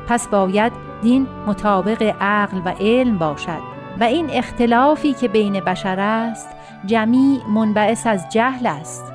پس 0.08 0.28
باید 0.28 0.72
دین 1.02 1.26
مطابق 1.46 2.14
عقل 2.20 2.58
و 2.64 2.68
علم 2.80 3.18
باشد. 3.18 3.74
و 4.00 4.04
این 4.04 4.30
اختلافی 4.30 5.12
که 5.12 5.28
بین 5.28 5.60
بشر 5.60 6.00
است 6.00 6.48
جمیع 6.86 7.40
منبعث 7.48 8.06
از 8.06 8.26
جهل 8.28 8.66
است. 8.66 9.12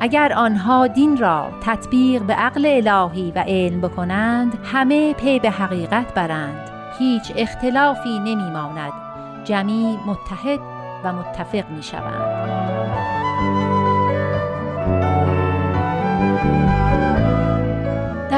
اگر 0.00 0.32
آنها 0.32 0.86
دین 0.86 1.16
را 1.16 1.48
تطبیق 1.60 2.22
به 2.22 2.34
عقل 2.34 2.66
الهی 2.66 3.32
و 3.36 3.44
علم 3.46 3.80
بکنند 3.80 4.58
همه 4.64 5.14
پی 5.14 5.38
به 5.38 5.50
حقیقت 5.50 6.14
برند. 6.14 6.70
هیچ 6.98 7.32
اختلافی 7.36 8.18
نمی 8.18 8.50
ماند 8.50 8.92
جمیع 9.44 9.98
متحد 10.06 10.60
و 11.04 11.12
متفق 11.12 11.70
می 11.70 11.82
شوند 11.82 13.11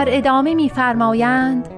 در 0.05 0.16
ادامه 0.16 0.55
می‌فرمایند 0.55 1.68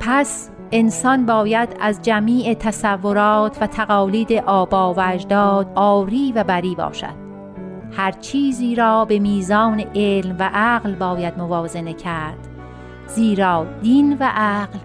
پس 0.00 0.50
انسان 0.72 1.26
باید 1.26 1.76
از 1.80 2.02
جمیع 2.02 2.54
تصورات 2.54 3.58
و 3.60 3.66
تقالید 3.66 4.32
آبا 4.32 4.94
و 4.94 5.00
اجداد 5.00 5.72
آری 5.74 6.32
و 6.32 6.44
بری 6.44 6.74
باشد. 6.74 7.14
هر 7.96 8.12
چیزی 8.12 8.74
را 8.74 9.04
به 9.04 9.18
میزان 9.18 9.84
علم 9.94 10.36
و 10.38 10.50
عقل 10.54 10.94
باید 10.94 11.38
موازنه 11.38 11.92
کرد 11.92 12.48
زیرا 13.06 13.66
دین 13.82 14.16
و 14.20 14.30
عقل 14.34 14.78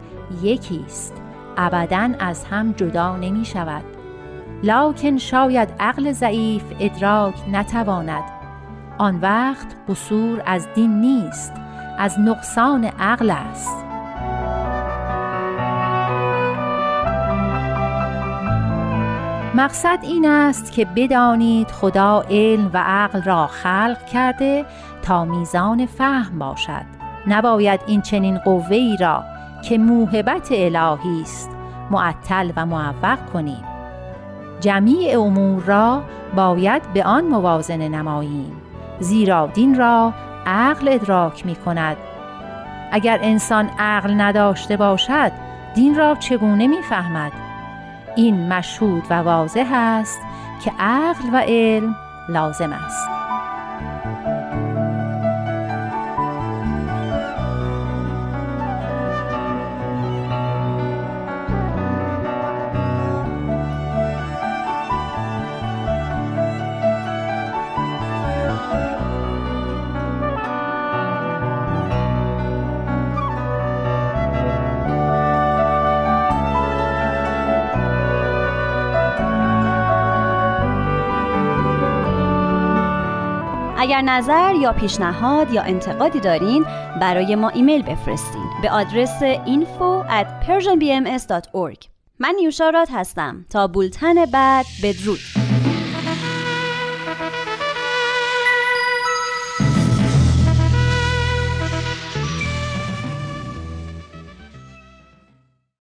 یکی 0.43 0.83
است 0.85 1.21
ابدا 1.57 2.09
از 2.19 2.45
هم 2.45 2.71
جدا 2.71 3.15
نمی 3.15 3.45
شود 3.45 3.83
لاکن 4.63 5.17
شاید 5.17 5.69
عقل 5.79 6.11
ضعیف 6.11 6.63
ادراک 6.79 7.35
نتواند. 7.51 8.23
آن 8.97 9.19
وقت 9.19 9.67
قصور 9.89 10.43
از 10.45 10.67
دین 10.75 10.99
نیست. 10.99 11.53
از 12.01 12.19
نقصان 12.19 12.85
عقل 12.85 13.29
است. 13.29 13.85
مقصد 19.55 19.99
این 20.01 20.25
است 20.25 20.71
که 20.71 20.85
بدانید 20.85 21.67
خدا 21.67 22.23
علم 22.29 22.69
و 22.73 22.77
عقل 22.85 23.21
را 23.21 23.47
خلق 23.47 24.05
کرده 24.13 24.65
تا 25.01 25.25
میزان 25.25 25.85
فهم 25.85 26.39
باشد. 26.39 26.85
نباید 27.27 27.79
این 27.87 28.01
چنین 28.01 28.37
قوه 28.37 28.75
ای 28.75 28.97
را 28.97 29.23
که 29.63 29.77
موهبت 29.77 30.47
الهی 30.51 31.21
است 31.21 31.49
معطل 31.91 32.51
و 32.55 32.65
معوق 32.65 33.19
کنیم. 33.33 33.63
جمیع 34.59 35.19
امور 35.19 35.63
را 35.63 36.03
باید 36.35 36.93
به 36.93 37.03
آن 37.03 37.25
موازنه 37.25 37.89
نماییم 37.89 38.61
زیرا 38.99 39.47
دین 39.47 39.77
را 39.77 40.13
عقل 40.45 40.87
ادراک 40.87 41.45
می 41.45 41.55
کند. 41.55 41.97
اگر 42.91 43.19
انسان 43.21 43.69
عقل 43.79 44.21
نداشته 44.21 44.77
باشد 44.77 45.31
دین 45.75 45.95
را 45.95 46.15
چگونه 46.15 46.67
می‌فهمد 46.67 47.31
این 48.15 48.53
مشهود 48.53 49.03
و 49.09 49.13
واضح 49.13 49.69
است 49.73 50.21
که 50.63 50.71
عقل 50.79 51.29
و 51.33 51.37
علم 51.37 51.95
لازم 52.29 52.73
است. 52.73 53.20
اگر 83.81 84.01
نظر 84.01 84.55
یا 84.55 84.73
پیشنهاد 84.73 85.53
یا 85.53 85.61
انتقادی 85.61 86.19
دارین 86.19 86.65
برای 87.01 87.35
ما 87.35 87.49
ایمیل 87.49 87.81
بفرستین 87.81 88.49
به 88.61 88.71
آدرس 88.71 89.23
info 89.45 90.07
at 90.09 90.47
persianbms.org 90.47 91.87
من 92.19 92.33
نیوشا 92.35 92.69
راد 92.69 92.87
هستم. 92.91 93.45
تا 93.49 93.67
بولتن 93.67 94.25
بعد 94.25 94.65
بدرود. 94.83 95.40